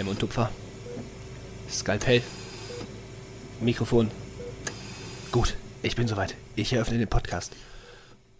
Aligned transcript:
Klemm 0.00 0.08
und 0.08 0.18
Tupfer. 0.18 0.50
Skalpell. 1.68 2.22
Mikrofon. 3.60 4.10
Gut, 5.30 5.56
ich 5.82 5.94
bin 5.94 6.08
soweit. 6.08 6.36
Ich 6.56 6.72
eröffne 6.72 6.96
den 6.96 7.06
Podcast. 7.06 7.54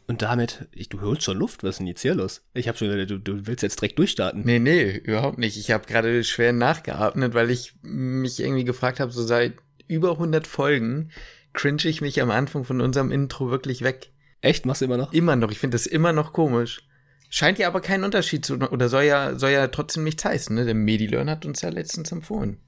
Und 0.06 0.22
damit, 0.22 0.68
ich, 0.72 0.88
du 0.88 1.02
holst 1.02 1.24
schon 1.24 1.36
Luft, 1.36 1.62
was 1.62 1.72
ist 1.72 1.78
denn 1.80 1.86
jetzt 1.86 2.00
hier 2.00 2.14
los? 2.14 2.40
Ich 2.54 2.66
habe 2.66 2.78
schon 2.78 2.88
du, 2.88 3.18
du 3.18 3.46
willst 3.46 3.62
jetzt 3.62 3.78
direkt 3.78 3.98
durchstarten. 3.98 4.40
Nee, 4.42 4.58
nee, 4.58 4.90
überhaupt 5.04 5.36
nicht. 5.36 5.58
Ich 5.58 5.70
habe 5.70 5.86
gerade 5.86 6.24
schwer 6.24 6.54
nachgeatmet, 6.54 7.34
weil 7.34 7.50
ich 7.50 7.74
mich 7.82 8.40
irgendwie 8.40 8.64
gefragt 8.64 8.98
habe, 8.98 9.12
so 9.12 9.22
seit 9.22 9.52
über 9.86 10.12
100 10.12 10.46
Folgen 10.46 11.10
cringe 11.52 11.84
ich 11.84 12.00
mich 12.00 12.22
am 12.22 12.30
Anfang 12.30 12.64
von 12.64 12.80
unserem 12.80 13.12
Intro 13.12 13.50
wirklich 13.50 13.82
weg. 13.82 14.12
Echt? 14.40 14.64
Machst 14.64 14.80
du 14.80 14.86
immer 14.86 14.96
noch? 14.96 15.12
Immer 15.12 15.36
noch. 15.36 15.50
Ich 15.50 15.58
finde 15.58 15.74
das 15.74 15.84
immer 15.84 16.14
noch 16.14 16.32
komisch. 16.32 16.88
Scheint 17.32 17.58
ja 17.58 17.68
aber 17.68 17.80
keinen 17.80 18.04
Unterschied 18.04 18.44
zu, 18.44 18.56
oder 18.56 18.88
soll 18.88 19.04
ja, 19.04 19.38
soll 19.38 19.50
ja 19.52 19.68
trotzdem 19.68 20.02
nichts 20.04 20.24
heißen, 20.24 20.54
ne? 20.54 20.64
Der 20.64 20.74
Medilearn 20.74 21.30
hat 21.30 21.46
uns 21.46 21.62
ja 21.62 21.68
letztens 21.70 22.10
empfohlen. 22.12 22.58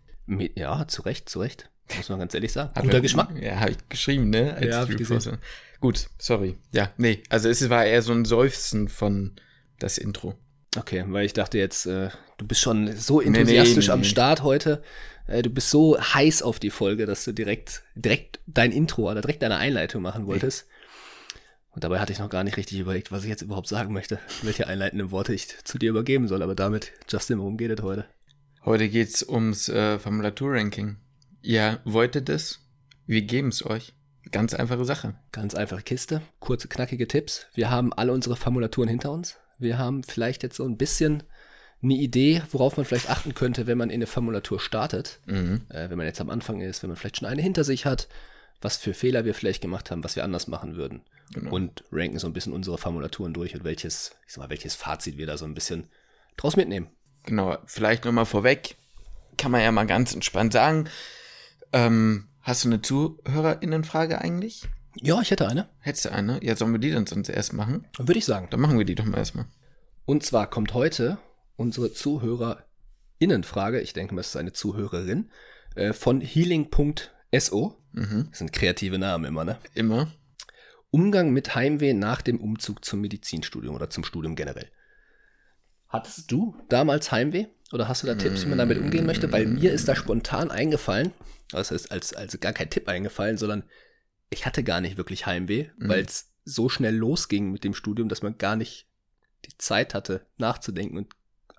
Ja, 0.55 0.87
zu 0.87 1.03
Recht, 1.03 1.29
zu 1.29 1.41
Recht. 1.41 1.69
Muss 1.97 2.09
man 2.09 2.21
ganz 2.21 2.33
ehrlich 2.33 2.53
sagen. 2.53 2.71
Hat 2.75 2.85
Guter 2.85 2.95
er- 2.99 3.01
Geschmack. 3.01 3.29
Ja, 3.41 3.57
habe 3.61 3.73
ich 3.73 3.89
geschrieben, 3.89 4.31
ne? 4.31 4.55
Als 4.55 4.65
Ja, 4.67 4.85
gesehen. 4.85 5.39
Gut, 5.81 6.07
sorry. 6.17 6.57
Ja, 6.71 6.91
nee, 6.97 7.23
also 7.29 7.49
es 7.49 7.69
war 7.69 7.85
eher 7.85 8.03
so 8.03 8.13
ein 8.13 8.25
Seufzen 8.25 8.89
von 8.89 9.33
das 9.81 9.99
Intro. 9.99 10.35
Okay, 10.79 11.05
weil 11.09 11.27
ich 11.27 11.33
dachte 11.33 11.59
jetzt, 11.59 11.87
äh, 11.87 12.09
du 12.39 12.47
bist 12.47 12.61
schon 12.61 12.97
so 12.97 13.21
Nee, 13.21 13.29
nee, 13.31 13.39
enthusiastisch 13.41 13.89
nee, 13.89 13.93
am 13.93 14.01
nee. 14.01 14.07
Start 14.07 14.43
heute. 14.45 14.83
Äh, 15.27 15.43
du 15.43 15.51
bist 15.51 15.71
so 15.71 16.01
heiß 16.01 16.43
auf 16.43 16.61
die 16.61 16.71
Folge, 16.71 17.05
dass 17.05 17.25
du 17.25 17.33
direkt, 17.33 17.83
direkt 17.97 18.39
dein 18.47 18.71
Intro 18.73 19.11
oder 19.11 19.21
direkt 19.21 19.43
deine 19.43 19.57
Einleitung 19.57 20.03
machen 20.03 20.27
wolltest. 20.27 20.67
Und 21.73 21.85
dabei 21.85 22.01
hatte 22.01 22.13
ich 22.13 22.19
noch 22.19 22.29
gar 22.29 22.45
nicht 22.45 22.57
richtig 22.57 22.79
überlegt, 22.79 23.13
was 23.13 23.25
ich 23.25 23.31
jetzt 23.31 23.43
überhaupt 23.43 23.67
sagen 23.67 23.93
möchte, 23.93 24.19
welche 24.43 24.67
einleitenden 24.67 25.11
Worte 25.11 25.33
ich 25.33 25.49
zu 25.65 25.79
dir 25.79 25.91
übergeben 25.91 26.29
soll. 26.29 26.43
Aber 26.43 26.55
damit, 26.55 26.93
Justin, 27.09 27.39
worum 27.39 27.57
geht 27.57 27.71
es 27.71 27.83
heute? 27.83 28.05
Heute 28.65 28.89
geht's 28.89 29.27
ums 29.27 29.69
äh, 29.69 29.99
Formulatur-Ranking. 29.99 30.97
Ihr 31.41 31.81
wolltet 31.85 32.29
es, 32.29 32.61
wir 33.07 33.23
geben's 33.23 33.65
euch. 33.65 33.95
Ganz 34.31 34.55
einfache 34.55 34.85
Sache. 34.85 35.15
Ganz 35.33 35.55
einfache 35.55 35.83
Kiste, 35.83 36.23
kurze, 36.39 36.69
knackige 36.69 37.09
Tipps. 37.09 37.47
Wir 37.55 37.71
haben 37.71 37.93
alle 37.93 38.13
unsere 38.13 38.37
Formulaturen 38.37 38.89
hinter 38.89 39.11
uns. 39.11 39.39
Wir 39.59 39.79
haben 39.79 40.05
vielleicht 40.05 40.43
jetzt 40.43 40.57
so 40.57 40.65
ein 40.65 40.77
bisschen 40.77 41.25
eine 41.83 41.95
Idee, 41.95 42.43
worauf 42.53 42.77
man 42.77 42.87
vielleicht 42.87 43.11
achten 43.11 43.35
könnte, 43.35 43.67
wenn 43.67 43.79
man 43.79 43.91
in 43.91 43.97
eine 43.97 44.07
Formulatur 44.07 44.61
startet. 44.61 45.19
Mhm. 45.27 45.63
Äh, 45.71 45.91
wenn 45.91 45.99
man 45.99 46.07
jetzt 46.07 46.21
am 46.21 46.31
Anfang 46.31 46.61
ist, 46.61 46.83
wenn 46.83 46.91
man 46.91 46.97
vielleicht 46.97 47.19
schon 47.19 47.29
eine 47.29 47.43
hinter 47.43 47.65
sich 47.65 47.87
hat, 47.87 48.09
was 48.63 48.77
für 48.77 48.95
Fehler 48.95 49.25
wir 49.25 49.35
vielleicht 49.35 49.61
gemacht 49.61 49.91
haben, 49.91 50.05
was 50.05 50.17
wir 50.17 50.25
anders 50.25 50.49
machen 50.49 50.77
würden. 50.77 51.03
Genau. 51.35 51.55
Und 51.55 51.85
ranken 51.91 52.19
so 52.19 52.27
ein 52.27 52.33
bisschen 52.33 52.53
unsere 52.53 52.79
Formulaturen 52.79 53.33
durch 53.33 53.55
und 53.55 53.65
welches, 53.65 54.15
ich 54.27 54.35
sag 54.35 54.45
mal, 54.45 54.51
welches 54.51 54.75
Fazit 54.75 55.17
wir 55.19 55.27
da 55.27 55.37
so 55.37 55.45
ein 55.45 55.55
bisschen 55.55 55.89
draus 56.37 56.57
mitnehmen. 56.57 56.89
Genau, 57.25 57.57
vielleicht 57.67 58.05
nochmal 58.05 58.27
vorweg, 58.27 58.77
kann 59.39 59.51
man 59.51 59.63
ja 59.63 59.73
mal 59.73 59.87
ganz 59.87 60.13
entspannt 60.13 60.53
sagen. 60.53 60.89
Ähm, 61.73 62.29
hast 62.43 62.65
du 62.65 62.69
eine 62.69 62.83
ZuhörerInnenfrage 62.83 64.21
eigentlich? 64.21 64.69
Ja, 65.01 65.21
ich 65.21 65.31
hätte 65.31 65.49
eine. 65.49 65.69
Hättest 65.81 66.05
du 66.05 66.13
eine? 66.13 66.43
Ja, 66.45 66.55
sollen 66.55 66.73
wir 66.73 66.79
die 66.79 66.91
dann 66.91 67.07
sonst 67.07 67.29
erst 67.29 67.55
machen? 67.55 67.87
Würde 67.99 68.19
ich 68.19 68.27
sagen. 68.27 68.49
Dann 68.51 68.61
machen 68.61 68.77
wir 68.77 68.85
die 68.85 68.95
doch 68.95 69.05
mal 69.05 69.19
erstmal. 69.19 69.47
Und 70.05 70.23
zwar 70.25 70.51
kommt 70.51 70.75
heute 70.75 71.19
unsere 71.57 71.93
ZuhörerInnenfrage, 71.93 73.81
ich 73.81 73.95
denke 73.95 74.15
mal, 74.15 74.21
es 74.21 74.29
ist 74.29 74.37
eine 74.37 74.53
Zuhörerin, 74.53 75.31
äh, 75.77 75.93
von 75.93 76.21
healing.so. 77.33 77.77
Mhm. 77.93 78.27
Das 78.31 78.39
sind 78.39 78.53
kreative 78.53 78.99
Namen 78.99 79.25
immer, 79.25 79.45
ne? 79.45 79.59
Immer. 79.75 80.13
Umgang 80.91 81.31
mit 81.33 81.55
Heimweh 81.55 81.95
nach 81.95 82.21
dem 82.23 82.39
Umzug 82.41 82.85
zum 82.85 83.01
Medizinstudium 83.01 83.75
oder 83.75 83.89
zum 83.91 84.05
Studium 84.05 84.37
generell. 84.37 84.71
Hattest 85.89 86.31
du 86.31 86.55
damals 86.69 87.13
Heimweh? 87.13 87.47
Oder 87.73 87.89
hast 87.89 88.03
du 88.03 88.07
da 88.07 88.15
Tipps, 88.15 88.45
wie 88.45 88.49
man 88.49 88.59
damit 88.59 88.79
umgehen 88.79 89.07
möchte? 89.07 89.33
Weil 89.33 89.47
mir 89.47 89.73
ist 89.73 89.89
da 89.89 89.97
spontan 89.97 90.51
eingefallen, 90.51 91.13
das 91.51 91.71
heißt 91.71 91.91
als, 91.91 92.13
als 92.13 92.39
gar 92.41 92.53
kein 92.53 92.69
Tipp 92.69 92.87
eingefallen, 92.89 93.39
sondern 93.39 93.63
ich 94.29 94.45
hatte 94.45 94.63
gar 94.63 94.83
nicht 94.83 94.99
wirklich 94.99 95.25
Heimweh, 95.25 95.69
Mhm. 95.79 95.89
weil 95.89 96.01
es 96.01 96.31
so 96.45 96.69
schnell 96.69 96.95
losging 96.95 97.51
mit 97.51 97.65
dem 97.65 97.73
Studium, 97.73 98.11
dass 98.11 98.21
man 98.23 98.37
gar 98.37 98.57
nicht 98.57 98.87
die 99.47 99.57
Zeit 99.57 99.95
hatte, 99.95 100.27
nachzudenken 100.37 100.99
und 100.99 101.13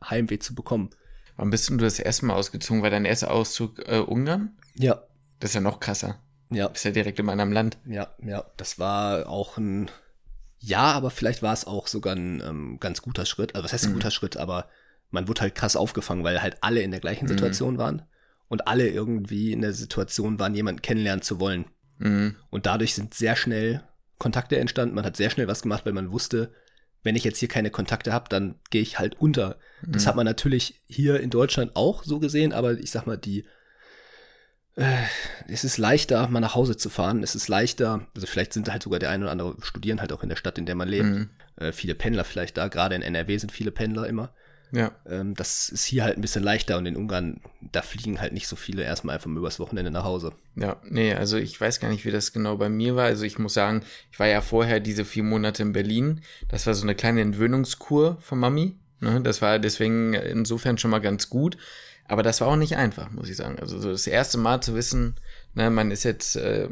Heimweh 0.08 0.38
zu 0.38 0.54
bekommen. 0.54 0.92
Wann 1.36 1.50
bist 1.50 1.68
du 1.70 1.78
das 1.78 1.98
erste 1.98 2.28
Mal 2.28 2.36
ausgezogen? 2.36 2.84
War 2.84 2.92
dein 2.92 3.06
erster 3.06 3.32
Auszug 3.32 3.80
äh, 3.88 3.98
Ungarn? 4.00 4.56
Ja. 4.76 5.04
Das 5.44 5.50
ist 5.52 5.56
ja 5.56 5.62
noch 5.62 5.80
krasser. 5.82 6.20
Ja, 6.50 6.70
Bist 6.70 6.86
ja 6.86 6.92
direkt 6.92 7.20
in 7.20 7.30
einem 7.30 7.52
Land. 7.52 7.78
ja, 7.86 8.16
ja. 8.24 8.46
Das 8.58 8.80
war 8.80 9.28
auch 9.28 9.58
ein, 9.58 9.92
ja, 10.60 10.84
aber 10.94 11.10
vielleicht 11.10 11.42
war 11.44 11.52
es 11.54 11.66
auch 11.68 11.88
sogar 11.88 12.16
ein 12.16 12.42
ähm, 12.42 12.78
ganz 12.80 13.02
guter 13.02 13.26
Schritt. 13.26 13.54
Also 13.54 13.66
was 13.66 13.74
heißt 13.74 13.86
ein 13.86 13.90
Mhm. 13.92 13.96
guter 13.96 14.12
Schritt, 14.12 14.38
aber 14.38 14.70
man 15.12 15.28
wurde 15.28 15.42
halt 15.42 15.56
krass 15.56 15.76
aufgefangen, 15.76 16.24
weil 16.24 16.42
halt 16.42 16.58
alle 16.62 16.82
in 16.82 16.92
der 16.92 17.02
gleichen 17.02 17.26
Mhm. 17.26 17.30
Situation 17.30 17.78
waren 17.78 18.04
und 18.48 18.68
alle 18.68 18.88
irgendwie 18.88 19.52
in 19.52 19.62
der 19.62 19.74
Situation 19.74 20.40
waren, 20.40 20.56
jemanden 20.56 20.82
kennenlernen 20.82 21.22
zu 21.24 21.40
wollen. 21.42 21.66
Mhm. 21.98 22.36
Und 22.50 22.66
dadurch 22.66 22.94
sind 22.96 23.14
sehr 23.14 23.36
schnell 23.36 23.84
Kontakte 24.18 24.58
entstanden. 24.58 24.96
Man 24.96 25.06
hat 25.06 25.18
sehr 25.18 25.30
schnell 25.30 25.48
was 25.50 25.64
gemacht, 25.64 25.86
weil 25.86 25.94
man 25.94 26.12
wusste, 26.14 26.54
wenn 27.04 27.18
ich 27.18 27.26
jetzt 27.26 27.40
hier 27.40 27.50
keine 27.50 27.70
Kontakte 27.70 28.14
habe, 28.14 28.30
dann 28.30 28.56
gehe 28.70 28.82
ich 28.82 28.98
halt 28.98 29.20
unter. 29.20 29.58
Das 29.86 30.04
Mhm. 30.06 30.08
hat 30.08 30.16
man 30.16 30.26
natürlich 30.26 30.82
hier 30.88 31.20
in 31.20 31.30
Deutschland 31.32 31.76
auch 31.76 32.04
so 32.06 32.20
gesehen, 32.20 32.54
aber 32.54 32.80
ich 32.80 32.92
sag 32.92 33.06
mal, 33.08 33.18
die 33.18 33.46
es 35.48 35.64
ist 35.64 35.78
leichter, 35.78 36.28
mal 36.30 36.40
nach 36.40 36.56
Hause 36.56 36.78
zu 36.78 36.90
fahren. 36.90 37.22
Es 37.22 37.36
ist 37.36 37.48
leichter, 37.48 38.08
also 38.16 38.26
vielleicht 38.26 38.54
sind 38.54 38.72
halt 38.72 38.84
sogar 38.84 39.00
der 39.00 39.12
eine 39.12 39.26
oder 39.26 39.32
andere 39.32 39.56
studieren 39.62 40.02
halt 40.02 40.12
auch 40.12 40.24
in 40.24 40.30
der 40.30 40.36
Stadt, 40.36 40.58
in 40.58 40.66
der 40.66 40.76
man 40.76 40.88
lebt. 40.88 41.06
Mhm. 41.06 41.30
Äh, 41.58 41.72
viele 41.72 41.96
Pendler 41.96 42.24
vielleicht 42.24 42.58
da, 42.58 42.68
gerade 42.68 42.96
in 42.96 43.04
NRW 43.04 43.38
sind 43.38 43.52
viele 43.52 43.72
Pendler 43.72 44.08
immer. 44.08 44.34
Ja. 44.72 44.92
Ähm, 45.08 45.36
das 45.36 45.70
ist 45.70 45.86
hier 45.86 46.04
halt 46.04 46.18
ein 46.18 46.22
bisschen 46.22 46.42
leichter 46.42 46.80
und 46.80 46.88
in 46.88 46.96
Ungarn, 46.96 47.42
da 47.62 47.84
fliegen 47.84 48.20
halt 48.20 48.34
nicht 48.34 48.48
so 48.48 48.56
viele 48.56 48.82
erstmal 48.82 49.16
einfach 49.16 49.30
mal 49.30 49.38
übers 49.38 49.60
Wochenende 49.60 49.92
nach 49.92 50.04
Hause. 50.04 50.34
Ja, 50.56 50.78
nee, 50.90 51.14
also 51.14 51.38
ich 51.38 51.62
weiß 51.62 51.80
gar 51.80 51.90
nicht, 51.90 52.06
wie 52.06 52.12
das 52.12 52.34
genau 52.34 52.58
bei 52.58 52.70
mir 52.70 52.96
war. 52.96 53.06
Also 53.06 53.24
ich 53.24 53.38
muss 53.38 53.54
sagen, 53.54 53.84
ich 54.12 54.20
war 54.20 54.26
ja 54.26 54.42
vorher 54.42 54.80
diese 54.80 55.06
vier 55.06 55.24
Monate 55.24 55.62
in 55.62 55.74
Berlin. 55.74 56.22
Das 56.48 56.66
war 56.66 56.74
so 56.74 56.82
eine 56.82 56.96
kleine 56.96 57.22
Entwöhnungskur 57.22 58.18
von 58.20 58.40
Mami. 58.40 58.76
Ne? 59.00 59.22
Das 59.22 59.44
war 59.44 59.60
deswegen 59.60 60.16
insofern 60.16 60.80
schon 60.80 60.90
mal 60.90 61.02
ganz 61.02 61.30
gut. 61.30 61.58
Aber 62.08 62.24
das 62.24 62.42
war 62.42 62.50
auch 62.50 62.56
nicht 62.56 62.76
einfach, 62.76 63.12
muss 63.12 63.30
ich 63.30 63.38
sagen. 63.38 63.60
Also 63.60 63.80
so 63.80 63.92
das 63.92 64.08
erste 64.08 64.38
Mal 64.38 64.62
zu 64.62 64.76
wissen, 64.76 65.16
ne, 65.54 65.70
man 65.70 65.92
ist 65.92 66.04
jetzt 66.04 66.36
äh, 66.36 66.68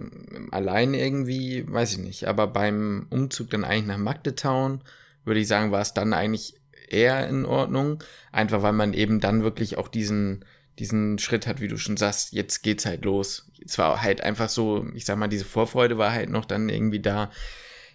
allein 0.51 0.93
irgendwie, 0.93 1.65
weiß 1.67 1.93
ich 1.93 1.97
nicht. 1.99 2.27
Aber 2.27 2.47
beim 2.47 3.07
Umzug 3.09 3.49
dann 3.49 3.63
eigentlich 3.63 3.87
nach 3.87 3.97
Magdetown, 3.97 4.81
würde 5.23 5.39
ich 5.39 5.47
sagen, 5.47 5.71
war 5.71 5.81
es 5.81 5.93
dann 5.93 6.13
eigentlich 6.13 6.55
eher 6.89 7.27
in 7.27 7.45
Ordnung. 7.45 8.03
Einfach 8.31 8.61
weil 8.61 8.73
man 8.73 8.93
eben 8.93 9.19
dann 9.19 9.43
wirklich 9.43 9.77
auch 9.77 9.87
diesen, 9.87 10.43
diesen 10.79 11.17
Schritt 11.19 11.47
hat, 11.47 11.61
wie 11.61 11.67
du 11.67 11.77
schon 11.77 11.97
sagst, 11.97 12.33
jetzt 12.33 12.61
geht's 12.61 12.85
halt 12.85 13.05
los. 13.05 13.47
Es 13.65 13.77
war 13.77 14.01
halt 14.01 14.21
einfach 14.21 14.49
so, 14.49 14.85
ich 14.93 15.05
sag 15.05 15.17
mal, 15.17 15.27
diese 15.27 15.45
Vorfreude 15.45 15.97
war 15.97 16.11
halt 16.11 16.29
noch 16.29 16.45
dann 16.45 16.69
irgendwie 16.69 16.99
da. 16.99 17.31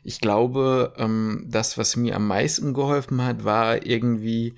Ich 0.05 0.21
glaube, 0.21 0.95
ähm, 0.97 1.47
das, 1.49 1.77
was 1.79 1.97
mir 1.97 2.17
am 2.17 2.29
meisten 2.29 2.75
geholfen 2.75 3.23
hat, 3.25 3.45
war 3.45 3.85
irgendwie, 3.85 4.55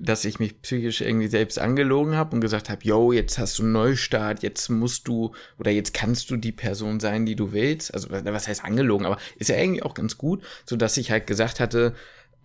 dass 0.00 0.24
ich 0.24 0.38
mich 0.38 0.60
psychisch 0.62 1.00
irgendwie 1.00 1.28
selbst 1.28 1.58
angelogen 1.58 2.14
habe 2.14 2.34
und 2.34 2.40
gesagt 2.40 2.68
habe, 2.68 2.80
yo, 2.84 3.12
jetzt 3.12 3.38
hast 3.38 3.58
du 3.58 3.62
einen 3.62 3.72
Neustart, 3.72 4.42
jetzt 4.42 4.68
musst 4.68 5.08
du 5.08 5.34
oder 5.58 5.70
jetzt 5.70 5.94
kannst 5.94 6.30
du 6.30 6.36
die 6.36 6.52
Person 6.52 7.00
sein, 7.00 7.26
die 7.26 7.36
du 7.36 7.52
willst. 7.52 7.94
Also 7.94 8.08
was 8.10 8.48
heißt 8.48 8.64
angelogen, 8.64 9.06
aber 9.06 9.18
ist 9.36 9.48
ja 9.48 9.56
irgendwie 9.56 9.82
auch 9.82 9.94
ganz 9.94 10.18
gut, 10.18 10.42
so 10.64 10.76
dass 10.76 10.96
ich 10.96 11.10
halt 11.10 11.26
gesagt 11.26 11.60
hatte, 11.60 11.94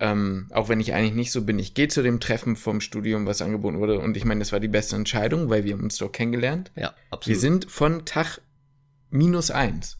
ähm, 0.00 0.48
auch 0.52 0.68
wenn 0.68 0.80
ich 0.80 0.94
eigentlich 0.94 1.14
nicht 1.14 1.32
so 1.32 1.42
bin, 1.42 1.58
ich 1.58 1.74
gehe 1.74 1.88
zu 1.88 2.02
dem 2.02 2.18
Treffen 2.18 2.56
vom 2.56 2.80
Studium, 2.80 3.26
was 3.26 3.42
angeboten 3.42 3.78
wurde 3.78 4.00
und 4.00 4.16
ich 4.16 4.24
meine, 4.24 4.40
das 4.40 4.52
war 4.52 4.60
die 4.60 4.68
beste 4.68 4.96
Entscheidung, 4.96 5.50
weil 5.50 5.64
wir 5.64 5.74
haben 5.74 5.84
uns 5.84 5.98
doch 5.98 6.10
kennengelernt. 6.10 6.72
Ja, 6.74 6.94
absolut. 7.10 7.26
Wir 7.26 7.40
sind 7.40 7.70
von 7.70 8.04
Tag 8.04 8.40
minus 9.10 9.50
eins 9.50 9.98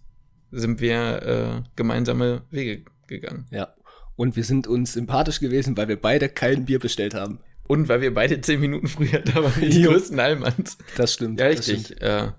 sind 0.55 0.81
wir 0.81 1.23
äh, 1.23 1.69
gemeinsame 1.77 2.43
Wege 2.51 2.85
gegangen. 3.07 3.47
Ja. 3.51 3.75
Und 4.17 4.37
wir 4.37 4.45
sind 4.45 4.67
uns 4.67 4.93
sympathisch 4.93 5.41
gewesen, 5.41 5.77
weil 5.77 5.89
wir 5.89 6.01
beide 6.01 6.29
kein 6.29 6.65
Bier 6.65 6.79
bestellt 6.79 7.15
haben. 7.15 7.41
Und 7.67 7.89
weil 7.89 8.01
wir 8.01 8.13
beide 8.13 8.41
zehn 8.41 8.61
Minuten 8.61 8.89
früher 8.89 9.21
da 9.21 9.43
waren, 9.43 9.61
die 9.61 9.83
größten 9.87 10.21
Allmanns. 10.21 10.79
Das 10.97 11.15
stimmt. 11.15 11.41
Ja, 11.41 11.49
das 11.49 11.65
stimmt. 11.65 11.91
richtig. 11.91 12.03
Äh, 12.03 12.33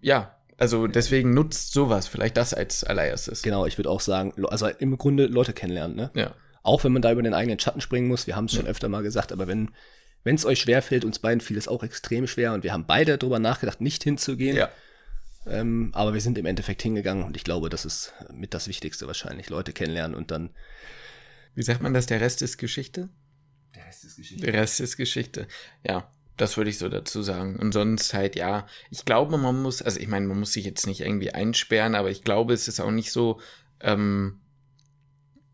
ja, 0.00 0.36
also 0.58 0.86
deswegen 0.86 1.32
nutzt 1.34 1.72
sowas, 1.72 2.08
vielleicht 2.08 2.36
das 2.36 2.54
als 2.54 2.84
allererstes. 2.84 3.42
Genau, 3.42 3.66
ich 3.66 3.78
würde 3.78 3.90
auch 3.90 4.00
sagen, 4.00 4.32
also 4.46 4.66
im 4.66 4.98
Grunde 4.98 5.26
Leute 5.26 5.52
kennenlernen, 5.52 5.96
ne? 5.96 6.10
Ja. 6.14 6.34
Auch 6.62 6.82
wenn 6.82 6.92
man 6.92 7.02
da 7.02 7.12
über 7.12 7.22
den 7.22 7.34
eigenen 7.34 7.58
Schatten 7.58 7.80
springen 7.80 8.08
muss, 8.08 8.26
wir 8.26 8.34
haben 8.34 8.46
es 8.46 8.54
schon 8.54 8.66
öfter 8.66 8.88
mal 8.88 9.02
gesagt, 9.02 9.32
aber 9.32 9.46
wenn 9.46 9.70
wenn 10.26 10.34
es 10.34 10.44
euch 10.44 10.58
schwerfällt, 10.58 11.04
uns 11.04 11.20
beiden 11.20 11.40
fiel 11.40 11.56
es 11.56 11.68
auch 11.68 11.84
extrem 11.84 12.26
schwer 12.26 12.52
und 12.52 12.64
wir 12.64 12.72
haben 12.72 12.84
beide 12.84 13.16
darüber 13.16 13.38
nachgedacht, 13.38 13.80
nicht 13.80 14.02
hinzugehen. 14.02 14.56
Ja. 14.56 14.70
Ähm, 15.46 15.90
aber 15.94 16.12
wir 16.14 16.20
sind 16.20 16.38
im 16.38 16.46
Endeffekt 16.46 16.82
hingegangen 16.82 17.24
und 17.24 17.36
ich 17.36 17.44
glaube, 17.44 17.68
das 17.68 17.84
ist 17.84 18.12
mit 18.32 18.52
das 18.52 18.68
Wichtigste 18.68 19.06
wahrscheinlich. 19.06 19.48
Leute 19.48 19.72
kennenlernen 19.72 20.16
und 20.16 20.30
dann. 20.30 20.50
Wie 21.54 21.62
sagt 21.62 21.82
man 21.82 21.94
das? 21.94 22.06
Der 22.06 22.20
Rest 22.20 22.42
ist 22.42 22.58
Geschichte? 22.58 23.08
Der 23.74 23.86
Rest 23.86 24.04
ist 24.04 24.16
Geschichte. 24.16 24.44
Der 24.44 24.54
Rest 24.54 24.80
ist 24.80 24.96
Geschichte. 24.96 25.48
Ja, 25.86 26.10
das 26.36 26.56
würde 26.56 26.70
ich 26.70 26.78
so 26.78 26.88
dazu 26.88 27.22
sagen. 27.22 27.56
Und 27.56 27.72
sonst 27.72 28.12
halt, 28.12 28.36
ja, 28.36 28.66
ich 28.90 29.04
glaube, 29.04 29.38
man 29.38 29.62
muss, 29.62 29.80
also 29.80 30.00
ich 30.00 30.08
meine, 30.08 30.26
man 30.26 30.38
muss 30.38 30.52
sich 30.52 30.64
jetzt 30.64 30.86
nicht 30.86 31.00
irgendwie 31.00 31.32
einsperren, 31.32 31.94
aber 31.94 32.10
ich 32.10 32.24
glaube, 32.24 32.52
es 32.52 32.68
ist 32.68 32.80
auch 32.80 32.90
nicht 32.90 33.12
so 33.12 33.40
ähm, 33.80 34.40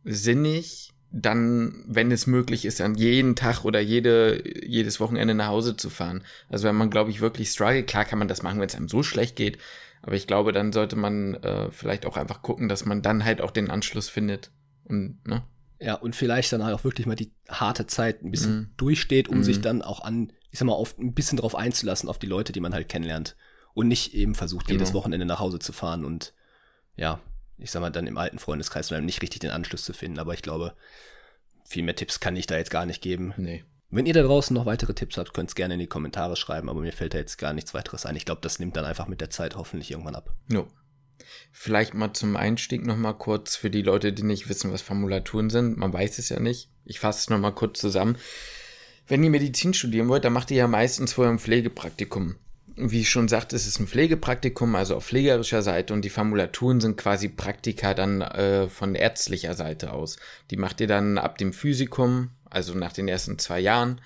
sinnig, 0.04 0.91
dann, 1.12 1.84
wenn 1.86 2.10
es 2.10 2.26
möglich 2.26 2.64
ist, 2.64 2.80
an 2.80 2.94
jeden 2.94 3.36
Tag 3.36 3.64
oder 3.64 3.80
jede, 3.80 4.42
jedes 4.66 4.98
Wochenende 4.98 5.34
nach 5.34 5.48
Hause 5.48 5.76
zu 5.76 5.90
fahren. 5.90 6.24
Also 6.48 6.66
wenn 6.66 6.74
man, 6.74 6.90
glaube 6.90 7.10
ich, 7.10 7.20
wirklich 7.20 7.50
struggle, 7.50 7.82
klar 7.82 8.06
kann 8.06 8.18
man 8.18 8.28
das 8.28 8.42
machen, 8.42 8.58
wenn 8.58 8.68
es 8.68 8.74
einem 8.74 8.88
so 8.88 9.02
schlecht 9.02 9.36
geht, 9.36 9.58
aber 10.02 10.16
ich 10.16 10.26
glaube, 10.26 10.52
dann 10.52 10.72
sollte 10.72 10.96
man 10.96 11.34
äh, 11.34 11.70
vielleicht 11.70 12.06
auch 12.06 12.16
einfach 12.16 12.42
gucken, 12.42 12.68
dass 12.68 12.84
man 12.84 13.02
dann 13.02 13.24
halt 13.24 13.40
auch 13.40 13.52
den 13.52 13.70
Anschluss 13.70 14.08
findet. 14.08 14.50
Und, 14.84 15.24
ne? 15.26 15.44
Ja, 15.78 15.94
und 15.94 16.16
vielleicht 16.16 16.52
dann 16.52 16.64
halt 16.64 16.74
auch 16.74 16.84
wirklich 16.84 17.06
mal 17.06 17.14
die 17.14 17.32
harte 17.48 17.86
Zeit 17.86 18.22
ein 18.22 18.30
bisschen 18.30 18.54
mm. 18.54 18.70
durchsteht, 18.76 19.28
um 19.28 19.40
mm. 19.40 19.44
sich 19.44 19.60
dann 19.60 19.80
auch 19.80 20.00
an, 20.00 20.32
ich 20.50 20.58
sag 20.58 20.66
mal, 20.66 20.72
auf, 20.72 20.98
ein 20.98 21.14
bisschen 21.14 21.38
drauf 21.38 21.54
einzulassen, 21.54 22.08
auf 22.08 22.18
die 22.18 22.26
Leute, 22.26 22.52
die 22.52 22.60
man 22.60 22.74
halt 22.74 22.88
kennenlernt. 22.88 23.36
Und 23.74 23.88
nicht 23.88 24.12
eben 24.14 24.34
versucht, 24.34 24.66
genau. 24.66 24.80
jedes 24.80 24.92
Wochenende 24.92 25.24
nach 25.24 25.38
Hause 25.38 25.60
zu 25.60 25.72
fahren 25.72 26.04
und 26.04 26.34
ja, 26.96 27.20
ich 27.62 27.70
sag 27.70 27.80
mal, 27.80 27.90
dann 27.90 28.06
im 28.06 28.18
alten 28.18 28.38
Freundeskreis 28.38 28.90
nicht 28.90 29.22
richtig 29.22 29.40
den 29.40 29.50
Anschluss 29.50 29.84
zu 29.84 29.92
finden. 29.92 30.18
Aber 30.18 30.34
ich 30.34 30.42
glaube, 30.42 30.74
viel 31.64 31.82
mehr 31.82 31.96
Tipps 31.96 32.20
kann 32.20 32.36
ich 32.36 32.46
da 32.46 32.56
jetzt 32.56 32.70
gar 32.70 32.86
nicht 32.86 33.02
geben. 33.02 33.32
Nee. 33.36 33.64
Wenn 33.90 34.06
ihr 34.06 34.14
da 34.14 34.22
draußen 34.22 34.54
noch 34.54 34.66
weitere 34.66 34.94
Tipps 34.94 35.18
habt, 35.18 35.34
könnt 35.34 35.50
es 35.50 35.54
gerne 35.54 35.74
in 35.74 35.80
die 35.80 35.86
Kommentare 35.86 36.36
schreiben, 36.36 36.70
aber 36.70 36.80
mir 36.80 36.92
fällt 36.92 37.14
da 37.14 37.18
jetzt 37.18 37.36
gar 37.36 37.52
nichts 37.52 37.74
weiteres 37.74 38.06
ein. 38.06 38.16
Ich 38.16 38.24
glaube, 38.24 38.40
das 38.40 38.58
nimmt 38.58 38.76
dann 38.76 38.86
einfach 38.86 39.06
mit 39.06 39.20
der 39.20 39.30
Zeit 39.30 39.54
hoffentlich 39.54 39.90
irgendwann 39.90 40.14
ab. 40.14 40.34
No. 40.48 40.66
Vielleicht 41.52 41.94
mal 41.94 42.12
zum 42.14 42.36
Einstieg 42.36 42.86
nochmal 42.86 43.16
kurz 43.16 43.54
für 43.54 43.70
die 43.70 43.82
Leute, 43.82 44.12
die 44.12 44.22
nicht 44.22 44.48
wissen, 44.48 44.72
was 44.72 44.82
Formulaturen 44.82 45.50
sind. 45.50 45.76
Man 45.76 45.92
weiß 45.92 46.18
es 46.18 46.30
ja 46.30 46.40
nicht. 46.40 46.70
Ich 46.84 47.00
fasse 47.00 47.20
es 47.20 47.30
nochmal 47.30 47.54
kurz 47.54 47.80
zusammen. 47.80 48.16
Wenn 49.06 49.22
ihr 49.22 49.30
Medizin 49.30 49.74
studieren 49.74 50.08
wollt, 50.08 50.24
dann 50.24 50.32
macht 50.32 50.50
ihr 50.50 50.56
ja 50.56 50.66
meistens 50.66 51.12
vorher 51.12 51.32
ein 51.32 51.38
Pflegepraktikum 51.38 52.36
wie 52.90 53.00
ich 53.00 53.11
schon 53.11 53.29
sagte, 53.29 53.56
es 53.56 53.67
ist 53.67 53.79
ein 53.81 53.87
Pflegepraktikum, 53.87 54.75
also 54.75 54.96
auf 54.96 55.06
pflegerischer 55.06 55.62
Seite 55.62 55.94
und 55.94 56.05
die 56.05 56.11
Formulaturen 56.11 56.81
sind 56.81 56.96
quasi 56.96 57.29
Praktika 57.29 57.94
dann 57.94 58.20
äh, 58.20 58.69
von 58.69 58.94
ärztlicher 58.94 59.55
Seite 59.55 59.93
aus. 59.93 60.17
Die 60.50 60.56
macht 60.56 60.81
ihr 60.81 60.87
dann 60.87 61.19
ab 61.19 61.38
dem 61.38 61.52
Physikum, 61.52 62.31
also 62.50 62.75
nach 62.75 62.93
den 62.93 63.08
ersten 63.08 63.38
zwei 63.38 63.61
Jahren, 63.61 64.00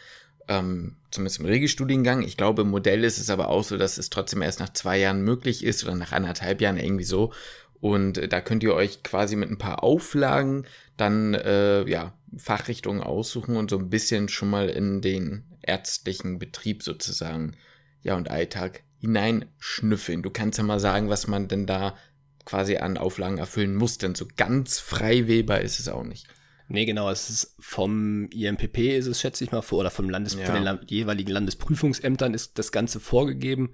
ähm, 0.48 0.96
zumindest 1.10 1.40
im 1.40 1.46
Regelstudiengang. 1.46 2.22
Ich 2.22 2.36
glaube, 2.36 2.62
im 2.62 2.70
Modell 2.70 3.04
ist 3.04 3.18
es 3.18 3.30
aber 3.30 3.48
auch 3.48 3.64
so, 3.64 3.76
dass 3.76 3.98
es 3.98 4.10
trotzdem 4.10 4.42
erst 4.42 4.60
nach 4.60 4.72
zwei 4.72 4.98
Jahren 4.98 5.22
möglich 5.22 5.64
ist 5.64 5.84
oder 5.84 5.94
nach 5.94 6.12
anderthalb 6.12 6.60
Jahren 6.60 6.76
irgendwie 6.76 7.04
so. 7.04 7.32
Und 7.80 8.18
äh, 8.18 8.28
da 8.28 8.40
könnt 8.40 8.62
ihr 8.62 8.74
euch 8.74 9.02
quasi 9.02 9.36
mit 9.36 9.50
ein 9.50 9.58
paar 9.58 9.82
Auflagen 9.82 10.66
dann 10.96 11.34
äh, 11.34 11.88
ja 11.88 12.14
Fachrichtungen 12.36 13.02
aussuchen 13.02 13.56
und 13.56 13.70
so 13.70 13.78
ein 13.78 13.90
bisschen 13.90 14.28
schon 14.28 14.50
mal 14.50 14.68
in 14.68 15.00
den 15.00 15.44
ärztlichen 15.62 16.38
Betrieb 16.38 16.82
sozusagen 16.82 17.56
ja, 18.06 18.16
und 18.16 18.30
Alltag 18.30 18.84
hineinschnüffeln. 19.00 20.22
Du 20.22 20.30
kannst 20.30 20.58
ja 20.58 20.64
mal 20.64 20.80
sagen, 20.80 21.08
was 21.08 21.26
man 21.26 21.48
denn 21.48 21.66
da 21.66 21.96
quasi 22.44 22.76
an 22.76 22.96
Auflagen 22.96 23.38
erfüllen 23.38 23.74
muss, 23.74 23.98
denn 23.98 24.14
so 24.14 24.26
ganz 24.36 24.78
frei 24.78 25.26
wählbar 25.26 25.60
ist 25.60 25.80
es 25.80 25.88
auch 25.88 26.04
nicht. 26.04 26.28
Nee, 26.68 26.84
genau, 26.84 27.10
es 27.10 27.28
ist 27.30 27.56
vom 27.58 28.28
IMPP 28.30 28.96
ist 28.96 29.06
es, 29.06 29.20
schätze 29.20 29.44
ich 29.44 29.52
mal, 29.52 29.62
oder 29.70 29.90
vom 29.90 30.08
Landes, 30.08 30.34
ja. 30.34 30.46
von 30.46 30.64
den 30.64 30.78
jeweiligen 30.86 31.30
Landesprüfungsämtern 31.30 32.34
ist 32.34 32.58
das 32.58 32.72
Ganze 32.72 33.00
vorgegeben, 33.00 33.72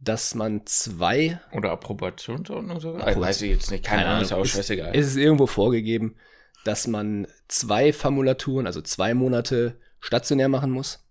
dass 0.00 0.34
man 0.34 0.66
zwei. 0.66 1.40
Oder 1.52 1.70
Approbationsordnung 1.70 2.80
sogar? 2.80 3.02
Approbation. 3.02 3.24
Weiß 3.28 3.42
ich 3.42 3.50
jetzt 3.50 3.70
nicht, 3.70 3.84
keine, 3.84 4.02
keine 4.02 4.12
Ahnung, 4.12 4.24
ist 4.24 4.32
auch 4.32 4.44
scheißegal. 4.44 4.92
Es 4.94 5.06
ist 5.06 5.16
irgendwo 5.16 5.46
vorgegeben, 5.46 6.16
dass 6.64 6.86
man 6.86 7.26
zwei 7.48 7.92
Formulaturen, 7.92 8.66
also 8.66 8.80
zwei 8.80 9.14
Monate 9.14 9.78
stationär 10.00 10.48
machen 10.48 10.70
muss 10.70 11.05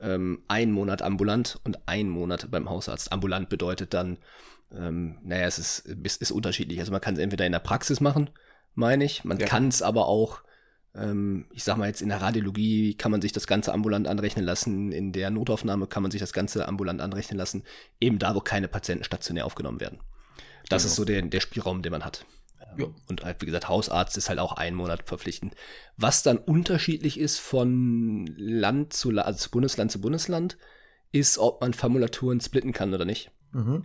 ähm, 0.00 0.42
ein 0.48 0.72
Monat 0.72 1.02
ambulant 1.02 1.58
und 1.64 1.78
ein 1.86 2.08
Monat 2.08 2.50
beim 2.50 2.68
Hausarzt. 2.68 3.12
Ambulant 3.12 3.48
bedeutet 3.48 3.94
dann, 3.94 4.18
ähm, 4.74 5.18
naja, 5.22 5.46
es 5.46 5.58
ist, 5.58 5.80
ist, 5.80 6.22
ist 6.22 6.30
unterschiedlich. 6.30 6.78
Also 6.80 6.92
man 6.92 7.00
kann 7.00 7.14
es 7.14 7.20
entweder 7.20 7.46
in 7.46 7.52
der 7.52 7.58
Praxis 7.58 8.00
machen, 8.00 8.30
meine 8.74 9.04
ich. 9.04 9.24
Man 9.24 9.38
ja. 9.38 9.46
kann 9.46 9.68
es 9.68 9.82
aber 9.82 10.06
auch, 10.06 10.42
ähm, 10.94 11.46
ich 11.52 11.64
sag 11.64 11.76
mal 11.76 11.88
jetzt 11.88 12.02
in 12.02 12.08
der 12.08 12.22
Radiologie 12.22 12.94
kann 12.94 13.10
man 13.10 13.20
sich 13.20 13.32
das 13.32 13.46
Ganze 13.46 13.72
ambulant 13.72 14.08
anrechnen 14.08 14.44
lassen, 14.44 14.92
in 14.92 15.12
der 15.12 15.30
Notaufnahme 15.30 15.86
kann 15.86 16.02
man 16.02 16.10
sich 16.10 16.20
das 16.20 16.32
Ganze 16.32 16.66
ambulant 16.66 17.00
anrechnen 17.00 17.38
lassen, 17.38 17.64
eben 18.00 18.18
da, 18.18 18.34
wo 18.34 18.40
keine 18.40 18.68
Patienten 18.68 19.04
stationär 19.04 19.46
aufgenommen 19.46 19.80
werden. 19.80 19.98
Das 20.68 20.82
genau. 20.82 20.90
ist 20.90 20.96
so 20.96 21.04
der, 21.04 21.22
der 21.22 21.40
Spielraum, 21.40 21.82
den 21.82 21.92
man 21.92 22.04
hat. 22.04 22.24
Ja. 22.76 22.86
Und 23.08 23.24
halt, 23.24 23.40
wie 23.40 23.46
gesagt, 23.46 23.68
Hausarzt 23.68 24.16
ist 24.16 24.28
halt 24.28 24.38
auch 24.38 24.52
ein 24.52 24.74
Monat 24.74 25.06
verpflichtend. 25.06 25.54
Was 25.96 26.22
dann 26.22 26.38
unterschiedlich 26.38 27.18
ist 27.18 27.38
von 27.38 28.26
Land 28.36 28.92
zu 28.92 29.10
Land, 29.10 29.26
also 29.26 29.50
Bundesland 29.50 29.90
zu 29.90 30.00
Bundesland, 30.00 30.56
ist, 31.12 31.38
ob 31.38 31.60
man 31.60 31.74
Formulaturen 31.74 32.40
splitten 32.40 32.72
kann 32.72 32.94
oder 32.94 33.04
nicht. 33.04 33.30
Mhm. 33.52 33.84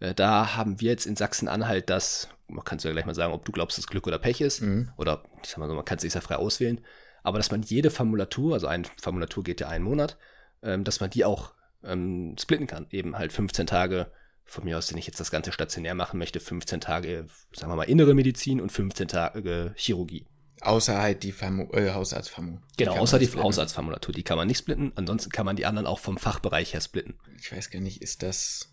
Äh, 0.00 0.14
da 0.14 0.56
haben 0.56 0.80
wir 0.80 0.90
jetzt 0.90 1.06
in 1.06 1.16
Sachsen-Anhalt 1.16 1.88
das, 1.88 2.28
man 2.48 2.64
kann 2.64 2.78
es 2.78 2.84
ja 2.84 2.92
gleich 2.92 3.06
mal 3.06 3.14
sagen, 3.14 3.32
ob 3.32 3.44
du 3.44 3.52
glaubst, 3.52 3.78
dass 3.78 3.86
Glück 3.86 4.06
oder 4.06 4.18
Pech 4.18 4.40
ist. 4.40 4.60
Mhm. 4.60 4.90
Oder, 4.96 5.22
ich 5.42 5.48
sag 5.48 5.58
mal 5.58 5.68
so, 5.68 5.74
man 5.74 5.84
kann 5.84 5.96
es 5.96 6.02
sich 6.02 6.14
ja 6.14 6.20
frei 6.20 6.36
auswählen. 6.36 6.80
Aber 7.22 7.38
dass 7.38 7.50
man 7.50 7.62
jede 7.62 7.90
Formulatur, 7.90 8.54
also 8.54 8.66
eine 8.66 8.84
Formulatur 9.00 9.42
geht 9.42 9.60
ja 9.60 9.68
einen 9.68 9.84
Monat, 9.84 10.16
ähm, 10.62 10.84
dass 10.84 11.00
man 11.00 11.10
die 11.10 11.24
auch 11.24 11.54
ähm, 11.82 12.36
splitten 12.38 12.66
kann. 12.66 12.86
Eben 12.90 13.18
halt 13.18 13.32
15 13.32 13.66
Tage 13.66 14.10
von 14.46 14.64
mir 14.64 14.78
aus, 14.78 14.90
wenn 14.90 14.98
ich 14.98 15.06
jetzt 15.06 15.20
das 15.20 15.30
Ganze 15.30 15.52
stationär 15.52 15.94
machen 15.94 16.18
möchte, 16.18 16.40
15 16.40 16.80
Tage, 16.80 17.26
sagen 17.52 17.70
wir 17.70 17.76
mal, 17.76 17.82
innere 17.82 18.14
Medizin 18.14 18.60
und 18.60 18.70
15 18.70 19.08
Tage 19.08 19.74
Chirurgie. 19.76 20.26
Außer 20.62 20.98
halt 20.98 21.22
die 21.22 21.32
Famu 21.32 21.68
äh, 21.72 21.92
Hausarztformulatur. 21.92 22.66
Genau, 22.78 22.96
außer 22.96 23.18
die 23.18 23.28
Hausarztformulatur. 23.28 24.14
Die 24.14 24.22
kann 24.22 24.38
man 24.38 24.46
nicht 24.46 24.58
splitten. 24.58 24.92
Ansonsten 24.94 25.30
kann 25.30 25.44
man 25.44 25.56
die 25.56 25.66
anderen 25.66 25.86
auch 25.86 25.98
vom 25.98 26.16
Fachbereich 26.16 26.72
her 26.72 26.80
splitten. 26.80 27.14
Ich 27.38 27.52
weiß 27.52 27.70
gar 27.70 27.80
nicht, 27.80 28.00
ist 28.00 28.22
das. 28.22 28.72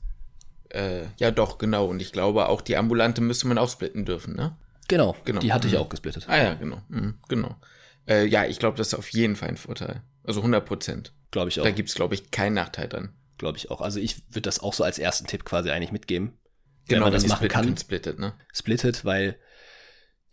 Äh, 0.70 1.08
ja, 1.18 1.32
doch, 1.32 1.58
genau. 1.58 1.88
Und 1.88 2.02
ich 2.02 2.14
glaube, 2.14 2.48
auch 2.48 2.62
die 2.62 2.78
ambulante 2.78 3.20
müsste 3.20 3.48
man 3.48 3.58
auch 3.58 3.70
splitten 3.70 4.06
dürfen, 4.06 4.36
ne? 4.36 4.56
Genau, 4.88 5.16
genau. 5.26 5.42
Die 5.42 5.52
hatte 5.52 5.68
mhm. 5.68 5.74
ich 5.74 5.80
auch 5.80 5.90
gesplittet. 5.90 6.30
Ah 6.30 6.38
ja, 6.38 6.54
genau. 6.54 6.82
Mhm, 6.88 7.16
genau. 7.28 7.56
Äh, 8.08 8.26
ja, 8.28 8.46
ich 8.46 8.60
glaube, 8.60 8.78
das 8.78 8.88
ist 8.88 8.94
auf 8.94 9.10
jeden 9.10 9.36
Fall 9.36 9.50
ein 9.50 9.58
Vorteil. 9.58 10.02
Also 10.24 10.40
100 10.40 10.66
Prozent. 10.66 11.14
Glaube 11.32 11.50
ich 11.50 11.60
auch. 11.60 11.64
Da 11.64 11.72
gibt 11.72 11.90
es, 11.90 11.96
glaube 11.96 12.16
ich, 12.16 12.32
keinen 12.32 12.54
Nachteil 12.54 12.88
dran 12.88 13.14
glaube 13.38 13.58
ich 13.58 13.72
auch. 13.72 13.82
Also 13.82 14.00
ich 14.00 14.24
würde 14.30 14.42
das 14.42 14.60
auch 14.60 14.74
so 14.74 14.84
als 14.84 15.00
ersten 15.00 15.28
Tipp 15.28 15.46
quasi 15.46 15.70
eigentlich 15.70 15.92
mitgeben. 15.92 16.38
Genau, 16.88 17.06
wenn 17.06 17.12
man 17.12 17.14
das 17.14 17.28
machen 17.28 17.48
kann. 17.48 17.78
Splittet, 17.78 18.20
ne? 18.20 18.34
Splittet, 18.52 19.06
weil 19.06 19.38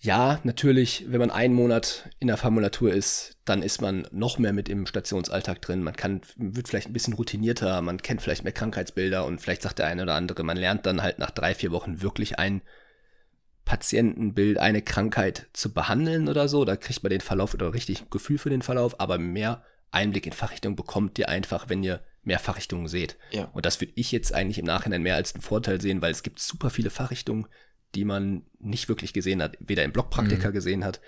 ja, 0.03 0.41
natürlich, 0.45 1.05
wenn 1.09 1.21
man 1.21 1.31
einen 1.31 1.53
Monat 1.53 2.09
in 2.21 2.29
der 2.29 2.39
Formulatur 2.39 2.91
ist, 2.91 3.37
dann 3.45 3.63
ist 3.63 3.83
man 3.83 4.09
noch 4.11 4.39
mehr 4.39 4.55
mit 4.55 4.71
im 4.71 4.87
Stationsalltag 4.87 5.61
drin. 5.61 5.83
Man 5.83 5.95
kann, 5.95 6.23
wird 6.37 6.69
vielleicht 6.69 6.89
ein 6.89 6.95
bisschen 6.95 7.13
routinierter, 7.13 7.83
man 7.83 8.01
kennt 8.01 8.23
vielleicht 8.23 8.43
mehr 8.43 8.55
Krankheitsbilder 8.55 9.27
und 9.27 9.43
vielleicht 9.43 9.61
sagt 9.61 9.79
der 9.79 9.87
eine 9.87 10.03
oder 10.03 10.15
andere, 10.15 10.43
man 10.43 10.57
lernt 10.57 10.87
dann 10.87 11.03
halt 11.03 11.19
nach 11.19 11.31
drei, 11.31 11.55
vier 11.55 11.71
Wochen 11.71 12.01
wirklich 12.01 12.39
ein 12.39 12.63
Patientenbild, 13.67 14.57
eine 14.57 14.81
Krankheit 14.81 15.49
zu 15.53 15.75
behandeln 15.75 16.29
oder 16.29 16.49
so. 16.49 16.65
Da 16.65 16.77
kriegt 16.77 17.03
man 17.03 17.11
den 17.11 17.21
Verlauf 17.21 17.53
oder 17.53 17.75
richtig 17.75 18.09
Gefühl 18.09 18.39
für 18.39 18.51
den 18.51 18.63
Verlauf, 18.63 18.99
aber 19.01 19.19
mehr 19.19 19.63
Einblick 19.91 20.27
in 20.27 20.33
Fachrichtung 20.33 20.77
bekommt 20.77 21.19
ihr 21.19 21.29
einfach, 21.29 21.69
wenn 21.69 21.83
ihr 21.83 22.01
mehr 22.23 22.39
Fachrichtungen 22.39 22.89
seht. 22.89 23.17
Ja. 23.31 23.45
Und 23.53 23.67
das 23.67 23.81
würde 23.81 23.93
ich 23.97 24.13
jetzt 24.13 24.35
eigentlich 24.35 24.59
im 24.59 24.67
Nachhinein 24.67 25.03
mehr 25.03 25.17
als 25.17 25.35
einen 25.35 25.43
Vorteil 25.43 25.81
sehen, 25.81 26.03
weil 26.03 26.13
es 26.13 26.23
gibt 26.23 26.39
super 26.39 26.71
viele 26.71 26.91
Fachrichtungen, 26.91 27.47
die 27.95 28.05
man 28.05 28.43
nicht 28.59 28.89
wirklich 28.89 29.13
gesehen 29.13 29.43
hat, 29.43 29.57
weder 29.61 29.85
im 29.85 29.93
Blockpraktiker 29.93 30.51
mhm. 30.51 30.55
gesehen 30.55 30.85
hat, 30.85 31.01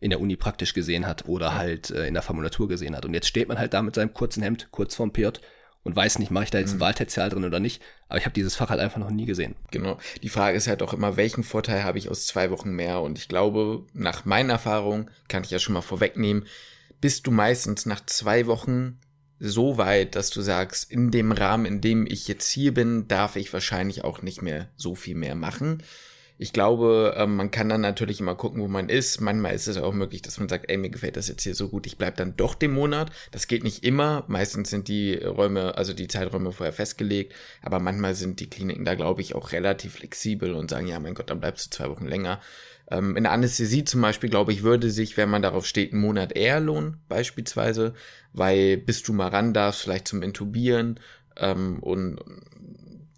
in 0.00 0.10
der 0.10 0.20
Uni 0.20 0.36
praktisch 0.36 0.74
gesehen 0.74 1.06
hat 1.06 1.26
oder 1.26 1.46
ja. 1.46 1.54
halt 1.54 1.90
äh, 1.90 2.06
in 2.06 2.14
der 2.14 2.22
Formulatur 2.22 2.68
gesehen 2.68 2.96
hat. 2.96 3.04
Und 3.04 3.14
jetzt 3.14 3.28
steht 3.28 3.48
man 3.48 3.58
halt 3.58 3.74
da 3.74 3.82
mit 3.82 3.94
seinem 3.94 4.12
kurzen 4.12 4.42
Hemd 4.42 4.68
kurz 4.70 4.94
vorm 4.94 5.12
PJ 5.12 5.38
und 5.84 5.96
weiß 5.96 6.18
nicht, 6.18 6.30
mache 6.30 6.44
ich 6.44 6.50
da 6.50 6.58
jetzt 6.58 6.72
ein 6.72 6.76
mhm. 6.76 6.80
Wahltertial 6.80 7.28
drin 7.28 7.44
oder 7.44 7.60
nicht. 7.60 7.82
Aber 8.08 8.18
ich 8.18 8.24
habe 8.24 8.34
dieses 8.34 8.54
Fach 8.54 8.70
halt 8.70 8.80
einfach 8.80 8.98
noch 8.98 9.10
nie 9.10 9.26
gesehen. 9.26 9.56
Genau. 9.70 9.98
Die 10.22 10.28
Frage 10.28 10.56
ist 10.56 10.68
halt 10.68 10.82
auch 10.82 10.92
immer, 10.92 11.16
welchen 11.16 11.42
Vorteil 11.42 11.84
habe 11.84 11.98
ich 11.98 12.08
aus 12.08 12.26
zwei 12.26 12.50
Wochen 12.50 12.70
mehr? 12.70 13.00
Und 13.00 13.18
ich 13.18 13.28
glaube, 13.28 13.84
nach 13.92 14.24
meiner 14.24 14.54
Erfahrung, 14.54 15.10
kann 15.28 15.44
ich 15.44 15.50
ja 15.50 15.58
schon 15.58 15.74
mal 15.74 15.82
vorwegnehmen, 15.82 16.46
bist 17.00 17.26
du 17.26 17.32
meistens 17.32 17.84
nach 17.84 18.04
zwei 18.06 18.46
Wochen 18.46 19.00
so 19.44 19.76
weit, 19.76 20.14
dass 20.14 20.30
du 20.30 20.40
sagst, 20.40 20.90
in 20.90 21.10
dem 21.10 21.32
Rahmen, 21.32 21.66
in 21.66 21.80
dem 21.80 22.06
ich 22.06 22.28
jetzt 22.28 22.48
hier 22.48 22.72
bin, 22.72 23.08
darf 23.08 23.34
ich 23.34 23.52
wahrscheinlich 23.52 24.04
auch 24.04 24.22
nicht 24.22 24.40
mehr 24.40 24.68
so 24.76 24.94
viel 24.94 25.16
mehr 25.16 25.34
machen. 25.34 25.82
Ich 26.38 26.52
glaube, 26.52 27.14
ähm, 27.16 27.36
man 27.36 27.50
kann 27.50 27.68
dann 27.68 27.80
natürlich 27.80 28.20
immer 28.20 28.36
gucken, 28.36 28.62
wo 28.62 28.68
man 28.68 28.88
ist. 28.88 29.20
Manchmal 29.20 29.54
ist 29.54 29.66
es 29.66 29.76
auch 29.76 29.92
möglich, 29.92 30.22
dass 30.22 30.38
man 30.38 30.48
sagt, 30.48 30.70
ey, 30.70 30.76
mir 30.76 30.90
gefällt 30.90 31.16
das 31.16 31.28
jetzt 31.28 31.42
hier 31.42 31.54
so 31.54 31.68
gut, 31.68 31.86
ich 31.86 31.98
bleib 31.98 32.16
dann 32.16 32.36
doch 32.36 32.54
den 32.54 32.72
Monat. 32.72 33.10
Das 33.32 33.48
geht 33.48 33.64
nicht 33.64 33.84
immer. 33.84 34.24
Meistens 34.28 34.70
sind 34.70 34.86
die 34.88 35.14
Räume, 35.14 35.76
also 35.76 35.92
die 35.92 36.08
Zeiträume 36.08 36.52
vorher 36.52 36.72
festgelegt. 36.72 37.34
Aber 37.62 37.80
manchmal 37.80 38.14
sind 38.14 38.40
die 38.40 38.48
Kliniken 38.48 38.84
da, 38.84 38.94
glaube 38.94 39.22
ich, 39.22 39.34
auch 39.34 39.52
relativ 39.52 39.94
flexibel 39.94 40.54
und 40.54 40.70
sagen, 40.70 40.86
ja, 40.86 40.98
mein 41.00 41.14
Gott, 41.14 41.30
dann 41.30 41.40
bleibst 41.40 41.66
du 41.66 41.76
zwei 41.76 41.90
Wochen 41.90 42.06
länger. 42.06 42.40
Ähm, 42.92 43.16
in 43.16 43.22
der 43.22 43.32
Anästhesie 43.32 43.84
zum 43.84 44.02
Beispiel, 44.02 44.28
glaube 44.28 44.52
ich, 44.52 44.62
würde 44.62 44.90
sich, 44.90 45.16
wenn 45.16 45.30
man 45.30 45.40
darauf 45.40 45.64
steht, 45.64 45.94
ein 45.94 45.98
Monat 45.98 46.32
eher 46.32 46.60
lohnen, 46.60 46.98
beispielsweise, 47.08 47.94
weil 48.34 48.76
bis 48.76 49.02
du 49.02 49.14
mal 49.14 49.28
ran 49.28 49.54
darfst, 49.54 49.80
vielleicht 49.80 50.06
zum 50.06 50.20
Intubieren 50.20 51.00
ähm, 51.38 51.78
und 51.78 52.20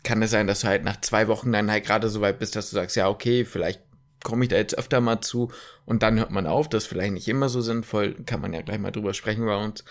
kann 0.05 0.23
es 0.23 0.31
sein, 0.31 0.47
dass 0.47 0.61
du 0.61 0.69
halt 0.69 0.85
nach 0.85 1.01
zwei 1.01 1.27
Wochen 1.27 1.51
dann 1.51 1.73
halt 1.73 1.85
gerade 1.85 2.09
so 2.09 2.21
weit 2.21 2.39
bist, 2.39 2.55
dass 2.55 2.71
du 2.71 2.77
sagst, 2.77 2.95
ja, 2.95 3.09
okay, 3.09 3.45
vielleicht 3.45 3.83
komme 4.23 4.45
ich 4.45 4.49
da 4.49 4.57
jetzt 4.57 4.79
öfter 4.79 5.01
mal 5.01 5.21
zu 5.23 5.51
und 5.87 6.05
dann 6.05 6.21
hört 6.21 6.31
man 6.31 6.47
auf, 6.47 6.69
das 6.69 6.85
ist 6.85 6.89
vielleicht 6.89 7.15
nicht 7.15 7.27
immer 7.27 7.49
so 7.49 7.61
sinnvoll, 7.61 8.15
kann 8.27 8.41
man 8.41 8.53
ja 8.53 8.63
gleich 8.63 8.79
mal 8.79 8.93
drüber 8.93 9.13
sprechen 9.13 9.45
bei 9.45 9.57
uns. 9.57 9.85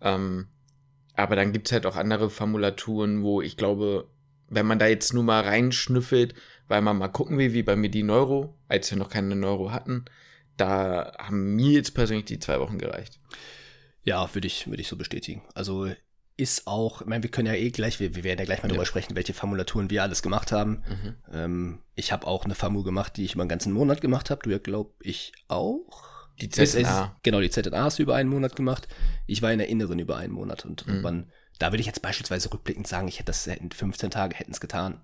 Ähm, 0.00 0.46
aber 1.14 1.36
dann 1.36 1.52
gibt's 1.52 1.72
halt 1.72 1.84
auch 1.84 1.96
andere 1.96 2.30
Formulaturen, 2.30 3.22
wo 3.22 3.42
ich 3.42 3.58
glaube, 3.58 4.08
wenn 4.48 4.66
man 4.66 4.78
da 4.78 4.86
jetzt 4.86 5.12
nur 5.12 5.24
mal 5.24 5.42
reinschnüffelt, 5.42 6.34
weil 6.68 6.82
man 6.82 6.98
mal 6.98 7.08
gucken 7.08 7.38
will, 7.38 7.52
wie 7.52 7.62
bei 7.62 7.76
mir 7.76 7.90
die 7.90 8.02
Neuro, 8.02 8.58
als 8.68 8.90
wir 8.90 8.98
noch 8.98 9.08
keine 9.08 9.36
Neuro 9.36 9.72
hatten, 9.72 10.04
da 10.56 11.12
haben 11.18 11.54
mir 11.54 11.72
jetzt 11.72 11.94
persönlich 11.94 12.24
die 12.24 12.38
zwei 12.38 12.60
Wochen 12.60 12.78
gereicht. 12.78 13.20
Ja, 14.02 14.32
würde 14.34 14.46
ich, 14.46 14.68
würde 14.68 14.80
ich 14.80 14.88
so 14.88 14.96
bestätigen. 14.96 15.42
Also 15.54 15.88
ist 16.36 16.66
auch, 16.66 17.00
ich 17.00 17.06
meine, 17.06 17.22
wir 17.22 17.30
können 17.30 17.46
ja 17.46 17.54
eh 17.54 17.70
gleich, 17.70 17.98
wir, 17.98 18.14
wir 18.14 18.24
werden 18.24 18.38
ja 18.40 18.44
gleich 18.44 18.62
mal 18.62 18.68
ja. 18.68 18.74
drüber 18.74 18.86
sprechen, 18.86 19.16
welche 19.16 19.32
Formulaturen 19.32 19.90
wir 19.90 20.02
alles 20.02 20.22
gemacht 20.22 20.52
haben. 20.52 20.84
Mhm. 20.88 21.16
Ähm, 21.32 21.78
ich 21.94 22.12
habe 22.12 22.26
auch 22.26 22.44
eine 22.44 22.54
Famu 22.54 22.82
gemacht, 22.82 23.16
die 23.16 23.24
ich 23.24 23.34
über 23.34 23.42
einen 23.42 23.48
ganzen 23.48 23.72
Monat 23.72 24.00
gemacht 24.00 24.30
habe. 24.30 24.42
Du 24.42 24.50
ja, 24.50 24.58
glaub 24.58 24.94
ich, 25.00 25.32
auch. 25.48 26.28
Die 26.40 26.50
ZNA. 26.50 27.16
genau, 27.22 27.40
die 27.40 27.48
ZNA 27.48 27.84
hast 27.84 27.98
du 27.98 28.02
über 28.02 28.14
einen 28.14 28.28
Monat 28.28 28.56
gemacht. 28.56 28.86
Ich 29.26 29.40
war 29.40 29.50
in 29.52 29.58
der 29.58 29.68
Inneren 29.68 29.98
über 29.98 30.18
einen 30.18 30.34
Monat. 30.34 30.66
Und 30.66 30.86
mhm. 30.86 31.00
man, 31.00 31.32
da 31.58 31.72
würde 31.72 31.80
ich 31.80 31.86
jetzt 31.86 32.02
beispielsweise 32.02 32.52
rückblickend 32.52 32.86
sagen, 32.86 33.08
ich 33.08 33.18
hätte 33.18 33.26
das 33.26 33.46
in 33.46 33.70
15 33.70 34.10
Tage 34.10 34.36
hätten 34.36 34.52
es 34.52 34.60
getan. 34.60 35.00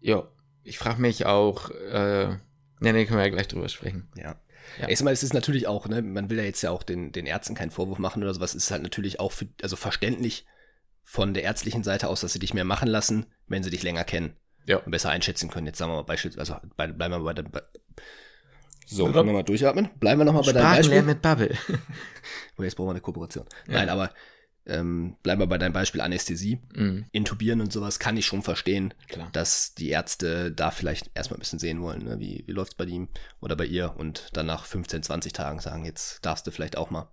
Ja, 0.00 0.28
ich 0.68 0.78
frage 0.78 1.00
mich 1.00 1.26
auch, 1.26 1.70
äh, 1.70 2.26
ne, 2.26 2.38
ne, 2.80 3.06
können 3.06 3.18
wir 3.18 3.24
ja 3.24 3.30
gleich 3.30 3.48
drüber 3.48 3.68
sprechen. 3.68 4.08
Ja. 4.16 4.36
Ja. 4.80 4.88
Erstmal 4.88 5.12
ist 5.12 5.22
es 5.22 5.32
natürlich 5.32 5.66
auch, 5.66 5.88
ne, 5.88 6.02
man 6.02 6.28
will 6.30 6.38
ja 6.38 6.44
jetzt 6.44 6.62
ja 6.62 6.70
auch 6.70 6.82
den, 6.82 7.10
den 7.10 7.26
Ärzten 7.26 7.54
keinen 7.54 7.70
Vorwurf 7.70 7.98
machen 7.98 8.22
oder 8.22 8.34
sowas, 8.34 8.54
ist 8.54 8.70
halt 8.70 8.82
natürlich 8.82 9.18
auch 9.18 9.32
für, 9.32 9.46
also 9.62 9.76
verständlich 9.76 10.46
von 11.02 11.32
der 11.32 11.42
ärztlichen 11.42 11.82
Seite 11.82 12.08
aus, 12.08 12.20
dass 12.20 12.34
sie 12.34 12.38
dich 12.38 12.52
mehr 12.52 12.64
machen 12.64 12.88
lassen, 12.88 13.26
wenn 13.46 13.62
sie 13.62 13.70
dich 13.70 13.82
länger 13.82 14.04
kennen. 14.04 14.36
Ja. 14.66 14.76
Und 14.76 14.90
besser 14.90 15.08
einschätzen 15.08 15.48
können. 15.48 15.66
Jetzt 15.66 15.78
sagen 15.78 15.90
wir 15.90 15.96
mal 15.96 16.02
beispielsweise, 16.02 16.54
also 16.54 16.68
bei, 16.76 16.86
bleiben 16.86 17.14
wir 17.14 17.20
bei 17.20 17.32
der, 17.32 17.44
bei, 17.44 17.62
so, 18.86 19.04
können 19.10 19.26
wir 19.26 19.32
mal 19.32 19.42
durchatmen. 19.42 19.88
Bleiben 19.98 20.20
wir 20.20 20.26
nochmal 20.26 20.42
bei 20.42 20.52
deinem 20.52 20.76
Beispiel. 20.76 21.02
mit 21.02 21.22
Bubble. 21.22 21.56
oh, 22.58 22.62
jetzt 22.62 22.74
brauchen 22.74 22.88
wir 22.88 22.92
eine 22.92 23.00
Kooperation. 23.00 23.46
Ja. 23.66 23.74
Nein, 23.74 23.88
aber 23.88 24.12
ähm, 24.68 25.16
bleiben 25.22 25.40
wir 25.40 25.46
bei 25.46 25.58
deinem 25.58 25.72
Beispiel 25.72 26.00
Anästhesie. 26.00 26.60
Mhm. 26.74 27.06
Intubieren 27.12 27.60
und 27.60 27.72
sowas 27.72 27.98
kann 27.98 28.16
ich 28.16 28.26
schon 28.26 28.42
verstehen, 28.42 28.94
Klar. 29.08 29.28
dass 29.32 29.74
die 29.74 29.90
Ärzte 29.90 30.52
da 30.52 30.70
vielleicht 30.70 31.10
erstmal 31.14 31.38
ein 31.38 31.40
bisschen 31.40 31.58
sehen 31.58 31.80
wollen, 31.82 32.04
ne? 32.04 32.20
wie, 32.20 32.44
wie 32.46 32.52
läuft 32.52 32.72
es 32.72 32.76
bei 32.76 32.84
ihm 32.84 33.08
oder 33.40 33.56
bei 33.56 33.66
ihr 33.66 33.94
und 33.96 34.28
dann 34.32 34.46
nach 34.46 34.64
15, 34.64 35.02
20 35.02 35.32
Tagen 35.32 35.60
sagen, 35.60 35.84
jetzt 35.84 36.24
darfst 36.24 36.46
du 36.46 36.50
vielleicht 36.50 36.76
auch 36.76 36.90
mal. 36.90 37.10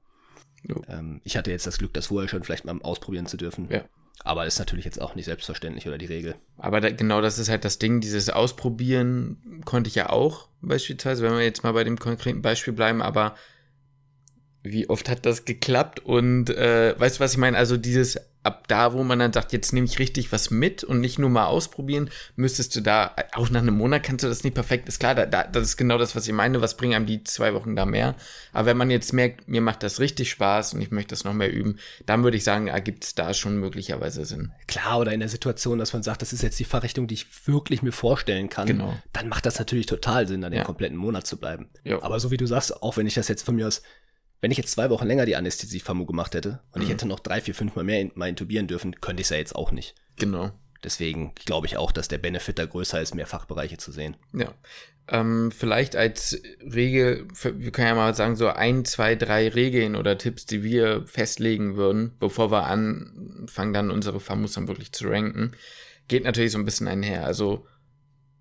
Ähm, 0.88 1.22
ich 1.24 1.38
hatte 1.38 1.52
jetzt 1.52 1.68
das 1.68 1.78
Glück, 1.78 1.94
das 1.94 2.08
vorher 2.08 2.30
schon 2.30 2.44
vielleicht 2.44 2.66
mal 2.66 2.80
ausprobieren 2.82 3.28
zu 3.28 3.38
dürfen. 3.38 3.70
Ja. 3.70 3.84
Aber 4.24 4.46
ist 4.46 4.60
natürlich 4.60 4.86
jetzt 4.86 5.02
auch 5.02 5.16
nicht 5.16 5.26
selbstverständlich 5.26 5.88
oder 5.88 5.98
die 5.98 6.06
Regel. 6.06 6.36
Aber 6.58 6.80
da, 6.82 6.90
genau 6.90 7.22
das 7.22 7.38
ist 7.38 7.50
halt 7.50 7.66
das 7.66 7.80
Ding, 7.80 8.00
dieses 8.00 8.30
Ausprobieren 8.30 9.62
konnte 9.66 9.90
ich 9.90 9.96
ja 9.96 10.10
auch 10.10 10.48
beispielsweise, 10.62 11.24
wenn 11.24 11.34
wir 11.34 11.44
jetzt 11.44 11.64
mal 11.64 11.74
bei 11.74 11.84
dem 11.84 12.00
konkreten 12.00 12.42
Beispiel 12.42 12.74
bleiben, 12.74 13.02
aber 13.02 13.36
wie 14.66 14.90
oft 14.90 15.10
hat 15.10 15.26
das 15.26 15.46
geklappt? 15.46 16.00
Und 16.00 16.50
äh, 16.50 17.00
weißt 17.00 17.18
du, 17.18 17.20
was 17.22 17.34
ich 17.34 17.38
meine? 17.38 17.58
Also 17.58 17.78
dieses 17.78 18.18
ab 18.46 18.68
da, 18.68 18.94
wo 18.94 19.04
man 19.04 19.18
dann 19.18 19.34
sagt, 19.34 19.54
jetzt 19.54 19.74
nehme 19.74 19.88
ich 19.88 19.98
richtig 19.98 20.32
was 20.32 20.52
mit 20.52 20.84
und 20.84 21.02
nicht 21.02 21.18
nur 21.18 21.30
mal 21.30 21.48
ausprobieren, 21.48 22.12
müsstest 22.36 22.76
du 22.76 22.82
da, 22.82 23.16
auch 23.34 23.50
nach 23.50 23.62
einem 23.62 23.76
Monat 23.76 24.04
kannst 24.04 24.24
du 24.24 24.28
das 24.28 24.44
nicht 24.44 24.54
perfekt, 24.54 24.88
ist 24.88 25.00
klar, 25.00 25.16
da, 25.16 25.26
da, 25.26 25.44
das 25.46 25.64
ist 25.64 25.78
genau 25.78 25.98
das, 25.98 26.16
was 26.16 26.28
ich 26.28 26.34
meine, 26.34 26.62
was 26.62 26.78
bringen 26.78 26.94
einem 26.94 27.08
die 27.08 27.24
zwei 27.24 27.56
Wochen 27.56 27.76
da 27.76 27.86
mehr. 27.86 28.16
Aber 28.54 28.68
wenn 28.68 28.78
man 28.78 28.92
jetzt 28.92 29.14
merkt, 29.14 29.48
mir 29.48 29.62
macht 29.62 29.82
das 29.82 30.00
richtig 30.00 30.30
Spaß 30.30 30.76
und 30.76 30.82
ich 30.82 30.92
möchte 30.92 31.10
das 31.10 31.24
noch 31.24 31.34
mehr 31.34 31.52
üben, 31.52 31.80
dann 32.06 32.24
würde 32.24 32.38
ich 32.38 32.44
sagen, 32.44 32.68
ergibt 32.68 33.04
es 33.04 33.16
da 33.16 33.34
schon 33.34 33.58
möglicherweise 33.58 34.26
Sinn. 34.26 34.52
Klar, 34.68 35.00
oder 35.00 35.12
in 35.12 35.22
der 35.22 35.30
Situation, 35.30 35.80
dass 35.80 35.94
man 35.94 36.04
sagt, 36.04 36.22
das 36.22 36.32
ist 36.32 36.44
jetzt 36.44 36.60
die 36.60 36.66
Fachrichtung, 36.66 37.08
die 37.08 37.16
ich 37.16 37.48
wirklich 37.48 37.82
mir 37.82 37.92
vorstellen 37.92 38.50
kann, 38.50 38.68
genau. 38.68 38.94
dann 39.12 39.28
macht 39.28 39.48
das 39.48 39.58
natürlich 39.58 39.88
total 39.88 40.28
Sinn, 40.28 40.42
dann 40.42 40.52
den 40.52 40.60
ja. 40.60 40.64
kompletten 40.64 40.98
Monat 40.98 41.26
zu 41.26 41.38
bleiben. 41.38 41.68
Jo. 41.84 42.00
Aber 42.04 42.20
so 42.20 42.30
wie 42.30 42.38
du 42.38 42.46
sagst, 42.46 42.84
auch 42.84 42.96
wenn 42.96 43.08
ich 43.08 43.16
das 43.16 43.28
jetzt 43.28 43.44
von 43.44 43.56
mir 43.56 43.68
aus 43.68 43.82
wenn 44.46 44.52
ich 44.52 44.60
jetzt 44.60 44.74
zwei 44.74 44.92
Wochen 44.92 45.08
länger 45.08 45.25
die 45.25 45.38
Anästhesie-FAMU 45.38 46.06
gemacht 46.06 46.36
hätte 46.36 46.60
und 46.72 46.78
mhm. 46.78 46.84
ich 46.84 46.90
hätte 46.94 47.08
noch 47.08 47.20
drei, 47.20 47.42
vier, 47.42 47.56
fünf 47.56 47.75
Mal 47.75 47.84
mehr 47.84 48.12
mal 48.14 48.30
intubieren 48.30 48.68
dürfen, 48.68 49.02
könnte 49.02 49.22
ich 49.22 49.25
es 49.25 49.32
ja 49.32 49.38
jetzt 49.38 49.56
auch 49.56 49.72
nicht. 49.72 49.96
Genau. 50.18 50.52
Deswegen 50.84 51.34
glaube 51.34 51.66
ich 51.66 51.78
auch, 51.78 51.92
dass 51.92 52.10
der 52.10 52.20
Benefit 52.20 52.60
da 52.60 52.68
größer 52.68 53.02
ist, 53.02 53.16
mehr 53.16 53.25
Fachbereiche 53.25 53.78
zu 53.78 53.92
sehen. 53.92 54.18
Ja. 54.34 54.54
Ähm, 55.08 55.50
vielleicht 55.52 55.96
als 55.96 56.40
Regel, 56.62 57.28
wir 57.42 57.72
können 57.72 57.88
ja 57.88 57.96
mal 57.96 58.14
sagen, 58.14 58.36
so 58.36 58.48
ein, 58.50 58.86
zwei, 58.86 59.16
drei 59.16 59.50
Regeln 59.50 59.96
oder 59.96 60.16
Tipps, 60.16 60.46
die 60.46 60.62
wir 60.62 61.08
festlegen 61.08 61.75
würden, 61.75 62.12
bevor 62.20 62.52
wir 62.52 62.66
anfangen, 62.68 63.74
dann 63.74 63.90
unsere 63.90 64.20
FAMUs 64.20 64.54
dann 64.54 64.68
wirklich 64.68 64.92
zu 64.92 65.08
ranken, 65.08 65.54
geht 66.08 66.24
natürlich 66.24 66.52
so 66.52 66.60
ein 66.60 66.66
bisschen 66.66 66.88
einher. 66.88 67.25
Also 67.25 67.66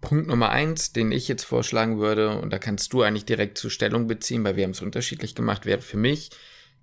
Punkt 0.04 0.26
Nummer 0.28 0.50
eins, 0.50 0.92
den 0.92 1.12
ich 1.12 1.28
jetzt 1.28 1.44
vorschlagen 1.44 1.98
würde, 1.98 2.38
und 2.38 2.52
da 2.52 2.58
kannst 2.58 2.92
du 2.92 3.02
eigentlich 3.02 3.24
direkt 3.24 3.58
zur 3.58 3.70
Stellung 3.70 4.06
beziehen, 4.06 4.44
weil 4.44 4.56
wir 4.56 4.64
haben 4.64 4.70
es 4.70 4.82
unterschiedlich 4.82 5.34
gemacht, 5.34 5.66
wäre 5.66 5.80
für 5.80 5.96
mich 5.96 6.30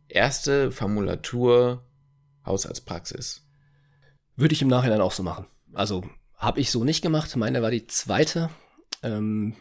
erste 0.07 0.71
Formulatur 0.71 1.85
Hausarztpraxis. 2.45 3.47
Würde 4.35 4.53
ich 4.53 4.61
im 4.61 4.67
Nachhinein 4.67 5.01
auch 5.01 5.11
so 5.11 5.23
machen. 5.23 5.45
Also 5.73 6.03
habe 6.35 6.59
ich 6.59 6.71
so 6.71 6.83
nicht 6.83 7.01
gemacht. 7.01 7.35
Meine 7.35 7.61
war 7.61 7.71
die 7.71 7.87
zweite. 7.87 8.49
Ähm, 9.03 9.55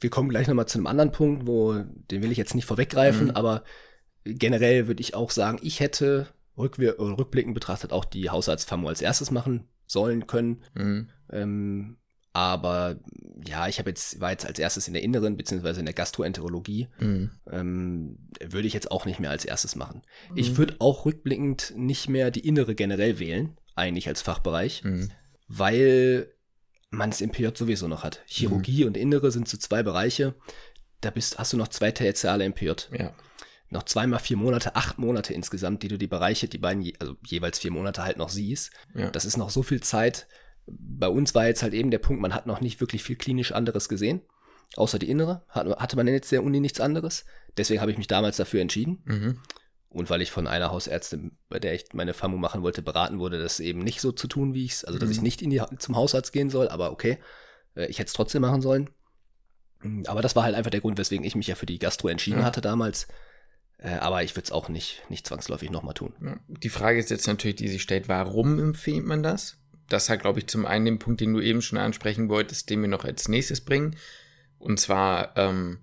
wir 0.00 0.10
kommen 0.10 0.30
gleich 0.30 0.48
nochmal 0.48 0.66
zu 0.66 0.78
einem 0.78 0.86
anderen 0.86 1.12
Punkt, 1.12 1.46
wo 1.46 1.74
den 1.74 2.22
will 2.22 2.32
ich 2.32 2.38
jetzt 2.38 2.54
nicht 2.54 2.64
vorweggreifen, 2.64 3.26
mhm. 3.26 3.32
aber 3.32 3.64
generell 4.24 4.86
würde 4.86 5.02
ich 5.02 5.14
auch 5.14 5.30
sagen, 5.30 5.58
ich 5.62 5.80
hätte 5.80 6.28
rückblickend 6.56 7.54
betrachtet 7.54 7.92
auch 7.92 8.04
die 8.04 8.30
Hausarztfamu 8.30 8.88
als 8.88 9.02
erstes 9.02 9.30
machen 9.30 9.68
sollen 9.86 10.26
können. 10.26 10.62
Mhm. 10.74 11.10
Ähm, 11.30 11.96
aber 12.32 12.96
ja, 13.46 13.68
ich 13.68 13.78
habe 13.78 13.90
jetzt, 13.90 14.20
war 14.20 14.30
jetzt 14.30 14.46
als 14.46 14.58
erstes 14.58 14.86
in 14.88 14.94
der 14.94 15.02
Inneren, 15.02 15.36
beziehungsweise 15.36 15.80
in 15.80 15.86
der 15.86 15.94
Gastroenterologie. 15.94 16.88
Mhm. 16.98 17.30
Ähm, 17.50 18.18
würde 18.40 18.66
ich 18.66 18.74
jetzt 18.74 18.90
auch 18.90 19.04
nicht 19.04 19.20
mehr 19.20 19.30
als 19.30 19.44
erstes 19.44 19.76
machen. 19.76 20.02
Mhm. 20.30 20.38
Ich 20.38 20.56
würde 20.56 20.76
auch 20.78 21.04
rückblickend 21.04 21.74
nicht 21.76 22.08
mehr 22.08 22.30
die 22.30 22.46
Innere 22.46 22.74
generell 22.74 23.18
wählen, 23.18 23.56
eigentlich 23.74 24.08
als 24.08 24.22
Fachbereich, 24.22 24.84
mhm. 24.84 25.10
weil 25.48 26.32
man 26.90 27.10
es 27.10 27.20
im 27.20 27.30
PJ 27.30 27.48
sowieso 27.54 27.88
noch 27.88 28.04
hat. 28.04 28.22
Chirurgie 28.26 28.82
mhm. 28.82 28.88
und 28.88 28.96
Innere 28.96 29.30
sind 29.30 29.48
so 29.48 29.56
zwei 29.56 29.82
Bereiche. 29.82 30.34
Da 31.00 31.10
bist, 31.10 31.38
hast 31.38 31.52
du 31.52 31.56
noch 31.56 31.68
zwei 31.68 31.90
Tertiale 31.90 32.44
im 32.44 32.52
PJ. 32.52 32.70
Ja. 32.92 33.14
Noch 33.70 33.84
zweimal 33.84 34.20
vier 34.20 34.36
Monate, 34.36 34.76
acht 34.76 34.98
Monate 34.98 35.32
insgesamt, 35.32 35.82
die 35.82 35.88
du 35.88 35.96
die 35.96 36.06
Bereiche, 36.06 36.46
die 36.46 36.58
beiden, 36.58 36.92
also 36.98 37.16
jeweils 37.26 37.58
vier 37.58 37.72
Monate 37.72 38.04
halt 38.04 38.18
noch 38.18 38.28
siehst. 38.28 38.70
Ja. 38.94 39.10
Das 39.10 39.24
ist 39.24 39.38
noch 39.38 39.50
so 39.50 39.62
viel 39.62 39.82
Zeit 39.82 40.28
bei 40.66 41.08
uns 41.08 41.34
war 41.34 41.46
jetzt 41.46 41.62
halt 41.62 41.74
eben 41.74 41.90
der 41.90 41.98
Punkt, 41.98 42.22
man 42.22 42.34
hat 42.34 42.46
noch 42.46 42.60
nicht 42.60 42.80
wirklich 42.80 43.02
viel 43.02 43.16
klinisch 43.16 43.52
anderes 43.52 43.88
gesehen, 43.88 44.22
außer 44.76 44.98
die 44.98 45.10
innere. 45.10 45.44
Hatte 45.48 45.96
man 45.96 46.06
jetzt 46.08 46.32
der 46.32 46.44
Uni 46.44 46.60
nichts 46.60 46.80
anderes. 46.80 47.24
Deswegen 47.56 47.80
habe 47.80 47.90
ich 47.90 47.98
mich 47.98 48.06
damals 48.06 48.36
dafür 48.36 48.60
entschieden. 48.60 49.02
Mhm. 49.04 49.38
Und 49.88 50.08
weil 50.08 50.22
ich 50.22 50.30
von 50.30 50.46
einer 50.46 50.70
Hausärztin, 50.70 51.36
bei 51.50 51.58
der 51.58 51.74
ich 51.74 51.84
meine 51.92 52.14
FAMU 52.14 52.38
machen 52.38 52.62
wollte, 52.62 52.80
beraten 52.80 53.18
wurde, 53.18 53.42
das 53.42 53.60
eben 53.60 53.80
nicht 53.80 54.00
so 54.00 54.10
zu 54.10 54.26
tun, 54.26 54.54
wie 54.54 54.64
ich 54.64 54.72
es, 54.72 54.84
also 54.84 54.98
dass 54.98 55.08
mhm. 55.08 55.14
ich 55.14 55.22
nicht 55.22 55.42
in 55.42 55.50
die, 55.50 55.62
zum 55.78 55.96
Hausarzt 55.96 56.32
gehen 56.32 56.48
soll, 56.48 56.68
aber 56.68 56.92
okay, 56.92 57.18
äh, 57.76 57.86
ich 57.86 57.98
hätte 57.98 58.08
es 58.08 58.14
trotzdem 58.14 58.40
machen 58.40 58.62
sollen. 58.62 58.88
Mm, 59.82 60.04
aber 60.06 60.22
das 60.22 60.34
war 60.34 60.44
halt 60.44 60.54
einfach 60.54 60.70
der 60.70 60.80
Grund, 60.80 60.96
weswegen 60.96 61.26
ich 61.26 61.34
mich 61.34 61.46
ja 61.46 61.56
für 61.56 61.66
die 61.66 61.78
Gastro 61.78 62.08
entschieden 62.08 62.40
ja. 62.40 62.44
hatte 62.46 62.62
damals. 62.62 63.06
Äh, 63.76 63.96
aber 63.96 64.22
ich 64.22 64.34
würde 64.34 64.46
es 64.46 64.52
auch 64.52 64.70
nicht, 64.70 65.02
nicht 65.10 65.26
zwangsläufig 65.26 65.70
nochmal 65.70 65.94
tun. 65.94 66.40
Die 66.48 66.70
Frage 66.70 66.98
ist 66.98 67.10
jetzt 67.10 67.26
natürlich, 67.26 67.56
die 67.56 67.68
sich 67.68 67.82
stellt, 67.82 68.08
warum 68.08 68.58
empfiehlt 68.58 69.04
man 69.04 69.22
das? 69.22 69.58
Das 69.92 70.08
hat, 70.08 70.20
glaube 70.20 70.38
ich, 70.38 70.46
zum 70.46 70.66
einen 70.66 70.84
den 70.84 70.98
Punkt, 70.98 71.20
den 71.20 71.32
du 71.32 71.40
eben 71.40 71.62
schon 71.62 71.78
ansprechen 71.78 72.28
wolltest, 72.28 72.70
den 72.70 72.80
wir 72.80 72.88
noch 72.88 73.04
als 73.04 73.28
nächstes 73.28 73.60
bringen. 73.60 73.96
Und 74.58 74.80
zwar, 74.80 75.36
ähm, 75.36 75.78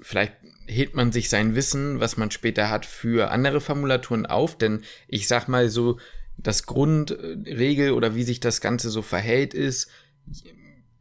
vielleicht 0.00 0.34
hebt 0.66 0.94
man 0.94 1.12
sich 1.12 1.28
sein 1.28 1.54
Wissen, 1.54 2.00
was 2.00 2.16
man 2.16 2.30
später 2.30 2.70
hat, 2.70 2.86
für 2.86 3.30
andere 3.30 3.60
Formulaturen 3.60 4.26
auf, 4.26 4.58
denn 4.58 4.82
ich 5.08 5.28
sag 5.28 5.48
mal 5.48 5.68
so, 5.68 5.98
das 6.38 6.66
Grundregel 6.66 7.92
oder 7.92 8.14
wie 8.14 8.24
sich 8.24 8.40
das 8.40 8.60
Ganze 8.60 8.90
so 8.90 9.02
verhält 9.02 9.54
ist, 9.54 9.88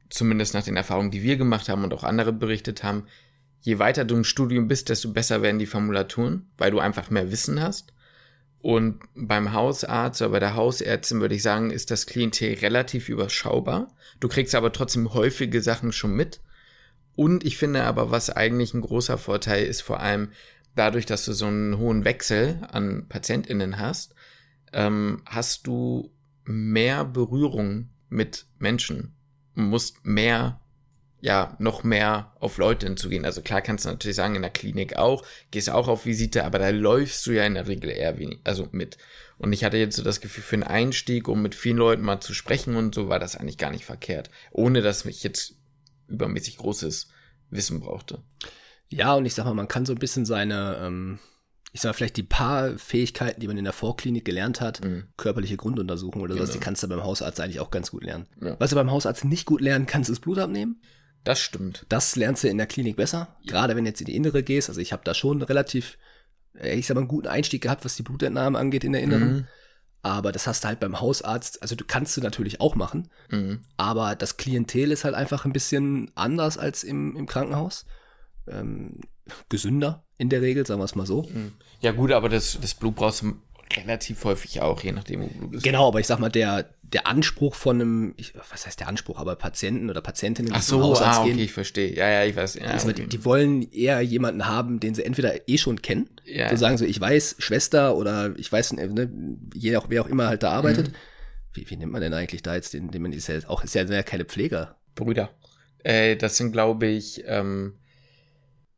zumindest 0.10 0.54
nach 0.54 0.64
den 0.64 0.78
Erfahrungen, 0.78 1.12
die 1.12 1.24
wir 1.24 1.38
gemacht 1.38 1.70
haben 1.70 1.84
und 1.84 1.94
auch 1.94 2.04
andere 2.04 2.34
berichtet 2.34 2.84
haben, 2.84 3.08
je 3.62 3.80
weiter 3.80 4.06
du 4.06 4.16
im 4.16 4.24
Studium 4.24 4.68
bist, 4.68 4.90
desto 4.90 5.12
besser 5.12 5.42
werden 5.42 5.60
die 5.60 5.66
Formulaturen, 5.66 6.52
weil 6.58 6.72
du 6.72 6.80
einfach 6.80 7.10
mehr 7.10 7.32
Wissen 7.32 7.62
hast. 7.62 7.94
Und 8.62 9.00
beim 9.16 9.54
Hausarzt 9.54 10.22
oder 10.22 10.32
bei 10.32 10.40
der 10.40 10.56
Hausärztin 10.56 11.20
würde 11.20 11.36
ich 11.36 11.42
sagen, 11.42 11.72
ist 11.72 11.90
das 11.90 12.06
Klientel 12.06 12.60
relativ 12.60 13.10
überschaubar. 13.10 13.88
Du 14.20 14.28
kriegst 14.28 14.54
aber 14.54 14.72
trotzdem 14.72 15.14
häufige 15.14 15.62
Sachen 15.62 15.92
schon 15.92 16.16
mit. 16.16 16.42
Und 17.16 17.44
ich 17.44 17.58
finde 17.58 17.84
aber, 17.84 18.12
was 18.12 18.30
eigentlich 18.30 18.74
ein 18.74 18.82
großer 18.82 19.18
Vorteil 19.18 19.66
ist, 19.66 19.82
vor 19.82 20.00
allem 20.00 20.32
dadurch, 20.76 21.06
dass 21.06 21.26
du 21.26 21.34
so 21.34 21.48
einen 21.48 21.78
hohen 21.78 22.06
Wechsel 22.06 22.60
an 22.72 23.08
PatientInnen 23.10 23.80
hast, 23.80 24.14
ähm, 24.74 25.24
hast 25.26 25.68
du 25.68 26.12
mehr 26.46 27.04
Berührung 27.04 27.90
mit 28.10 28.46
Menschen, 28.60 29.16
musst 29.56 30.06
mehr 30.06 30.61
ja, 31.22 31.56
noch 31.60 31.84
mehr 31.84 32.34
auf 32.40 32.58
Leute 32.58 32.88
hinzugehen. 32.88 33.26
Also 33.26 33.42
klar 33.42 33.62
kannst 33.62 33.86
du 33.86 33.90
natürlich 33.90 34.16
sagen, 34.16 34.36
in 34.36 34.42
der 34.42 34.52
Klinik 34.52 34.98
auch, 34.98 35.24
gehst 35.52 35.70
auch 35.70 35.88
auf 35.88 36.06
Visite, 36.06 36.44
aber 36.44 36.58
da 36.58 36.70
läufst 36.70 37.26
du 37.28 37.32
ja 37.32 37.46
in 37.46 37.54
der 37.54 37.68
Regel 37.68 37.92
eher 37.92 38.18
wenig, 38.18 38.40
also 38.44 38.68
mit. 38.72 38.98
Und 39.38 39.54
ich 39.54 39.64
hatte 39.64 39.78
jetzt 39.78 39.96
so 39.96 40.04
das 40.04 40.20
Gefühl, 40.20 40.44
für 40.44 40.56
einen 40.56 40.64
Einstieg, 40.64 41.28
um 41.28 41.42
mit 41.42 41.56
vielen 41.56 41.78
Leuten 41.78 42.04
mal 42.04 42.20
zu 42.22 42.34
sprechen 42.34 42.76
und 42.76 42.94
so, 42.94 43.08
war 43.08 43.20
das 43.20 43.36
eigentlich 43.36 43.60
gar 43.60 43.72
nicht 43.72 43.86
verkehrt. 43.86 44.30
Ohne 44.52 44.82
dass 44.82 45.06
ich 45.06 45.24
jetzt 45.24 45.56
übermäßig 46.08 46.58
großes 46.58 47.10
Wissen 47.52 47.80
brauchte. 47.80 48.24
Ja, 48.90 49.14
und 49.14 49.26
ich 49.26 49.36
sag 49.36 49.46
mal, 49.46 49.54
man 49.54 49.68
kann 49.68 49.86
so 49.86 49.94
ein 49.94 50.00
bisschen 50.00 50.26
seine, 50.26 50.78
ähm, 50.82 51.20
ich 51.72 51.82
sag 51.82 51.90
mal, 51.90 51.94
vielleicht 51.94 52.18
die 52.18 52.24
paar 52.24 52.78
Fähigkeiten, 52.78 53.40
die 53.40 53.48
man 53.48 53.58
in 53.58 53.64
der 53.64 53.74
Vorklinik 53.74 54.26
gelernt 54.26 54.60
hat, 54.60 54.84
mhm. 54.84 55.06
körperliche 55.18 55.56
Grunduntersuchung 55.56 56.22
oder 56.22 56.34
genau. 56.34 56.46
sowas, 56.46 56.54
die 56.54 56.60
kannst 56.60 56.84
du 56.84 56.88
beim 56.88 57.04
Hausarzt 57.04 57.40
eigentlich 57.40 57.60
auch 57.60 57.72
ganz 57.72 57.92
gut 57.92 58.04
lernen. 58.04 58.28
Ja. 58.42 58.56
Was 58.60 58.72
du 58.72 58.76
beim 58.76 58.92
Hausarzt 58.92 59.24
nicht 59.24 59.46
gut 59.46 59.62
lernen 59.62 59.86
kannst, 59.86 60.10
ist 60.10 60.20
Blut 60.20 60.40
abnehmen. 60.40 60.82
Das 61.24 61.40
stimmt. 61.40 61.86
Das 61.90 62.16
lernst 62.16 62.44
du 62.44 62.48
in 62.48 62.58
der 62.58 62.68
Klinik 62.68 62.96
besser. 62.96 63.36
Ja. 63.42 63.52
Gerade 63.52 63.76
wenn 63.76 63.84
du 63.84 63.90
jetzt 63.90 64.02
in 64.02 64.08
die 64.08 64.16
Innere 64.16 64.44
gehst. 64.44 64.70
Also 64.70 64.82
ich 64.82 64.92
habe 64.92 65.04
da 65.06 65.14
schon 65.14 65.42
relativ, 65.42 65.98
äh, 66.56 66.76
ich 66.76 66.88
sag 66.88 66.96
mal, 66.96 67.02
einen 67.02 67.08
guten 67.08 67.28
Einstieg 67.28 67.62
gehabt, 67.62 67.86
was 67.86 67.96
die 67.96 68.04
Blutentnahme 68.04 68.58
angeht 68.58 68.84
in 68.84 68.94
der 68.94 69.04
Inneren. 69.04 69.34
Mhm. 69.34 69.48
Aber 70.04 70.32
das 70.32 70.48
hast 70.48 70.64
du 70.64 70.68
halt 70.68 70.80
beim 70.80 71.00
Hausarzt, 71.00 71.62
also 71.62 71.76
du 71.76 71.86
kannst 71.86 72.18
du 72.18 72.22
natürlich 72.22 72.60
auch 72.60 72.74
machen, 72.74 73.10
mhm. 73.30 73.60
aber 73.78 74.16
das 74.16 74.38
Klientel 74.38 74.92
ist 74.92 75.04
halt 75.04 75.14
einfach 75.14 75.46
ein 75.46 75.54
bisschen 75.54 76.10
anders 76.16 76.58
als 76.58 76.84
im, 76.84 77.16
im 77.16 77.28
Krankenhaus. 77.28 77.86
Ähm, 78.48 79.02
gesünder 79.50 80.04
in 80.18 80.30
der 80.30 80.42
Regel, 80.42 80.66
sagen 80.66 80.82
wir 80.82 80.86
es 80.86 80.96
mal 80.96 81.06
so. 81.06 81.24
Mhm. 81.24 81.54
Ja, 81.82 81.92
gut, 81.92 82.12
aber 82.12 82.30
das, 82.30 82.58
das 82.60 82.74
Blut 82.74 82.96
brauchst 82.96 83.22
du 83.22 83.36
relativ 83.78 84.24
häufig 84.24 84.62
auch, 84.62 84.82
je 84.84 84.92
nachdem, 84.92 85.22
wo 85.22 85.28
du 85.28 85.50
bist. 85.50 85.64
Genau, 85.64 85.88
aber 85.88 86.00
ich 86.00 86.08
sag 86.08 86.20
mal, 86.20 86.30
der, 86.30 86.70
der 86.84 87.08
Anspruch 87.08 87.56
von 87.56 87.82
einem, 87.82 88.14
ich, 88.18 88.34
was 88.36 88.66
heißt 88.66 88.80
der 88.80 88.88
Anspruch, 88.88 89.20
aber 89.20 89.36
Patienten 89.36 89.90
oder 89.90 90.02
Patientinnen, 90.02 90.52
Ach 90.54 90.62
so, 90.62 90.82
Hausarzt 90.82 91.20
ah, 91.20 91.22
okay, 91.22 91.32
gehen, 91.32 91.40
ich 91.40 91.54
verstehe. 91.54 91.96
Ja, 91.96 92.10
ja, 92.10 92.26
ich 92.26 92.36
weiß. 92.36 92.56
Ja, 92.56 92.76
okay. 92.76 92.94
die, 92.94 93.08
die, 93.08 93.26
wollen 93.26 93.72
eher 93.72 94.02
jemanden 94.02 94.48
haben, 94.48 94.80
den 94.80 94.96
sie 94.96 95.04
entweder 95.04 95.48
eh 95.48 95.58
schon 95.58 95.82
kennen, 95.82 96.10
ja. 96.26 96.50
so 96.50 96.56
sagen 96.56 96.78
so, 96.78 96.86
ich 96.86 97.00
weiß, 97.00 97.36
Schwester 97.40 97.96
oder 97.96 98.34
ich 98.38 98.52
weiß, 98.52 98.74
ne, 98.74 99.10
je 99.54 99.76
auch, 99.78 99.86
wer 99.90 100.02
auch 100.02 100.08
immer 100.08 100.28
halt 100.28 100.44
da 100.44 100.52
arbeitet. 100.52 100.90
Mhm. 100.90 100.96
Wie, 101.54 101.70
wie 101.70 101.76
nennt 101.78 101.92
man 101.92 102.02
denn 102.02 102.14
eigentlich 102.14 102.44
da 102.44 102.56
jetzt 102.56 102.74
den, 102.74 102.92
den 102.92 103.02
man 103.02 103.12
ist 103.12 103.28
ja 103.28 103.36
auch, 103.48 103.64
ist 103.64 103.76
ja 103.76 104.04
keine 104.04 104.26
Pfleger. 104.26 104.78
Brüder. 104.96 105.30
Äh, 105.84 106.16
das 106.16 106.38
sind, 106.38 106.52
glaube 106.52 106.88
ich, 106.88 107.24
ähm, 107.26 107.74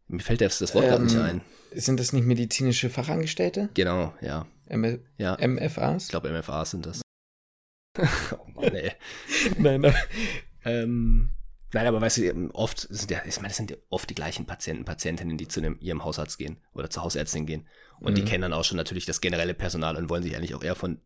mir 0.08 0.20
fällt 0.20 0.42
das, 0.42 0.60
das 0.60 0.74
Wort 0.76 0.86
ähm, 0.86 0.90
gerade 0.92 1.04
nicht 1.06 1.18
ein. 1.18 1.42
Sind 1.76 2.00
das 2.00 2.14
nicht 2.14 2.26
medizinische 2.26 2.90
Fachangestellte? 2.90 3.70
Genau, 3.74 4.14
ja. 4.22 4.46
M 4.74 5.00
ja. 5.18 5.38
MFAs? 5.40 6.06
Ich 6.06 6.10
glaube, 6.10 6.32
MFAs 6.32 6.72
sind 6.72 6.86
das. 6.86 7.02
oh 8.00 8.52
Mann, 8.56 8.74
ey. 8.74 8.92
nein, 9.58 9.86
aber, 9.86 9.96
ähm, 10.66 11.30
nein, 11.74 11.88
aber 11.88 12.02
weißt 12.02 12.18
du, 12.18 12.50
oft 12.54 12.80
sind 12.80 13.12
ja, 13.12 13.22
ich 13.26 13.38
meine, 13.38 13.50
das 13.50 13.58
sind 13.58 13.70
ja 13.70 13.78
oft 13.90 14.10
die 14.10 14.16
gleichen 14.16 14.46
Patienten, 14.46 14.86
Patientinnen, 14.86 15.38
die 15.38 15.48
zu 15.48 15.60
einem, 15.60 15.78
ihrem 15.80 16.04
Hausarzt 16.04 16.38
gehen 16.38 16.58
oder 16.74 16.90
zur 16.90 17.04
Hausärztin 17.04 17.46
gehen. 17.46 17.68
Und 18.00 18.14
mhm. 18.14 18.16
die 18.16 18.26
kennen 18.26 18.42
dann 18.42 18.54
auch 18.54 18.64
schon 18.64 18.78
natürlich 18.78 19.06
das 19.06 19.22
generelle 19.22 19.54
Personal 19.54 19.96
und 19.96 20.10
wollen 20.10 20.24
sich 20.24 20.36
eigentlich 20.36 20.56
auch 20.56 20.64
eher 20.64 20.76
von 20.76 21.00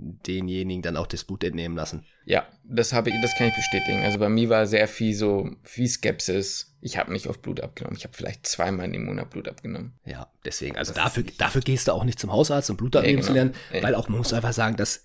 denjenigen 0.00 0.82
dann 0.82 0.96
auch 0.96 1.06
das 1.06 1.24
Blut 1.24 1.44
entnehmen 1.44 1.76
lassen. 1.76 2.04
Ja, 2.24 2.46
das 2.64 2.92
habe 2.92 3.10
ich, 3.10 3.16
das 3.22 3.34
kann 3.36 3.48
ich 3.48 3.56
bestätigen. 3.56 4.02
Also 4.02 4.18
bei 4.18 4.28
mir 4.28 4.48
war 4.48 4.66
sehr 4.66 4.88
viel 4.88 5.14
so, 5.14 5.50
viel 5.62 5.88
Skepsis. 5.88 6.76
Ich 6.80 6.96
habe 6.96 7.12
nicht 7.12 7.26
oft 7.26 7.42
Blut 7.42 7.60
abgenommen. 7.60 7.96
Ich 7.96 8.04
habe 8.04 8.16
vielleicht 8.16 8.46
zweimal 8.46 8.92
im 8.94 9.04
Monat 9.04 9.30
Blut 9.30 9.48
abgenommen. 9.48 9.94
Ja, 10.04 10.30
deswegen. 10.44 10.76
Also 10.76 10.92
dafür, 10.92 11.24
dafür 11.38 11.60
gehst 11.60 11.88
du 11.88 11.92
auch 11.92 12.04
nicht 12.04 12.18
zum 12.18 12.32
Hausarzt, 12.32 12.70
um 12.70 12.76
Blut 12.76 12.96
abnehmen 12.96 13.18
ja, 13.18 13.20
genau. 13.20 13.26
zu 13.26 13.32
lernen, 13.34 13.54
ja. 13.72 13.82
weil 13.82 13.94
auch 13.94 14.08
man 14.08 14.18
muss 14.18 14.32
einfach 14.32 14.52
sagen, 14.52 14.76
das 14.76 15.02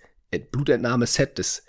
Blutentnahme-Set, 0.52 1.40
das 1.40 1.64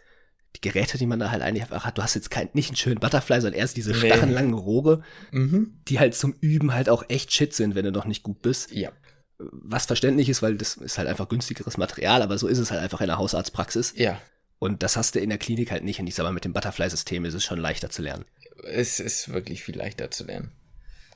die 0.56 0.60
Geräte, 0.60 0.98
die 0.98 1.06
man 1.06 1.18
da 1.18 1.32
halt 1.32 1.42
eigentlich 1.42 1.64
einfach 1.64 1.84
hat. 1.84 1.98
Du 1.98 2.02
hast 2.02 2.14
jetzt 2.14 2.30
kein, 2.30 2.48
nicht 2.52 2.68
einen 2.68 2.76
schönen 2.76 3.00
Butterfly, 3.00 3.40
sondern 3.40 3.58
erst 3.58 3.76
diese 3.76 3.90
nee. 3.90 4.06
stachenlangen 4.06 4.54
Rohre, 4.54 5.02
mhm. 5.32 5.80
die 5.88 5.98
halt 5.98 6.14
zum 6.14 6.36
Üben 6.40 6.72
halt 6.72 6.88
auch 6.88 7.04
echt 7.08 7.32
shit 7.32 7.52
sind, 7.52 7.74
wenn 7.74 7.84
du 7.84 7.90
noch 7.90 8.04
nicht 8.04 8.22
gut 8.22 8.40
bist. 8.40 8.70
Ja 8.70 8.92
was 9.38 9.86
verständlich 9.86 10.28
ist, 10.28 10.42
weil 10.42 10.56
das 10.56 10.76
ist 10.76 10.98
halt 10.98 11.08
einfach 11.08 11.28
günstigeres 11.28 11.76
Material, 11.76 12.22
aber 12.22 12.38
so 12.38 12.46
ist 12.46 12.58
es 12.58 12.70
halt 12.70 12.80
einfach 12.80 13.00
in 13.00 13.08
der 13.08 13.18
Hausarztpraxis. 13.18 13.94
Ja. 13.96 14.20
Und 14.58 14.82
das 14.82 14.96
hast 14.96 15.14
du 15.14 15.20
in 15.20 15.28
der 15.28 15.38
Klinik 15.38 15.70
halt 15.70 15.84
nicht. 15.84 16.00
Und 16.00 16.06
ich 16.06 16.14
sag 16.14 16.24
mal, 16.24 16.32
mit 16.32 16.44
dem 16.44 16.52
Butterfly-System 16.52 17.24
ist 17.24 17.34
es 17.34 17.44
schon 17.44 17.58
leichter 17.58 17.90
zu 17.90 18.02
lernen. 18.02 18.24
Es 18.62 19.00
ist 19.00 19.32
wirklich 19.32 19.62
viel 19.62 19.76
leichter 19.76 20.10
zu 20.10 20.24
lernen. 20.24 20.52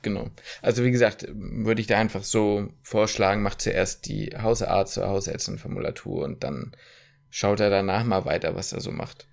Genau. 0.01 0.29
Also 0.61 0.83
wie 0.83 0.91
gesagt, 0.91 1.27
würde 1.29 1.81
ich 1.81 1.87
da 1.87 1.97
einfach 1.97 2.23
so 2.23 2.69
vorschlagen, 2.83 3.41
macht 3.41 3.61
zuerst 3.61 4.05
die 4.07 4.35
Hausarzt 4.37 4.97
oder 4.97 5.09
Hausärztin-Formulatur 5.09 6.23
und 6.23 6.43
dann 6.43 6.73
schaut 7.29 7.59
er 7.59 7.69
danach 7.69 8.03
mal 8.03 8.25
weiter, 8.25 8.55
was 8.55 8.71
er 8.71 8.81
so 8.81 8.91
macht. 8.91 9.27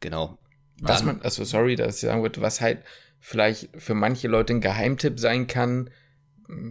Genau. 0.00 0.38
Was 0.80 1.04
man, 1.04 1.22
also 1.22 1.44
sorry, 1.44 1.76
dass 1.76 1.96
ich 1.96 2.00
sagen 2.00 2.22
würde, 2.22 2.40
was 2.40 2.60
halt 2.60 2.82
vielleicht 3.20 3.70
für 3.80 3.94
manche 3.94 4.26
Leute 4.26 4.52
ein 4.54 4.60
Geheimtipp 4.60 5.20
sein 5.20 5.46
kann, 5.46 5.90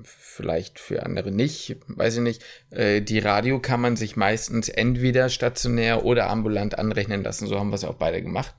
vielleicht 0.04 0.80
für 0.80 1.04
andere 1.04 1.32
nicht, 1.32 1.78
weiß 1.88 2.16
ich 2.16 2.22
nicht. 2.22 2.44
Äh, 2.70 3.02
die 3.02 3.20
Radio 3.20 3.60
kann 3.60 3.82
man 3.82 3.96
sich 3.96 4.16
meistens 4.16 4.70
entweder 4.70 5.30
stationär 5.30 6.06
oder 6.06 6.30
ambulant 6.30 6.78
anrechnen 6.78 7.24
lassen. 7.24 7.48
So 7.48 7.60
haben 7.60 7.70
wir 7.70 7.76
es 7.76 7.84
auch 7.84 7.96
beide 7.96 8.22
gemacht. 8.22 8.56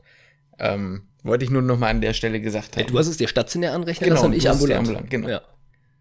Ähm, 0.59 1.09
wollte 1.23 1.45
ich 1.45 1.51
nur 1.51 1.63
noch 1.63 1.79
mal 1.79 1.89
an 1.89 2.01
der 2.01 2.13
Stelle 2.13 2.41
gesagt 2.41 2.77
haben. 2.77 2.87
Du 2.87 2.99
hast 2.99 3.09
es 3.09 3.17
dir 3.17 3.29
stationär 3.29 3.73
anrechnen 3.73 4.09
genau, 4.09 4.23
lassen 4.23 4.27
und 4.27 4.37
ich 4.37 4.49
ambulant. 4.49 4.81
ambulant. 4.81 5.11
Genau. 5.11 5.29
Ja. 5.29 5.43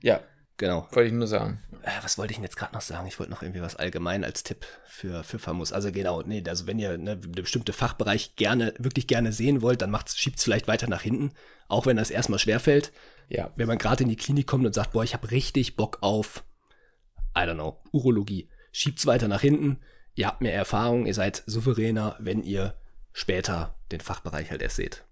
ja. 0.02 0.22
Genau. 0.58 0.88
Wollte 0.92 1.08
ich 1.08 1.14
nur 1.14 1.28
sagen. 1.28 1.60
Äh, 1.84 1.90
was 2.04 2.18
wollte 2.18 2.32
ich 2.32 2.38
denn 2.38 2.44
jetzt 2.44 2.56
gerade 2.56 2.74
noch 2.74 2.82
sagen? 2.82 3.08
Ich 3.08 3.18
wollte 3.20 3.32
noch 3.32 3.42
irgendwie 3.42 3.62
was 3.62 3.76
allgemein 3.76 4.24
als 4.24 4.44
Tipp 4.44 4.66
für, 4.86 5.24
für 5.24 5.40
Famos. 5.40 5.74
Also 5.74 5.92
genau, 5.92 6.22
nee, 6.22 6.44
also 6.48 6.68
wenn 6.68 6.78
ihr 6.78 6.98
ne, 6.98 7.14
einen 7.14 7.32
bestimmten 7.32 7.74
Fachbereich 7.74 8.36
gerne, 8.36 8.74
wirklich 8.78 9.08
gerne 9.08 9.32
sehen 9.32 9.62
wollt, 9.62 9.82
dann 9.82 9.96
schiebt 10.14 10.38
es 10.38 10.44
vielleicht 10.44 10.68
weiter 10.68 10.88
nach 10.88 11.02
hinten, 11.02 11.32
auch 11.68 11.88
wenn 11.88 11.98
das 11.98 12.12
erstmal 12.12 12.38
schwerfällt. 12.38 12.92
Ja, 13.32 13.50
wenn 13.56 13.68
man 13.68 13.78
gerade 13.78 14.04
in 14.04 14.10
die 14.10 14.18
Klinik 14.18 14.46
kommt 14.46 14.66
und 14.66 14.76
sagt, 14.76 14.92
boah, 14.92 15.06
ich 15.06 15.14
habe 15.14 15.32
richtig 15.32 15.78
Bock 15.78 16.00
auf, 16.02 16.44
I 17.34 17.42
don't 17.42 17.54
know, 17.54 17.80
Urologie, 17.94 18.50
schiebt's 18.74 19.06
weiter 19.06 19.30
nach 19.30 19.40
hinten. 19.40 19.80
Ihr 20.16 20.28
habt 20.28 20.42
mehr 20.42 20.54
Erfahrung, 20.54 21.06
ihr 21.06 21.14
seid 21.14 21.42
souveräner, 21.46 22.18
wenn 22.20 22.44
ihr 22.44 22.76
später 23.14 23.80
den 23.94 24.02
Fachbereich 24.02 24.52
halt 24.52 24.62
erst 24.62 24.76
seht. 24.76 25.06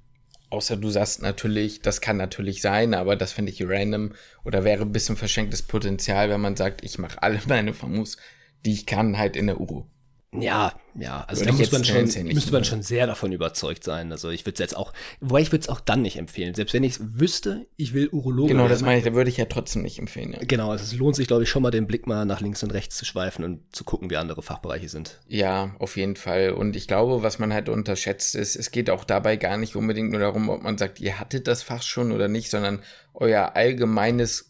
Außer 0.49 0.75
du 0.75 0.89
sagst 0.89 1.21
natürlich, 1.21 1.81
das 1.81 2.01
kann 2.01 2.17
natürlich 2.17 2.61
sein, 2.61 2.93
aber 2.93 3.15
das 3.15 3.31
finde 3.31 3.53
ich 3.53 3.63
random 3.65 4.11
oder 4.43 4.65
wäre 4.65 4.81
ein 4.81 4.91
bisschen 4.91 5.15
verschenktes 5.15 5.61
Potenzial, 5.61 6.29
wenn 6.29 6.41
man 6.41 6.57
sagt, 6.57 6.83
ich 6.83 6.97
mache 6.97 7.23
alle 7.23 7.39
meine 7.47 7.73
Famus, 7.73 8.17
die 8.65 8.73
ich 8.73 8.85
kann, 8.85 9.17
halt 9.17 9.37
in 9.37 9.47
der 9.47 9.61
Uro. 9.61 9.89
Ja, 10.31 10.73
ja, 10.93 11.23
also 11.27 11.43
da 11.43 11.51
muss 11.51 11.71
man 11.71 11.83
schon, 11.83 12.03
müsste 12.27 12.51
man 12.51 12.63
schon 12.63 12.83
sehr 12.83 13.07
davon 13.07 13.31
überzeugt 13.31 13.83
sein. 13.83 14.11
Also 14.11 14.29
ich 14.29 14.45
würde 14.45 14.53
es 14.53 14.59
jetzt 14.59 14.77
auch, 14.77 14.93
wobei 15.21 15.41
ich 15.41 15.51
würde 15.51 15.63
es 15.63 15.69
auch 15.69 15.79
dann 15.79 16.03
nicht 16.03 16.17
empfehlen. 16.17 16.53
Selbst 16.53 16.73
wenn 16.73 16.83
ich 16.83 16.93
es 16.93 17.19
wüsste, 17.19 17.65
ich 17.77 17.93
will 17.93 18.09
Urologe. 18.09 18.49
Genau, 18.53 18.67
das 18.67 18.81
meine 18.81 18.99
ich, 18.99 19.05
da 19.05 19.13
würde 19.13 19.29
ich 19.29 19.37
ja 19.37 19.45
trotzdem 19.45 19.81
nicht 19.81 19.97
empfehlen. 19.97 20.33
Ja. 20.33 20.39
Genau, 20.43 20.69
also 20.69 20.83
es 20.83 20.93
lohnt 20.93 21.15
sich, 21.15 21.27
glaube 21.27 21.43
ich, 21.43 21.49
schon 21.49 21.63
mal 21.63 21.71
den 21.71 21.87
Blick 21.87 22.05
mal 22.05 22.25
nach 22.25 22.41
links 22.41 22.61
und 22.61 22.71
rechts 22.71 22.95
zu 22.95 23.05
schweifen 23.05 23.43
und 23.43 23.75
zu 23.75 23.83
gucken, 23.83 24.11
wie 24.11 24.17
andere 24.17 24.43
Fachbereiche 24.43 24.89
sind. 24.89 25.19
Ja, 25.27 25.75
auf 25.79 25.97
jeden 25.97 26.15
Fall. 26.15 26.51
Und 26.51 26.75
ich 26.75 26.87
glaube, 26.87 27.23
was 27.23 27.39
man 27.39 27.51
halt 27.51 27.67
unterschätzt 27.67 28.35
ist, 28.35 28.55
es 28.55 28.69
geht 28.69 28.91
auch 28.91 29.05
dabei 29.05 29.35
gar 29.35 29.57
nicht 29.57 29.75
unbedingt 29.75 30.11
nur 30.11 30.19
darum, 30.19 30.49
ob 30.49 30.61
man 30.61 30.77
sagt, 30.77 30.99
ihr 30.99 31.19
hattet 31.19 31.47
das 31.47 31.63
Fach 31.63 31.81
schon 31.81 32.11
oder 32.11 32.27
nicht, 32.27 32.51
sondern 32.51 32.83
euer 33.13 33.55
allgemeines 33.55 34.48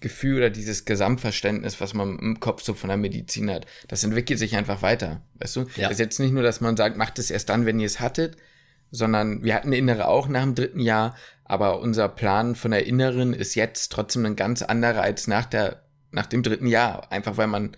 Gefühl 0.00 0.38
oder 0.38 0.50
dieses 0.50 0.84
Gesamtverständnis, 0.84 1.80
was 1.80 1.94
man 1.94 2.18
im 2.18 2.40
Kopf 2.40 2.62
so 2.62 2.74
von 2.74 2.88
der 2.88 2.96
Medizin 2.96 3.50
hat, 3.50 3.66
das 3.88 4.04
entwickelt 4.04 4.38
sich 4.38 4.56
einfach 4.56 4.82
weiter. 4.82 5.22
Weißt 5.34 5.56
du? 5.56 5.60
Ja. 5.76 5.84
Das 5.88 5.92
ist 5.92 5.98
jetzt 5.98 6.20
nicht 6.20 6.32
nur, 6.32 6.42
dass 6.42 6.60
man 6.60 6.76
sagt, 6.76 6.96
macht 6.96 7.18
es 7.18 7.30
erst 7.30 7.48
dann, 7.48 7.66
wenn 7.66 7.80
ihr 7.80 7.86
es 7.86 8.00
hattet, 8.00 8.36
sondern 8.90 9.42
wir 9.42 9.54
hatten 9.54 9.68
eine 9.68 9.76
Innere 9.76 10.06
auch 10.08 10.28
nach 10.28 10.42
dem 10.42 10.54
dritten 10.54 10.80
Jahr, 10.80 11.16
aber 11.44 11.80
unser 11.80 12.08
Plan 12.08 12.54
von 12.54 12.70
der 12.70 12.86
Inneren 12.86 13.34
ist 13.34 13.54
jetzt 13.54 13.90
trotzdem 13.90 14.24
ein 14.24 14.36
ganz 14.36 14.62
anderer 14.62 15.02
als 15.02 15.26
nach 15.26 15.46
der, 15.46 15.82
nach 16.10 16.26
dem 16.26 16.42
dritten 16.42 16.66
Jahr. 16.66 17.10
Einfach 17.10 17.36
weil 17.36 17.48
man 17.48 17.76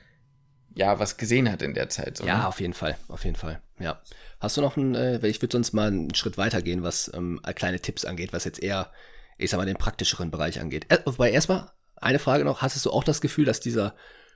ja 0.75 0.99
was 0.99 1.17
gesehen 1.17 1.51
hat 1.51 1.63
in 1.63 1.75
der 1.75 1.89
Zeit. 1.89 2.19
So, 2.19 2.27
ja, 2.27 2.39
ne? 2.39 2.49
auf 2.49 2.61
jeden 2.61 2.75
Fall, 2.75 2.97
auf 3.09 3.25
jeden 3.25 3.37
Fall. 3.37 3.61
Ja. 3.79 4.01
Hast 4.41 4.57
du 4.57 4.61
noch 4.61 4.77
einen, 4.77 4.95
äh, 4.95 5.27
ich 5.27 5.43
würde 5.43 5.53
sonst 5.53 5.73
mal 5.73 5.89
einen 5.89 6.15
Schritt 6.15 6.39
weitergehen, 6.39 6.83
was 6.83 7.11
ähm, 7.15 7.41
kleine 7.55 7.81
Tipps 7.81 8.05
angeht, 8.05 8.33
was 8.33 8.45
jetzt 8.45 8.63
eher, 8.63 8.91
ich 9.39 9.51
sag 9.51 9.59
mal, 9.59 9.67
den 9.67 9.77
praktischeren 9.77 10.31
Bereich 10.31 10.61
angeht. 10.61 10.87
Äh, 10.89 10.99
wobei 11.05 11.31
erstmal 11.31 11.71
eine 12.01 12.19
Frage 12.19 12.45
noch, 12.45 12.63
hast 12.63 12.85
du 12.85 12.91
auch 12.91 13.05
das 13.05 13.21
Gefühl, 13.21 13.45
dass 13.45 13.61
dieser 13.61 13.95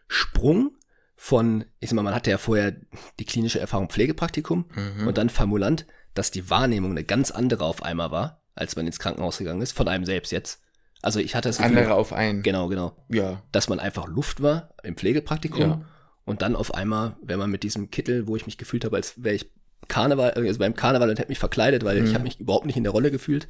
Sprung 0.08 0.76
von, 1.16 1.64
ich 1.80 1.90
sag 1.90 1.96
mal, 1.96 2.02
man 2.02 2.14
hatte 2.14 2.30
ja 2.30 2.38
vorher 2.38 2.76
die 3.18 3.24
klinische 3.24 3.60
Erfahrung 3.60 3.88
Pflegepraktikum 3.88 4.66
mhm. 4.74 5.06
und 5.06 5.18
dann 5.18 5.30
Formulant, 5.30 5.86
dass 6.14 6.30
die 6.30 6.50
Wahrnehmung 6.50 6.90
eine 6.90 7.04
ganz 7.04 7.30
andere 7.30 7.64
auf 7.64 7.82
einmal 7.82 8.10
war, 8.10 8.42
als 8.54 8.76
man 8.76 8.86
ins 8.86 8.98
Krankenhaus 8.98 9.38
gegangen 9.38 9.62
ist, 9.62 9.72
von 9.72 9.88
einem 9.88 10.04
selbst 10.04 10.32
jetzt. 10.32 10.60
Also 11.02 11.20
ich 11.20 11.34
hatte 11.34 11.48
das 11.48 11.58
Gefühl, 11.58 11.78
andere 11.78 11.94
auf 11.94 12.12
einen. 12.12 12.42
Genau, 12.42 12.68
genau. 12.68 12.96
Ja. 13.08 13.42
Dass 13.52 13.68
man 13.68 13.78
einfach 13.80 14.06
Luft 14.06 14.42
war 14.42 14.70
im 14.82 14.96
Pflegepraktikum 14.96 15.60
ja. 15.60 15.84
und 16.24 16.42
dann 16.42 16.56
auf 16.56 16.74
einmal, 16.74 17.16
wenn 17.22 17.38
man 17.38 17.50
mit 17.50 17.62
diesem 17.62 17.90
Kittel, 17.90 18.26
wo 18.26 18.36
ich 18.36 18.46
mich 18.46 18.58
gefühlt 18.58 18.84
habe, 18.84 18.96
als 18.96 19.22
wäre 19.22 19.34
ich 19.34 19.50
Karneval, 19.88 20.30
also 20.30 20.58
beim 20.58 20.74
Karneval 20.74 21.10
und 21.10 21.18
hätte 21.18 21.28
mich 21.28 21.38
verkleidet, 21.38 21.84
weil 21.84 22.00
mhm. 22.00 22.06
ich 22.06 22.14
habe 22.14 22.24
mich 22.24 22.40
überhaupt 22.40 22.64
nicht 22.66 22.76
in 22.76 22.84
der 22.84 22.92
Rolle 22.92 23.10
gefühlt, 23.10 23.48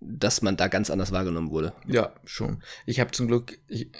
dass 0.00 0.42
man 0.42 0.56
da 0.56 0.68
ganz 0.68 0.90
anders 0.90 1.12
wahrgenommen 1.12 1.50
wurde. 1.50 1.72
Ja, 1.86 2.14
schon. 2.24 2.62
Ich 2.86 3.00
habe 3.00 3.10
zum 3.12 3.28
Glück, 3.28 3.58
ich, 3.68 3.90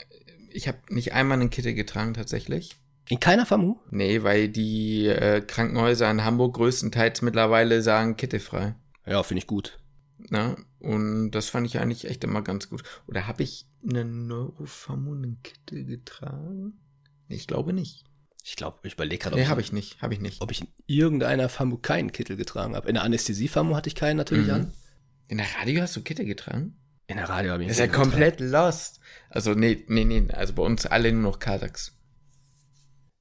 ich 0.50 0.68
habe 0.68 0.78
nicht 0.88 1.12
einmal 1.12 1.40
einen 1.40 1.50
Kittel 1.50 1.74
getragen 1.74 2.14
tatsächlich. 2.14 2.76
In 3.08 3.20
keiner 3.20 3.44
FAMU? 3.44 3.76
Nee, 3.90 4.22
weil 4.22 4.48
die 4.48 5.06
äh, 5.06 5.40
Krankenhäuser 5.40 6.10
in 6.10 6.24
Hamburg 6.24 6.54
größtenteils 6.54 7.22
mittlerweile 7.22 7.82
sagen 7.82 8.16
kittelfrei. 8.16 8.76
Ja, 9.04 9.22
finde 9.22 9.40
ich 9.40 9.46
gut. 9.46 9.78
Na, 10.28 10.56
und 10.78 11.32
das 11.32 11.48
fand 11.48 11.66
ich 11.66 11.78
eigentlich 11.80 12.04
echt 12.08 12.22
immer 12.24 12.42
ganz 12.42 12.68
gut. 12.68 12.84
Oder 13.06 13.26
habe 13.26 13.42
ich 13.42 13.66
einen 13.82 14.26
Neurofamu 14.26 15.14
einen 15.14 15.42
Kittel 15.42 15.84
getragen? 15.84 16.78
Ich 17.28 17.46
glaube 17.46 17.72
nicht. 17.72 18.04
Ich 18.44 18.56
glaube, 18.56 18.78
ich 18.84 18.94
überlege 18.94 19.22
gerade, 19.22 19.36
nee, 19.36 19.46
habe 19.46 19.60
ich 19.60 19.72
nicht, 19.72 20.00
habe 20.00 20.14
ich 20.14 20.20
nicht. 20.20 20.40
Ob 20.40 20.50
ich 20.50 20.62
in 20.62 20.68
irgendeiner 20.86 21.48
FAMU 21.48 21.78
keinen 21.78 22.12
Kittel 22.12 22.36
getragen 22.36 22.74
habe. 22.74 22.88
In 22.88 22.94
der 22.94 23.04
Anästhesie-FAMU 23.04 23.76
hatte 23.76 23.88
ich 23.88 23.94
keinen 23.94 24.16
natürlich 24.16 24.46
mhm. 24.46 24.54
an. 24.54 24.72
In 25.30 25.38
der 25.38 25.46
Radio 25.60 25.82
hast 25.82 25.94
du 25.94 26.02
Kittel 26.02 26.24
getragen? 26.24 26.76
In 27.06 27.16
der 27.16 27.28
Radio 27.28 27.52
habe 27.52 27.62
ich 27.62 27.68
Das 27.68 27.76
ist 27.78 27.80
ja 27.80 27.86
komplett 27.86 28.38
getragen. 28.38 28.66
lost. 28.66 28.98
Also, 29.28 29.54
nee, 29.54 29.84
nee, 29.86 30.04
nee. 30.04 30.26
Also 30.32 30.54
bei 30.54 30.62
uns 30.64 30.86
alle 30.86 31.12
nur 31.12 31.22
noch 31.22 31.38
Kardax. 31.38 31.96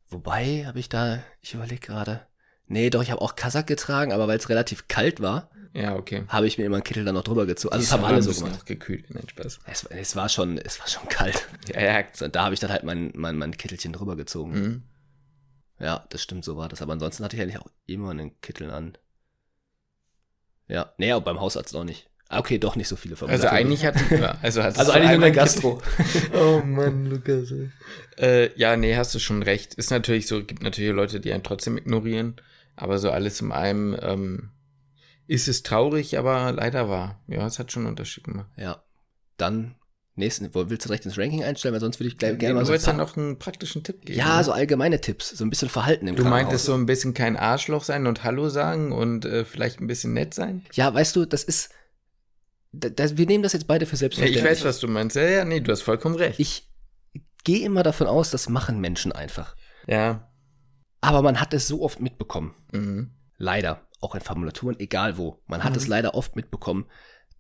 Wobei 0.10 0.66
habe 0.66 0.80
ich 0.80 0.90
da, 0.90 1.22
ich 1.42 1.54
überlege 1.54 1.80
gerade. 1.86 2.26
Nee, 2.66 2.90
doch, 2.90 3.04
ich 3.04 3.12
habe 3.12 3.22
auch 3.22 3.36
Kasak 3.36 3.68
getragen, 3.68 4.12
aber 4.12 4.28
weil 4.28 4.38
es 4.40 4.50
relativ 4.50 4.88
kalt 4.88 5.22
war, 5.22 5.52
Ja, 5.74 5.96
okay. 5.96 6.24
habe 6.30 6.48
ich 6.48 6.58
mir 6.58 6.66
immer 6.66 6.78
einen 6.78 6.84
Kittel 6.84 7.06
dann 7.06 7.14
noch 7.14 7.24
drüber 7.24 7.46
gezogen. 7.46 7.74
Also 7.74 7.84
das 7.84 7.92
haben 7.92 8.04
alle 8.04 8.22
so 8.24 8.34
gemacht. 8.34 8.60
auch 8.62 8.66
gekühlt. 8.66 9.06
Nein, 9.14 9.30
Spaß. 9.30 9.60
Es, 9.68 9.84
es 9.86 10.16
war 10.16 10.30
schon, 10.30 10.58
es 10.58 10.80
war 10.80 10.88
schon 10.88 11.08
kalt. 11.10 11.48
Ja, 11.74 11.82
ja. 11.82 12.04
So, 12.14 12.26
und 12.26 12.36
da 12.36 12.46
habe 12.46 12.56
ich 12.56 12.60
dann 12.60 12.72
halt 12.72 12.84
mein, 12.84 13.12
mein, 13.16 13.38
mein 13.38 13.56
Kittelchen 13.56 13.94
drüber 13.94 14.16
gezogen. 14.16 14.52
Mhm. 14.54 14.84
Ja, 15.80 16.06
das 16.10 16.24
stimmt, 16.24 16.44
so 16.44 16.58
war 16.58 16.70
das. 16.70 16.82
Aber 16.82 16.94
ansonsten 16.94 17.24
hatte 17.24 17.36
ich 17.36 17.42
eigentlich 17.44 17.60
auch 17.60 17.70
immer 17.86 18.10
einen 18.10 18.40
Kittel 18.42 18.72
an. 18.72 18.98
Ja, 20.70 20.94
nee, 20.98 21.12
aber 21.12 21.26
beim 21.26 21.40
Hausarzt 21.42 21.76
auch 21.76 21.84
nicht. 21.84 22.10
Ah, 22.30 22.40
Okay, 22.40 22.60
doch 22.60 22.76
nicht 22.76 22.88
so 22.88 22.96
viele 22.96 23.16
Also 23.20 23.48
eigentlich 23.48 23.86
hat 23.86 23.96
also, 24.42 24.62
Also 24.62 24.92
eigentlich 24.92 25.12
nur 25.12 25.20
der 25.22 25.32
Gastro. 25.32 25.82
Oh 26.34 26.62
Mann, 26.64 27.08
Lukas. 27.08 27.52
Äh, 28.18 28.56
ja, 28.56 28.78
nee, 28.78 28.96
hast 28.96 29.14
du 29.16 29.20
schon 29.20 29.42
recht. 29.42 29.74
Ist 29.74 29.90
natürlich 29.90 30.28
so, 30.28 30.44
gibt 30.44 30.62
natürlich 30.62 30.94
Leute, 30.94 31.20
die 31.20 31.34
einen 31.34 31.44
trotzdem 31.44 31.78
ignorieren. 31.78 32.36
Aber 32.76 33.00
so 33.00 33.10
alles 33.10 33.42
in 33.42 33.52
einem 33.52 33.98
ähm, 34.02 34.50
ist 35.26 35.48
es 35.48 35.64
traurig, 35.64 36.18
aber 36.18 36.52
leider 36.52 36.88
wahr. 36.88 37.20
Ja, 37.28 37.46
es 37.48 37.58
hat 37.60 37.72
schon 37.72 37.82
einen 37.84 37.90
Unterschied 37.92 38.24
gemacht. 38.26 38.50
Ja. 38.58 38.84
Dann, 39.38 39.76
nächsten, 40.20 40.54
wo- 40.54 40.70
willst 40.70 40.86
du 40.86 40.90
direkt 40.90 41.06
ins 41.06 41.18
Ranking 41.18 41.44
einstellen? 41.44 41.74
Weil 41.74 41.82
sonst 41.82 42.00
würde 42.00 42.10
ich 42.10 42.18
gleich 42.18 42.38
gerne 42.38 42.54
du 42.54 42.60
mal 42.60 42.66
so. 42.66 42.70
wolltest 42.70 42.88
ja 42.88 42.94
noch 42.94 43.18
einen 43.18 43.40
praktischen 43.40 43.84
Tipp 43.84 44.06
geben. 44.06 44.18
ja, 44.20 44.38
ne? 44.38 44.44
so 44.44 44.52
allgemeine 44.52 45.02
Tipps, 45.02 45.30
so 45.30 45.44
ein 45.44 45.50
bisschen 45.50 45.70
Verhalten 45.70 46.08
im 46.08 46.16
Du 46.16 46.24
meintest 46.26 46.66
so 46.66 46.74
ein 46.76 46.86
bisschen 46.86 47.14
kein 47.14 47.36
Arschloch 47.38 47.84
sein 47.84 48.06
und 48.08 48.24
Hallo 48.24 48.50
sagen 48.50 48.92
und 48.92 49.26
äh, 49.26 49.44
vielleicht 49.46 49.80
ein 49.82 49.88
bisschen 49.88 50.14
nett 50.14 50.34
sein? 50.34 50.66
Ja, 50.74 50.94
weißt 50.94 51.16
du, 51.16 51.26
das 51.26 51.44
ist. 51.44 51.72
Da, 52.72 52.90
da, 52.90 53.18
wir 53.18 53.26
nehmen 53.26 53.42
das 53.44 53.54
jetzt 53.54 53.66
beide 53.68 53.86
für 53.88 53.92
Ja, 53.92 53.96
ich 53.96 54.00
selbstverständlich. 54.00 54.44
weiß, 54.46 54.64
was 54.66 54.80
du 54.80 54.88
meinst. 54.88 55.16
Ja, 55.16 55.24
ja, 55.24 55.46
nee, 55.46 55.60
du 55.60 55.72
hast 55.72 55.82
vollkommen 55.82 56.16
recht. 56.16 56.40
Ich 56.40 56.70
gehe 57.44 57.66
immer 57.66 57.82
davon 57.84 58.06
aus, 58.08 58.30
das 58.30 58.48
machen 58.50 58.80
Menschen 58.80 59.12
einfach. 59.12 59.56
ja. 59.88 60.26
Aber 61.02 61.22
man 61.22 61.40
hat 61.40 61.54
es 61.54 61.66
so 61.66 61.82
oft 61.82 62.02
mitbekommen. 62.02 62.54
Mhm. 62.74 63.12
Leider. 63.38 63.88
Auch 64.02 64.16
in 64.16 64.22
Formulaturen, 64.22 64.78
egal 64.82 65.18
wo. 65.18 65.42
Man 65.48 65.64
hat 65.64 65.72
Mhm. 65.72 65.78
es 65.78 65.88
leider 65.88 66.14
oft 66.14 66.36
mitbekommen, 66.36 66.88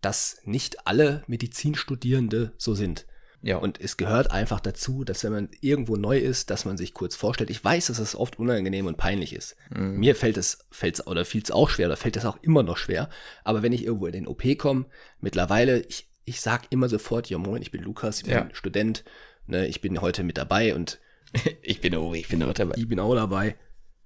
dass 0.01 0.41
nicht 0.43 0.87
alle 0.87 1.23
Medizinstudierende 1.27 2.53
so 2.57 2.73
sind. 2.73 3.05
Ja. 3.41 3.57
Und 3.57 3.79
es 3.79 3.95
gehört 3.95 4.31
einfach 4.31 4.59
dazu, 4.59 5.03
dass 5.03 5.23
wenn 5.23 5.31
man 5.31 5.49
irgendwo 5.61 5.95
neu 5.95 6.17
ist, 6.17 6.49
dass 6.49 6.65
man 6.65 6.77
sich 6.77 6.93
kurz 6.93 7.15
vorstellt. 7.15 7.49
Ich 7.49 7.63
weiß, 7.63 7.87
dass 7.87 7.99
es 7.99 8.15
oft 8.15 8.37
unangenehm 8.37 8.85
und 8.85 8.97
peinlich 8.97 9.33
ist. 9.33 9.55
Mhm. 9.69 9.97
Mir 9.97 10.15
fällt 10.15 10.37
es, 10.37 10.65
fällt's, 10.71 11.05
oder 11.07 11.23
fiel 11.23 11.41
es 11.41 11.51
auch 11.51 11.69
schwer, 11.69 11.87
oder 11.87 11.95
fällt 11.95 12.17
es 12.17 12.25
auch 12.25 12.37
immer 12.41 12.63
noch 12.63 12.77
schwer. 12.77 13.09
Aber 13.43 13.61
wenn 13.61 13.71
ich 13.71 13.85
irgendwo 13.85 14.07
in 14.07 14.13
den 14.13 14.27
OP 14.27 14.43
komme, 14.57 14.85
mittlerweile, 15.21 15.79
ich, 15.81 16.09
ich 16.25 16.41
sag 16.41 16.63
immer 16.69 16.89
sofort, 16.89 17.29
ja 17.29 17.37
moin, 17.37 17.61
ich 17.61 17.71
bin 17.71 17.81
Lukas, 17.81 18.19
ich 18.19 18.25
bin 18.25 18.33
Ja. 18.33 18.49
Student, 18.51 19.05
ne, 19.47 19.67
ich 19.67 19.79
bin 19.79 20.01
heute 20.01 20.23
mit 20.23 20.37
dabei 20.37 20.75
und 20.75 20.99
ich 21.61 21.79
bin 21.79 21.95
oh, 21.95 22.13
ich 22.13 22.27
bin 22.27 22.43
auch 22.43 22.53
dabei. 22.53 22.75
ich 22.77 22.87
bin 22.87 22.99
auch 22.99 23.15
dabei. 23.15 23.55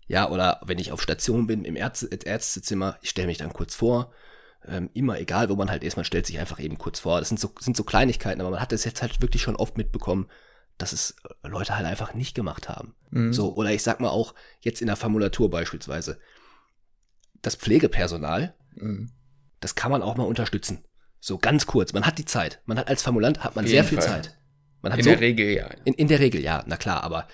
Ja, 0.06 0.30
oder 0.30 0.60
wenn 0.66 0.80
ich 0.80 0.92
auf 0.92 1.02
Station 1.02 1.48
bin 1.48 1.66
im 1.66 1.76
Ärzte, 1.76 2.08
Ärztezimmer, 2.08 3.00
ich 3.02 3.10
stelle 3.10 3.28
mich 3.28 3.38
dann 3.38 3.54
kurz 3.54 3.74
vor. 3.74 4.12
Ähm, 4.68 4.90
immer 4.94 5.20
egal, 5.20 5.50
wo 5.50 5.56
man 5.56 5.70
halt 5.70 5.84
ist, 5.84 5.96
man 5.98 6.06
stellt 6.06 6.26
sich 6.26 6.40
einfach 6.40 6.60
eben 6.60 6.78
kurz 6.78 7.00
vor. 7.00 7.20
Das 7.20 7.30
sind 7.30 7.40
so, 7.40 7.54
sind 7.60 7.76
so 7.76 7.84
Kleinigkeiten, 7.84 8.40
aber 8.42 8.52
man 8.52 8.60
hat 8.62 8.72
es 8.72 8.84
jetzt 8.86 9.02
halt 9.02 9.22
wirklich 9.22 9.42
schon 9.42 9.56
oft 9.58 9.78
mitbekommen, 9.78 10.28
dass 10.78 10.94
es 10.94 11.16
Leute 11.44 11.76
halt 11.78 11.86
einfach 11.86 12.14
nicht 12.14 12.34
gemacht 12.34 12.70
haben. 12.70 12.96
Mhm. 13.12 13.34
So, 13.34 13.54
oder 13.56 13.72
ich 13.72 13.84
sag 13.84 14.00
mal 14.00 14.10
auch 14.10 14.34
jetzt 14.62 14.82
in 14.82 14.88
der 14.88 14.96
Formulatur 14.96 15.50
beispielsweise. 15.50 16.18
Das 17.42 17.56
Pflegepersonal, 17.56 18.56
Mhm. 18.76 19.12
das 19.60 19.76
kann 19.76 19.92
man 19.92 20.02
auch 20.02 20.16
mal 20.16 20.24
unterstützen. 20.24 20.84
So 21.20 21.38
ganz 21.38 21.66
kurz. 21.68 21.94
Man 21.94 22.06
hat 22.06 22.18
die 22.18 22.26
Zeit. 22.26 22.62
Man 22.66 22.78
hat 22.80 22.88
als 22.88 23.04
Formulant 23.04 23.44
hat 23.44 23.56
man 23.56 23.68
sehr 23.68 23.84
viel 23.84 24.00
Fall. 24.00 24.08
Zeit. 24.24 24.38
Man 24.82 24.92
hat 24.92 25.00
In 25.00 25.04
so, 25.06 25.10
der 25.12 25.20
Regel 25.22 25.48
ja. 25.56 25.68
in, 25.86 25.94
in 25.94 26.08
der 26.08 26.20
Regel, 26.20 26.42
ja, 26.42 26.64
na 26.68 26.76
klar, 26.76 27.04
aber 27.04 27.28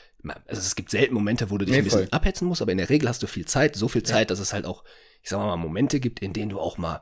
also 0.45 0.61
es 0.61 0.75
gibt 0.75 0.91
selten 0.91 1.13
Momente, 1.15 1.49
wo 1.49 1.57
du 1.57 1.65
dich 1.65 1.71
Nee, 1.71 1.79
ein 1.79 1.83
bisschen 1.85 2.01
voll. 2.01 2.09
abhetzen 2.11 2.47
musst, 2.47 2.61
aber 2.61 2.71
in 2.71 2.77
der 2.77 2.89
Regel 2.89 3.07
hast 3.09 3.23
du 3.23 3.27
viel 3.27 3.45
Zeit, 3.45 3.75
so 3.75 3.87
viel 3.87 4.03
Zeit, 4.03 4.29
dass 4.31 4.39
es 4.39 4.53
halt 4.53 4.65
auch, 4.65 4.83
ich 5.23 5.29
sag 5.29 5.39
mal, 5.39 5.55
Momente 5.55 5.99
gibt, 5.99 6.19
in 6.19 6.33
denen 6.33 6.49
du 6.49 6.59
auch 6.59 6.77
mal 6.77 7.01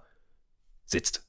sitzt. 0.87 1.23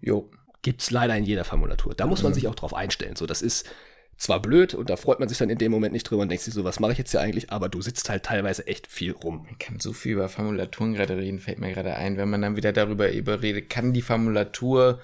Jo. 0.00 0.28
Gibt's 0.62 0.90
leider 0.90 1.16
in 1.16 1.24
jeder 1.24 1.44
Formulatur. 1.44 1.94
Da 1.94 2.06
muss 2.06 2.22
man 2.22 2.30
Mhm. 2.32 2.34
sich 2.34 2.48
auch 2.48 2.54
drauf 2.54 2.72
einstellen. 2.74 3.16
So, 3.16 3.26
das 3.26 3.42
ist 3.42 3.68
zwar 4.16 4.40
blöd 4.40 4.74
und 4.74 4.90
da 4.90 4.96
freut 4.96 5.18
man 5.18 5.28
sich 5.28 5.38
dann 5.38 5.50
in 5.50 5.58
dem 5.58 5.72
Moment 5.72 5.92
nicht 5.92 6.04
drüber 6.04 6.22
und 6.22 6.28
denkt 6.28 6.44
sich 6.44 6.54
so, 6.54 6.62
was 6.62 6.78
mache 6.78 6.92
ich 6.92 6.98
jetzt 6.98 7.10
hier 7.10 7.20
eigentlich, 7.20 7.50
aber 7.50 7.68
du 7.68 7.82
sitzt 7.82 8.08
halt 8.08 8.22
teilweise 8.22 8.66
echt 8.68 8.86
viel 8.86 9.10
rum. 9.10 9.44
Man 9.46 9.58
kann 9.58 9.80
so 9.80 9.92
viel 9.92 10.12
über 10.12 10.28
Formulaturen 10.28 10.94
gerade 10.94 11.16
reden, 11.16 11.40
fällt 11.40 11.58
mir 11.58 11.72
gerade 11.72 11.96
ein. 11.96 12.16
Wenn 12.16 12.30
man 12.30 12.42
dann 12.42 12.54
wieder 12.54 12.72
darüber 12.72 13.10
überredet, 13.10 13.68
kann 13.70 13.92
die 13.92 14.02
Formulatur, 14.02 15.00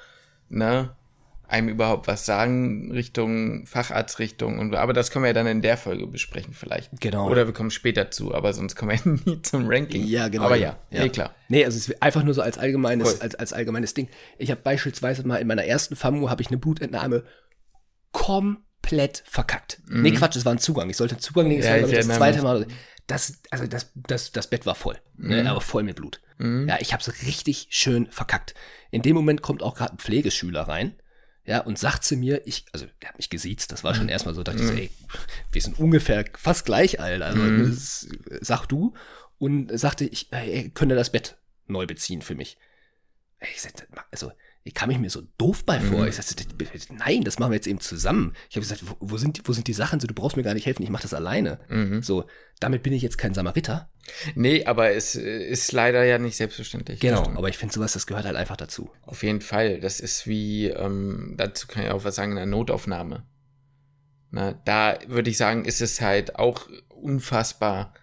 ne, 0.48 0.90
einem 1.48 1.70
überhaupt 1.70 2.06
was 2.06 2.26
sagen, 2.26 2.92
Richtung 2.92 3.66
Facharztrichtung 3.66 4.58
und 4.58 4.74
aber 4.74 4.92
das 4.92 5.10
können 5.10 5.24
wir 5.24 5.28
ja 5.28 5.32
dann 5.32 5.46
in 5.46 5.62
der 5.62 5.78
Folge 5.78 6.06
besprechen 6.06 6.52
vielleicht. 6.52 6.90
Genau. 7.00 7.28
Oder 7.28 7.46
wir 7.46 7.54
kommen 7.54 7.70
später 7.70 8.10
zu, 8.10 8.34
aber 8.34 8.52
sonst 8.52 8.76
kommen 8.76 8.98
wir 9.02 9.12
nie 9.34 9.42
zum 9.42 9.66
Ranking. 9.66 10.04
Ja, 10.06 10.28
genau. 10.28 10.44
Aber 10.44 10.56
ja, 10.56 10.78
ja. 10.90 11.02
nee, 11.02 11.08
klar. 11.08 11.34
Nee, 11.48 11.64
also 11.64 11.78
es 11.78 11.88
ist 11.88 12.02
einfach 12.02 12.22
nur 12.22 12.34
so 12.34 12.42
als 12.42 12.58
allgemeines, 12.58 13.12
Voll. 13.12 13.22
als, 13.22 13.34
als 13.34 13.54
allgemeines 13.54 13.94
Ding. 13.94 14.08
Ich 14.36 14.50
habe 14.50 14.60
beispielsweise 14.60 15.26
mal 15.26 15.36
in 15.36 15.46
meiner 15.46 15.64
ersten 15.64 15.96
FAMU 15.96 16.28
habe 16.28 16.42
ich 16.42 16.48
eine 16.48 16.58
Blutentnahme 16.58 17.24
komplett 18.12 19.22
verkackt. 19.26 19.80
Nee, 19.88 20.12
Quatsch, 20.12 20.36
es 20.36 20.44
war 20.44 20.52
ein 20.52 20.58
Zugang. 20.58 20.90
Ich 20.90 20.98
sollte 20.98 21.14
einen 21.14 21.22
Zugang 21.22 21.46
Mhm. 21.48 21.62
Ja, 21.62 21.70
war 21.70 21.78
glaub 21.78 21.90
ich 21.92 21.98
ich, 21.98 22.06
das 22.06 22.16
zweite 22.16 22.42
Mal. 22.42 22.66
Das, 23.06 23.40
also 23.50 23.66
das, 23.66 23.90
das, 23.94 24.32
das 24.32 24.50
Bett 24.50 24.66
war 24.66 24.74
voll. 24.74 24.98
Ne, 25.16 25.50
aber 25.50 25.62
voll 25.62 25.82
mit 25.82 25.96
Blut. 25.96 26.20
Mhm. 26.36 26.68
Ja, 26.68 26.76
ich 26.78 26.92
habe 26.92 27.00
es 27.00 27.26
richtig 27.26 27.68
schön 27.70 28.06
verkackt. 28.10 28.54
In 28.90 29.00
dem 29.00 29.16
Moment 29.16 29.40
kommt 29.40 29.62
auch 29.62 29.74
gerade 29.74 29.94
ein 29.94 29.98
Pflegeschüler 29.98 30.62
rein. 30.62 30.94
Ja, 31.48 31.60
und 31.60 31.78
sagt 31.78 32.04
zu 32.04 32.14
mir, 32.14 32.46
ich, 32.46 32.66
also 32.72 32.84
der 33.00 33.08
hat 33.08 33.16
mich 33.16 33.30
gesiezt, 33.30 33.72
das 33.72 33.82
war 33.82 33.92
Mhm. 33.94 33.96
schon 33.96 34.08
erstmal 34.10 34.34
so, 34.34 34.42
dachte 34.42 34.60
ich 34.60 34.66
so, 34.68 34.74
ey, 34.74 34.90
wir 35.50 35.62
sind 35.62 35.78
ungefähr 35.78 36.26
fast 36.36 36.66
gleich 36.66 37.00
alt. 37.00 37.22
Also 37.22 37.40
Mhm. 37.40 37.56
das, 37.70 38.06
sag 38.42 38.66
du. 38.66 38.92
Und 39.38 39.70
sagte, 39.78 40.04
ich 40.04 40.30
ey, 40.30 40.68
könne 40.68 40.94
das 40.94 41.10
Bett 41.10 41.38
neu 41.66 41.86
beziehen 41.86 42.20
für 42.20 42.34
mich. 42.34 42.58
Ey, 43.38 43.48
Ich 43.54 43.62
sagte, 43.62 43.86
also, 44.10 44.30
ich 44.68 44.74
kam 44.74 44.90
ich 44.90 44.98
mir 44.98 45.08
so 45.10 45.22
doof 45.38 45.64
bei 45.64 45.80
vor. 45.80 46.02
Mhm. 46.02 46.08
Ich 46.08 46.16
sagte, 46.16 46.44
nein, 46.94 47.22
das 47.24 47.38
machen 47.38 47.50
wir 47.52 47.56
jetzt 47.56 47.66
eben 47.66 47.80
zusammen. 47.80 48.34
Ich 48.50 48.56
habe 48.56 48.60
gesagt, 48.66 48.82
wo, 48.86 48.96
wo, 49.00 49.16
sind, 49.16 49.38
die- 49.38 49.42
wo 49.44 49.52
sind 49.52 49.66
die 49.66 49.72
Sachen? 49.72 49.98
So, 49.98 50.06
du 50.06 50.14
brauchst 50.14 50.36
mir 50.36 50.42
gar 50.42 50.54
nicht 50.54 50.66
helfen, 50.66 50.82
ich 50.82 50.90
mache 50.90 51.02
das 51.02 51.14
alleine. 51.14 51.58
Mhm. 51.68 52.02
So, 52.02 52.26
damit 52.60 52.82
bin 52.82 52.92
ich 52.92 53.02
jetzt 53.02 53.16
kein 53.18 53.32
Samariter. 53.34 53.90
Nee, 54.34 54.64
aber 54.66 54.90
es 54.92 55.14
äh, 55.16 55.44
ist 55.48 55.72
leider 55.72 56.04
ja 56.04 56.18
nicht 56.18 56.36
selbstverständlich. 56.36 57.00
Genau, 57.00 57.22
aber 57.34 57.48
ich 57.48 57.56
finde 57.58 57.74
sowas, 57.74 57.92
das 57.94 58.06
gehört 58.06 58.26
halt 58.26 58.36
einfach 58.36 58.56
dazu. 58.56 58.90
Auf 59.02 59.22
jeden 59.22 59.40
Fall. 59.40 59.80
Das 59.80 60.00
ist 60.00 60.26
wie, 60.26 60.66
ähm, 60.68 61.34
dazu 61.36 61.66
kann 61.66 61.84
ich 61.84 61.90
auch 61.90 62.04
was 62.04 62.14
sagen, 62.14 62.32
in 62.32 62.38
einer 62.38 62.46
Notaufnahme. 62.46 63.24
Na, 64.30 64.52
da 64.64 64.98
würde 65.06 65.30
ich 65.30 65.38
sagen, 65.38 65.64
ist 65.64 65.80
es 65.80 66.00
halt 66.02 66.36
auch 66.36 66.68
unfassbar 66.90 67.94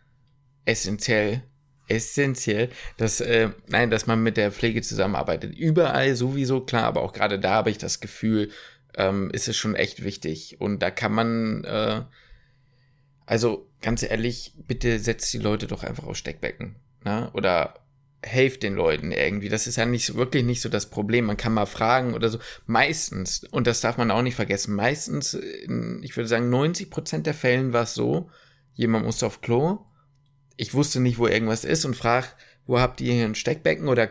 essentiell, 0.66 1.44
essentiell, 1.88 2.70
dass, 2.98 3.22
äh, 3.22 3.50
nein, 3.68 3.90
dass 3.90 4.08
man 4.08 4.24
mit 4.24 4.38
der 4.38 4.52
Pflege 4.52 4.82
zusammenarbeitet. 4.82 5.56
Überall 5.56 6.16
sowieso, 6.16 6.62
klar, 6.62 6.84
aber 6.84 7.02
auch 7.02 7.14
gerade 7.14 7.40
da 7.40 7.52
habe 7.52 7.70
ich 7.70 7.78
das 7.78 8.00
Gefühl, 8.00 8.50
ähm, 8.98 9.30
ist 9.32 9.48
es 9.48 9.58
schon 9.58 9.76
echt 9.76 10.04
wichtig. 10.04 10.58
Und 10.60 10.80
da 10.80 10.92
kann 10.92 11.14
man, 11.14 11.64
äh, 11.64 12.02
also 13.26 13.70
ganz 13.82 14.04
ehrlich, 14.04 14.54
bitte 14.68 15.00
setzt 15.00 15.34
die 15.34 15.40
Leute 15.40 15.68
doch 15.68 15.84
einfach 15.84 16.06
auf 16.06 16.18
Steckbecken. 16.18 16.76
Na? 17.04 17.32
Oder 17.34 17.76
helft 18.26 18.64
den 18.64 18.74
Leuten 18.74 19.12
irgendwie. 19.12 19.50
Das 19.50 19.68
ist 19.68 19.76
ja 19.76 19.86
nicht 19.86 20.16
wirklich 20.16 20.44
nicht 20.44 20.62
so 20.62 20.70
das 20.70 20.90
Problem. 20.90 21.26
Man 21.26 21.38
kann 21.38 21.54
mal 21.54 21.68
fragen 21.68 22.14
oder 22.14 22.30
so. 22.30 22.40
Meistens, 22.66 23.44
und 23.52 23.68
das 23.68 23.82
darf 23.82 23.98
man 23.98 24.12
auch 24.12 24.24
nicht 24.24 24.36
vergessen, 24.36 24.76
meistens, 24.76 25.36
in, 25.36 26.02
ich 26.04 26.18
würde 26.18 26.28
sagen, 26.28 26.50
90 26.50 26.90
Prozent 26.90 27.28
der 27.28 27.36
Fällen 27.36 27.72
war 27.72 27.84
es 27.84 27.94
so, 27.94 28.30
jemand 28.74 29.06
musste 29.06 29.28
auf 29.28 29.42
Klo, 29.42 29.86
ich 30.58 30.74
wusste 30.74 31.00
nicht, 31.00 31.18
wo 31.18 31.28
irgendwas 31.28 31.66
ist 31.66 31.86
und 31.86 31.96
frag, 31.96 32.36
wo 32.66 32.80
habt 32.80 33.02
ihr 33.02 33.14
hier 33.14 33.26
ein 33.26 33.36
Steckbecken 33.36 33.88
oder 33.88 34.10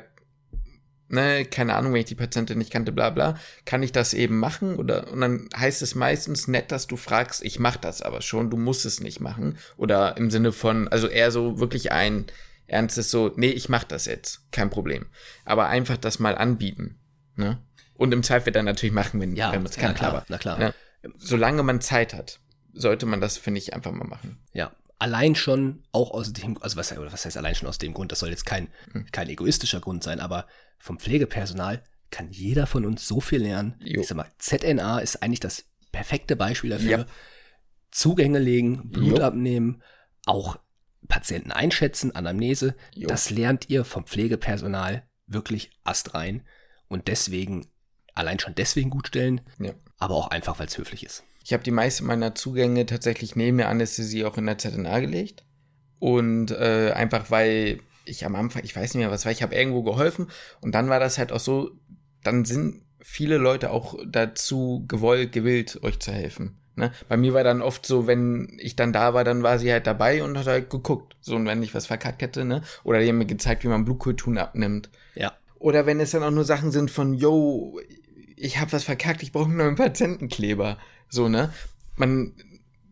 ne, 1.09 1.44
keine 1.44 1.74
Ahnung, 1.74 1.92
wenn 1.92 2.00
ich 2.00 2.07
die 2.07 2.14
Patientin 2.14 2.59
nicht 2.59 2.70
kannte, 2.72 2.92
bla 2.92 3.11
bla, 3.11 3.38
kann 3.64 3.83
ich 3.83 3.92
das 3.92 4.14
eben 4.14 4.38
machen? 4.38 4.76
Oder 4.76 5.11
und 5.12 5.20
dann 5.20 5.48
heißt 5.57 5.83
es 5.83 5.94
meistens 5.94 6.48
nett, 6.48 6.72
dass 6.72 6.87
du 6.87 6.96
fragst, 6.96 7.42
ich 7.44 7.59
mach 7.59 7.76
das 7.76 8.02
aber 8.02 8.22
schon, 8.22 8.50
du 8.50 8.57
musst 8.57 8.85
es 8.85 9.00
nicht 9.00 9.20
machen. 9.20 9.59
Oder 9.76 10.16
im 10.16 10.30
Sinne 10.30 10.52
von, 10.52 10.88
also 10.88 11.09
eher 11.09 11.30
so 11.30 11.59
wirklich 11.59 11.92
ein 11.92 12.26
ernstes 12.66 13.11
so, 13.11 13.33
nee, 13.37 13.50
ich 13.50 13.68
mach 13.68 13.85
das 13.85 14.07
jetzt, 14.07 14.50
kein 14.50 14.70
Problem. 14.70 15.07
Aber 15.44 15.68
einfach 15.68 15.96
das 15.96 16.18
mal 16.18 16.37
anbieten. 16.37 16.98
Ne? 17.37 17.59
Und 17.94 18.12
im 18.12 18.22
Zweifel 18.22 18.52
dann 18.52 18.64
natürlich 18.64 18.94
machen, 18.94 19.20
wenn, 19.20 19.37
Ja, 19.37 19.52
wenn 19.52 19.62
man 19.62 19.70
es 19.70 19.76
na 19.76 19.83
kann. 19.83 19.94
klar, 19.94 20.11
aber, 20.11 20.24
na 20.28 20.38
klar. 20.38 20.59
Ne? 20.59 20.74
Solange 21.18 21.62
man 21.62 21.80
Zeit 21.80 22.14
hat, 22.14 22.40
sollte 22.72 23.07
man 23.07 23.20
das, 23.20 23.37
finde 23.37 23.59
ich, 23.59 23.74
einfach 23.74 23.92
mal 23.92 24.07
machen. 24.07 24.38
Ja, 24.52 24.72
allein 25.05 25.35
schon 25.35 25.85
auch 25.93 26.11
aus 26.12 26.33
dem, 26.33 26.57
also 26.62 26.77
was, 26.79 26.97
was 26.97 27.25
heißt 27.27 27.37
allein 27.37 27.55
schon 27.55 27.69
aus 27.69 27.77
dem 27.77 27.93
Grund, 27.93 28.11
das 28.11 28.21
soll 28.21 28.31
jetzt 28.31 28.47
kein, 28.47 28.69
Hm. 28.93 29.07
kein 29.12 29.29
egoistischer 29.29 29.81
Grund 29.81 30.03
sein, 30.03 30.19
aber 30.19 30.47
vom 30.79 30.99
Pflegepersonal 30.99 31.83
kann 32.11 32.31
jeder 32.31 32.67
von 32.67 32.87
uns 32.87 33.07
so 33.07 33.21
viel 33.21 33.43
lernen. 33.43 33.77
Jo. 33.81 34.01
Ich 34.01 34.09
sag 34.09 34.17
mal, 34.17 34.31
ZNA 34.38 35.01
ist 35.01 35.23
eigentlich 35.23 35.40
das 35.40 35.67
perfekte 35.93 36.37
Beispiel 36.37 36.71
dafür. 36.71 36.90
Ja. 37.01 37.07
Zugänge 37.90 38.38
legen, 38.38 38.90
Blut 38.90 39.19
Jo. 39.19 39.25
abnehmen, 39.25 39.83
auch 40.27 40.59
Patienten 41.07 41.53
einschätzen, 41.53 42.14
Anamnese. 42.17 42.75
Jo. 42.95 43.07
Das 43.09 43.29
lernt 43.31 43.69
ihr 43.69 43.85
vom 43.85 44.07
Pflegepersonal 44.07 45.07
wirklich 45.27 45.71
astrein 45.85 46.47
und 46.88 47.09
deswegen, 47.09 47.67
allein 48.14 48.38
schon 48.38 48.55
deswegen 48.55 48.88
gut 48.90 49.09
stellen, 49.09 49.43
Ja. 49.59 49.73
aber 49.99 50.14
auch 50.14 50.29
einfach, 50.29 50.59
weil 50.59 50.67
es 50.67 50.79
höflich 50.79 51.05
ist. 51.05 51.25
Ich 51.44 51.52
habe 51.52 51.62
die 51.62 51.70
meisten 51.70 52.07
meiner 52.07 52.35
Zugänge 52.35 52.87
tatsächlich 52.87 53.37
neben 53.37 53.59
der 53.59 53.68
Anästhesie 53.68 54.24
auch 54.24 54.38
in 54.38 54.46
der 54.46 54.59
ZNA 54.59 54.98
gelegt. 55.00 55.44
Und 56.00 56.50
äh, 56.50 56.92
einfach 56.94 57.30
weil 57.30 57.80
ich 58.07 58.26
am 58.26 58.35
Anfang, 58.35 58.64
ich 58.64 58.74
weiß 58.74 58.94
nicht 58.94 59.02
mehr, 59.02 59.11
was 59.11 59.24
war, 59.24 59.33
ich 59.33 59.42
habe 59.42 59.54
irgendwo 59.54 59.83
geholfen 59.83 60.28
und 60.61 60.74
dann 60.74 60.88
war 60.88 61.00
das 61.00 61.16
halt 61.16 61.33
auch 61.33 61.40
so, 61.40 61.70
dann 62.22 62.44
sind 62.44 62.83
viele 63.00 63.38
Leute 63.38 63.70
auch 63.70 63.98
dazu 64.07 64.85
gewollt, 64.88 65.33
gewillt, 65.33 65.83
euch 65.83 66.00
zu 66.00 66.12
helfen. 66.12 66.59
Ne? 66.76 66.90
Bei 67.09 67.16
mir 67.16 67.35
war 67.35 67.44
dann 67.44 67.62
oft 67.62 67.87
so, 67.87 68.07
wenn 68.07 68.59
ich 68.61 68.76
dann 68.76 68.92
da 68.92 69.14
war, 69.14 69.24
dann 69.24 69.42
war 69.42 69.59
sie 69.59 69.70
halt 69.70 69.87
dabei 69.87 70.24
und 70.24 70.37
hat 70.37 70.46
halt 70.46 70.70
geguckt. 70.70 71.16
So, 71.20 71.37
und 71.37 71.46
wenn 71.46 71.62
ich 71.62 71.74
was 71.74 71.87
verkackt 71.87 72.20
hätte, 72.20 72.44
ne? 72.44 72.62
Oder 72.83 73.00
die 73.00 73.09
haben 73.09 73.18
mir 73.18 73.26
gezeigt, 73.26 73.62
wie 73.62 73.68
man 73.68 73.85
Blutkulturen 73.85 74.38
abnimmt. 74.38 74.90
Ja. 75.14 75.33
Oder 75.59 75.87
wenn 75.87 76.00
es 76.00 76.11
dann 76.11 76.24
auch 76.24 76.33
nur 76.33 76.44
Sachen 76.44 76.72
sind 76.72 76.90
von, 76.90 77.14
yo, 77.14 77.78
ich 78.37 78.59
habe 78.59 78.72
was 78.72 78.85
verkackt, 78.85 79.22
ich 79.22 79.30
brauche 79.30 79.44
einen 79.44 79.57
neuen 79.57 79.76
Patientenkleber. 79.76 80.78
So, 81.14 81.29
ne? 81.29 81.53
Man 81.96 82.35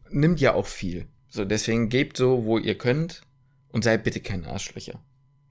nimmt 0.09 0.41
ja 0.41 0.55
auch 0.55 0.67
viel. 0.67 1.09
So, 1.29 1.45
deswegen 1.45 1.89
gebt 1.89 2.17
so, 2.17 2.45
wo 2.45 2.59
ihr 2.59 2.79
könnt 2.79 3.23
und 3.69 3.83
seid 3.83 4.05
bitte 4.05 4.21
keine 4.21 4.47
Arschlöcher. 4.49 5.03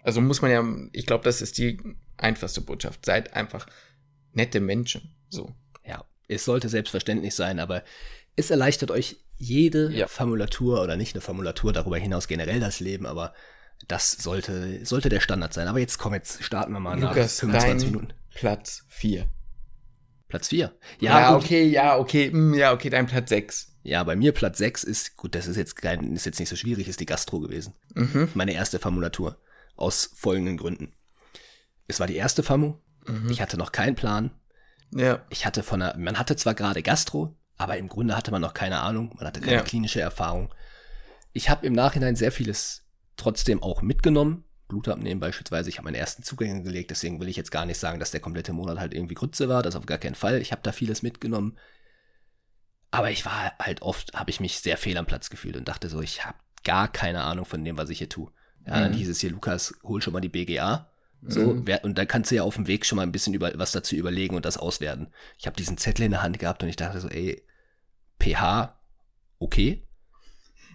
Also 0.03 0.21
muss 0.21 0.41
man 0.41 0.51
ja, 0.51 0.65
ich 0.93 1.05
glaube, 1.05 1.25
das 1.25 1.41
ist 1.41 1.57
die 1.57 1.79
einfachste 2.17 2.61
Botschaft. 2.61 3.05
Seid 3.05 3.33
einfach 3.33 3.67
nette 4.31 4.61
Menschen. 4.61 5.13
So. 5.29 5.53
Ja, 5.85 6.05
es 6.29 6.45
sollte 6.45 6.69
selbstverständlich 6.69 7.35
sein, 7.35 7.59
aber 7.59 7.83
es 8.35 8.51
erleichtert 8.51 8.89
euch 8.89 9.17
jede 9.37 9.91
ja. 9.91 10.07
Formulatur 10.07 10.81
oder 10.81 10.95
nicht 10.95 11.13
eine 11.13 11.21
Formulatur, 11.21 11.73
darüber 11.73 11.97
hinaus 11.97 12.27
generell 12.27 12.59
das 12.59 12.79
Leben, 12.79 13.05
aber 13.05 13.33
das 13.87 14.11
sollte, 14.11 14.85
sollte 14.85 15.09
der 15.09 15.19
Standard 15.19 15.53
sein. 15.53 15.67
Aber 15.67 15.79
jetzt 15.79 15.97
komm, 15.97 16.13
jetzt 16.13 16.41
starten 16.41 16.71
wir 16.71 16.79
mal 16.79 16.99
Lukas, 16.99 17.43
nach 17.43 17.51
25 17.51 17.91
Minuten. 17.91 18.13
Platz 18.33 18.85
4. 18.87 19.27
Platz 20.31 20.47
4. 20.47 20.73
Ja, 20.99 21.19
ja 21.19 21.35
okay, 21.35 21.67
ja, 21.67 21.97
okay, 21.97 22.31
mm, 22.31 22.53
ja, 22.55 22.73
okay, 22.73 22.89
dein 22.89 23.05
Platz 23.05 23.29
6. 23.29 23.67
Ja, 23.83 24.03
bei 24.03 24.15
mir 24.15 24.31
Platz 24.31 24.57
6 24.57 24.83
ist, 24.83 25.17
gut, 25.17 25.35
das 25.35 25.47
ist 25.47 25.57
jetzt 25.57 25.75
kein, 25.75 26.15
ist 26.15 26.25
jetzt 26.25 26.39
nicht 26.39 26.49
so 26.49 26.55
schwierig, 26.55 26.87
ist 26.87 26.99
die 26.99 27.05
Gastro 27.05 27.39
gewesen. 27.39 27.73
Mhm. 27.93 28.29
Meine 28.33 28.53
erste 28.53 28.79
Formulatur. 28.79 29.37
Aus 29.75 30.11
folgenden 30.15 30.57
Gründen. 30.57 30.93
Es 31.87 31.99
war 31.99 32.07
die 32.07 32.15
erste 32.15 32.43
Famu. 32.43 32.75
Mhm. 33.07 33.29
Ich 33.29 33.41
hatte 33.41 33.57
noch 33.57 33.71
keinen 33.71 33.95
Plan. 33.95 34.31
Ja. 34.93 35.25
Ich 35.29 35.45
hatte 35.45 35.63
von 35.63 35.81
einer, 35.81 35.97
man 35.97 36.17
hatte 36.17 36.35
zwar 36.35 36.53
gerade 36.53 36.83
Gastro, 36.83 37.35
aber 37.57 37.77
im 37.77 37.87
Grunde 37.87 38.15
hatte 38.15 38.31
man 38.31 38.41
noch 38.41 38.53
keine 38.53 38.79
Ahnung. 38.79 39.13
Man 39.15 39.25
hatte 39.25 39.41
keine 39.41 39.57
ja. 39.57 39.61
klinische 39.63 40.01
Erfahrung. 40.01 40.53
Ich 41.33 41.49
habe 41.49 41.65
im 41.65 41.73
Nachhinein 41.73 42.15
sehr 42.15 42.31
vieles 42.31 42.85
trotzdem 43.17 43.61
auch 43.61 43.81
mitgenommen. 43.81 44.43
Blutabnehmen 44.71 45.19
beispielsweise. 45.19 45.69
Ich 45.69 45.77
habe 45.77 45.85
meine 45.85 45.97
ersten 45.97 46.23
Zugänge 46.23 46.63
gelegt, 46.63 46.89
deswegen 46.89 47.19
will 47.19 47.27
ich 47.27 47.35
jetzt 47.35 47.51
gar 47.51 47.65
nicht 47.65 47.77
sagen, 47.77 47.99
dass 47.99 48.11
der 48.11 48.21
komplette 48.21 48.53
Monat 48.53 48.79
halt 48.79 48.93
irgendwie 48.93 49.15
Grütze 49.15 49.49
war. 49.49 49.61
Das 49.61 49.75
auf 49.75 49.85
gar 49.85 49.97
keinen 49.97 50.15
Fall. 50.15 50.41
Ich 50.41 50.51
habe 50.51 50.61
da 50.63 50.71
vieles 50.71 51.03
mitgenommen. 51.03 51.57
Aber 52.89 53.11
ich 53.11 53.25
war 53.25 53.53
halt 53.59 53.81
oft, 53.81 54.13
habe 54.13 54.29
ich 54.29 54.39
mich 54.39 54.59
sehr 54.59 54.77
fehl 54.77 54.97
am 54.97 55.05
Platz 55.05 55.29
gefühlt 55.29 55.57
und 55.57 55.67
dachte 55.67 55.89
so, 55.89 56.01
ich 56.01 56.25
habe 56.25 56.37
gar 56.63 56.87
keine 56.87 57.23
Ahnung 57.23 57.45
von 57.45 57.63
dem, 57.63 57.77
was 57.77 57.89
ich 57.89 57.97
hier 57.97 58.09
tue. 58.09 58.31
Ja, 58.65 58.77
mhm. 58.77 58.81
dann 58.81 58.93
hieß 58.93 59.09
es 59.09 59.19
hier, 59.19 59.31
Lukas, 59.31 59.73
hol 59.83 60.01
schon 60.01 60.13
mal 60.13 60.21
die 60.21 60.29
BGA. 60.29 60.89
So, 61.23 61.53
mhm. 61.53 61.65
und 61.83 61.97
dann 61.97 62.07
kannst 62.07 62.31
du 62.31 62.35
ja 62.35 62.43
auf 62.43 62.55
dem 62.55 62.65
Weg 62.65 62.83
schon 62.83 62.95
mal 62.95 63.03
ein 63.03 63.11
bisschen 63.11 63.35
über 63.35 63.51
was 63.55 63.71
dazu 63.71 63.95
überlegen 63.95 64.35
und 64.35 64.43
das 64.43 64.57
auswerten. 64.57 65.11
Ich 65.37 65.45
habe 65.45 65.55
diesen 65.55 65.77
Zettel 65.77 66.05
in 66.05 66.11
der 66.11 66.23
Hand 66.23 66.39
gehabt 66.39 66.63
und 66.63 66.69
ich 66.69 66.77
dachte 66.77 66.99
so, 66.99 67.09
ey, 67.09 67.43
pH, 68.19 68.79
okay. 69.37 69.87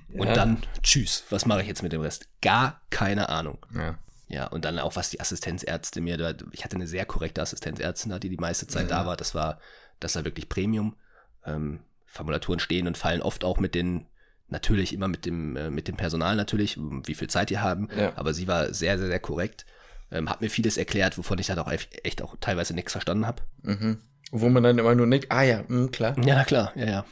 Ja. 0.09 0.21
Und 0.21 0.37
dann, 0.37 0.63
tschüss, 0.83 1.25
was 1.31 1.47
mache 1.47 1.63
ich 1.63 1.69
jetzt 1.69 1.83
mit 1.83 1.93
dem 1.93 2.01
Rest? 2.01 2.29
Gar 2.41 2.81
keine 2.91 3.29
Ahnung. 3.29 3.59
Ja. 3.75 3.99
Ja, 4.29 4.47
und 4.49 4.65
dann 4.65 4.79
auch, 4.81 4.97
was 4.97 5.11
die 5.11 5.21
Assistenzärzte 5.21 6.01
mir 6.01 6.17
da, 6.17 6.35
ich 6.51 6.65
hatte 6.65 6.77
eine 6.77 6.89
sehr 6.89 7.05
korrekte 7.05 7.43
Assistenzärztin 7.43 8.19
die 8.19 8.29
die 8.29 8.37
meiste 8.37 8.67
Zeit 8.67 8.91
ja. 8.91 8.99
da 8.99 9.07
war. 9.07 9.17
Das 9.17 9.35
war, 9.35 9.61
das 10.01 10.17
war 10.17 10.25
wirklich 10.25 10.49
Premium. 10.49 10.97
Ähm, 11.45 11.81
Formulaturen 12.07 12.59
stehen 12.59 12.89
und 12.89 12.97
fallen 12.97 13.23
oft 13.23 13.45
auch 13.45 13.59
mit 13.59 13.75
den, 13.75 14.07
natürlich 14.49 14.93
immer 14.93 15.07
mit 15.07 15.27
dem, 15.27 15.57
äh, 15.57 15.71
mit 15.71 15.87
dem 15.87 15.97
Personal 15.97 16.35
natürlich, 16.35 16.77
wie 16.79 17.15
viel 17.15 17.29
Zeit 17.29 17.51
die 17.51 17.59
haben. 17.59 17.89
Ja. 17.97 18.13
Aber 18.17 18.35
sie 18.35 18.49
war 18.49 18.73
sehr, 18.75 18.99
sehr, 18.99 19.07
sehr 19.07 19.21
korrekt. 19.21 19.67
Ähm, 20.11 20.31
hat 20.31 20.41
mir 20.41 20.51
vieles 20.51 20.77
erklärt, 20.77 21.19
wovon 21.19 21.39
ich 21.39 21.47
dann 21.47 21.59
auch 21.59 21.71
echt 22.03 22.23
auch 22.23 22.37
teilweise 22.41 22.75
nichts 22.75 22.93
verstanden 22.93 23.27
habe. 23.27 23.43
Mhm. 23.63 23.99
Wo 24.33 24.49
man 24.49 24.63
dann 24.63 24.79
immer 24.79 24.95
nur 24.95 25.07
nickt, 25.07 25.31
ah 25.31 25.43
ja, 25.43 25.65
mh, 25.69 25.89
klar. 25.89 26.17
Ja, 26.25 26.45
klar, 26.45 26.73
ja, 26.75 26.87
ja. 26.87 27.05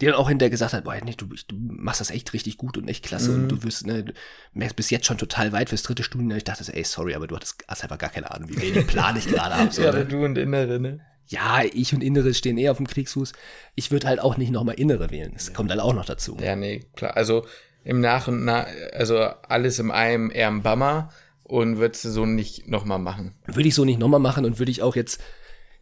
Die 0.00 0.06
dann 0.06 0.14
auch 0.16 0.28
hinterher 0.28 0.50
gesagt 0.50 0.72
hat, 0.72 0.84
boah, 0.84 0.96
nee, 1.04 1.14
du, 1.16 1.26
du 1.26 1.56
machst 1.56 2.00
das 2.00 2.10
echt 2.10 2.32
richtig 2.32 2.56
gut 2.56 2.76
und 2.76 2.88
echt 2.88 3.04
klasse 3.04 3.30
mhm. 3.30 3.42
und 3.42 3.48
du 3.48 3.62
wirst, 3.62 3.86
ne, 3.86 4.02
du 4.02 4.12
merkst 4.52 4.76
bis 4.76 4.90
jetzt 4.90 5.06
schon 5.06 5.18
total 5.18 5.52
weit 5.52 5.68
fürs 5.68 5.82
dritte 5.82 6.02
Studium. 6.02 6.30
Ich 6.32 6.44
dachte, 6.44 6.64
ey, 6.74 6.82
sorry, 6.82 7.14
aber 7.14 7.26
du 7.26 7.36
hattest, 7.36 7.64
hast 7.68 7.84
einfach 7.84 7.98
gar 7.98 8.10
keine 8.10 8.30
Ahnung, 8.30 8.48
wie 8.48 8.60
wenig 8.60 8.86
Plan 8.86 9.16
ich 9.16 9.28
gerade 9.28 9.54
habe. 9.54 9.70
So, 9.72 9.82
ja, 9.82 9.92
ne? 9.92 10.04
du 10.04 10.24
und 10.24 10.36
Innere, 10.36 10.80
ne? 10.80 11.00
ja, 11.26 11.62
ich 11.62 11.94
und 11.94 12.02
Innere 12.02 12.34
stehen 12.34 12.58
eher 12.58 12.70
auf 12.70 12.76
dem 12.76 12.86
Kriegsfuß. 12.86 13.32
Ich 13.74 13.90
würde 13.90 14.06
halt 14.06 14.20
auch 14.20 14.36
nicht 14.36 14.50
nochmal 14.50 14.74
Innere 14.74 15.10
wählen. 15.10 15.32
Das 15.32 15.52
kommt 15.52 15.70
halt 15.70 15.80
auch 15.80 15.94
noch 15.94 16.04
dazu. 16.04 16.36
Ja, 16.40 16.54
nee, 16.56 16.84
klar. 16.96 17.16
Also 17.16 17.46
im 17.82 18.00
Nach 18.00 18.28
und 18.28 18.44
Nach, 18.44 18.66
also 18.92 19.18
alles 19.18 19.78
im 19.78 19.90
einem 19.90 20.30
eher 20.30 20.48
ein 20.48 20.62
Bummer 20.62 21.10
und 21.44 21.78
würdest 21.78 22.04
du 22.04 22.10
so 22.10 22.26
nicht 22.26 22.68
nochmal 22.68 22.98
machen. 22.98 23.34
Würde 23.46 23.68
ich 23.68 23.74
so 23.74 23.84
nicht 23.84 23.98
nochmal 23.98 24.20
machen 24.20 24.44
und 24.44 24.58
würde 24.58 24.70
ich 24.70 24.82
auch 24.82 24.96
jetzt 24.96 25.20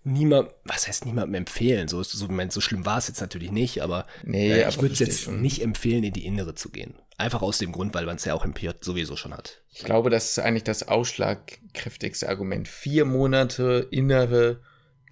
niemand, 0.05 0.51
was 0.65 0.89
heißt 0.89 1.05
niemandem 1.07 1.35
empfehlen? 1.35 1.89
So, 1.89 2.03
so, 2.03 2.29
so 2.49 2.61
schlimm 2.61 2.87
war 2.87 2.99
es 2.99 3.09
jetzt 3.09 3.21
natürlich 3.21 3.53
nicht, 3.53 3.83
aber 3.83 4.07
nee, 4.25 4.53
äh, 4.53 4.69
ich 4.69 4.81
würde 4.81 4.95
es 4.95 4.99
jetzt 4.99 5.23
schon. 5.23 5.41
nicht 5.41 5.63
empfehlen, 5.63 6.05
in 6.05 6.13
die 6.13 6.27
Innere 6.27 6.55
zu 6.55 6.71
gehen. 6.71 6.95
Einfach 7.19 7.43
aus 7.43 7.59
dem 7.59 7.73
Grund, 7.73 7.95
weil 7.95 8.07
man 8.07 8.17
es 8.17 8.25
ja 8.25 8.35
auch 8.35 8.45
im 8.45 8.55
sowieso 8.81 9.17
schon 9.17 9.35
hat. 9.35 9.63
Ich 9.71 9.85
glaube, 9.85 10.11
das 10.11 10.31
ist 10.31 10.39
eigentlich 10.39 10.65
das 10.65 10.89
ausschlagkräftigste 10.89 12.29
Argument. 12.29 12.67
Vier 12.69 13.05
Monate 13.05 13.87
Innere 13.91 14.61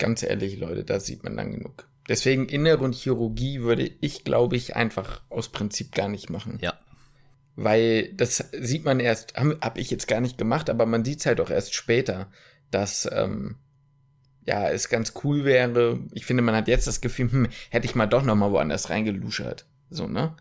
Ganz 0.01 0.23
ehrlich, 0.23 0.59
Leute, 0.59 0.83
da 0.83 0.99
sieht 0.99 1.23
man 1.25 1.37
dann 1.37 1.53
genug. 1.53 1.87
Deswegen 2.09 2.49
Innere 2.49 2.83
und 2.83 2.95
Chirurgie 2.95 3.61
würde 3.61 3.89
ich, 4.01 4.25
glaube 4.25 4.57
ich, 4.57 4.75
einfach 4.75 5.21
aus 5.29 5.51
Prinzip 5.51 5.93
gar 5.93 6.09
nicht 6.09 6.31
machen. 6.31 6.59
Ja. 6.63 6.81
Weil 7.55 8.15
das 8.15 8.49
sieht 8.59 8.87
man 8.87 8.99
erst, 8.99 9.35
habe 9.37 9.59
hab 9.61 9.77
ich 9.77 9.91
jetzt 9.91 10.09
gar 10.09 10.23
nicht 10.23 10.39
gemacht, 10.39 10.71
aber 10.71 10.87
man 10.87 11.05
sieht 11.05 11.21
es 11.21 11.27
halt 11.27 11.39
auch 11.39 11.51
erst 11.51 11.75
später, 11.75 12.33
dass 12.71 13.07
ähm, 13.13 13.57
ja 14.47 14.69
es 14.69 14.89
ganz 14.89 15.15
cool 15.25 15.45
wäre. 15.45 16.01
Ich 16.13 16.27
finde, 16.27 16.43
man 16.43 16.55
hat 16.55 16.69
jetzt 16.69 16.87
das 16.87 17.01
Gefühl, 17.01 17.31
hm, 17.31 17.49
hätte 17.71 17.87
ich 17.87 17.95
mal 17.95 18.07
doch 18.07 18.23
noch 18.23 18.37
mal 18.37 18.53
woanders 18.53 18.91
reingeluschert. 18.91 19.67
So, 19.91 20.07
ne? 20.07 20.37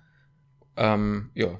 Ähm, 0.76 1.32
ja. 1.34 1.60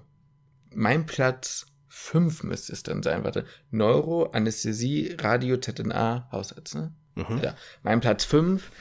Mein 0.74 1.06
Platz 1.06 1.66
5 1.88 2.44
müsste 2.44 2.74
es 2.74 2.84
dann 2.84 3.04
sein. 3.04 3.24
Warte. 3.24 3.46
Neuro, 3.72 4.26
Anästhesie, 4.32 5.16
Radio, 5.20 5.58
ZNA, 5.58 6.30
Hausarzt, 6.32 6.76
ne? 6.76 6.94
Mhm. 7.16 7.40
Ja. 7.44 7.56
Mein 7.84 8.00
Platz 8.00 8.24
5, 8.26 8.72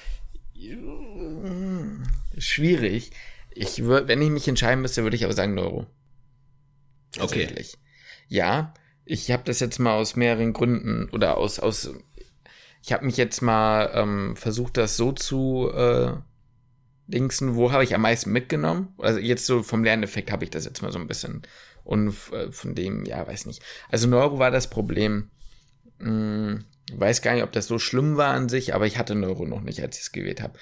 schwierig. 2.36 3.10
Ich 3.50 3.82
würd, 3.84 4.08
wenn 4.08 4.22
ich 4.22 4.30
mich 4.30 4.46
entscheiden 4.46 4.82
müsste, 4.82 5.02
würde 5.02 5.16
ich 5.16 5.24
aber 5.24 5.32
sagen 5.32 5.54
Neuro. 5.54 5.86
Okay. 7.18 7.48
Ja, 8.28 8.74
ich 9.04 9.30
habe 9.30 9.42
das 9.44 9.60
jetzt 9.60 9.78
mal 9.78 9.94
aus 9.94 10.16
mehreren 10.16 10.52
Gründen 10.52 11.08
oder 11.10 11.38
aus, 11.38 11.58
aus 11.58 11.90
ich 12.88 12.92
habe 12.94 13.04
mich 13.04 13.18
jetzt 13.18 13.42
mal 13.42 13.90
ähm, 13.92 14.34
versucht, 14.34 14.78
das 14.78 14.96
so 14.96 15.12
zu 15.12 15.70
äh, 15.74 16.12
dingsen, 17.06 17.54
wo 17.54 17.70
habe 17.70 17.84
ich 17.84 17.94
am 17.94 18.00
meisten 18.00 18.32
mitgenommen? 18.32 18.94
Also 18.96 19.18
jetzt 19.18 19.44
so 19.44 19.62
vom 19.62 19.84
Lerneffekt 19.84 20.32
habe 20.32 20.44
ich 20.44 20.50
das 20.50 20.64
jetzt 20.64 20.80
mal 20.80 20.90
so 20.90 20.98
ein 20.98 21.06
bisschen. 21.06 21.42
Und 21.84 22.14
äh, 22.32 22.50
von 22.50 22.74
dem, 22.74 23.04
ja, 23.04 23.26
weiß 23.26 23.44
nicht. 23.44 23.62
Also 23.90 24.08
Neuro 24.08 24.38
war 24.38 24.50
das 24.50 24.70
Problem. 24.70 25.28
Hm, 25.98 26.64
weiß 26.90 27.20
gar 27.20 27.34
nicht, 27.34 27.42
ob 27.42 27.52
das 27.52 27.66
so 27.66 27.78
schlimm 27.78 28.16
war 28.16 28.32
an 28.32 28.48
sich, 28.48 28.74
aber 28.74 28.86
ich 28.86 28.96
hatte 28.96 29.14
Neuro 29.14 29.44
noch 29.44 29.60
nicht, 29.60 29.82
als 29.82 29.98
ich 29.98 30.04
es 30.04 30.12
gewählt 30.12 30.40
habe. 30.40 30.58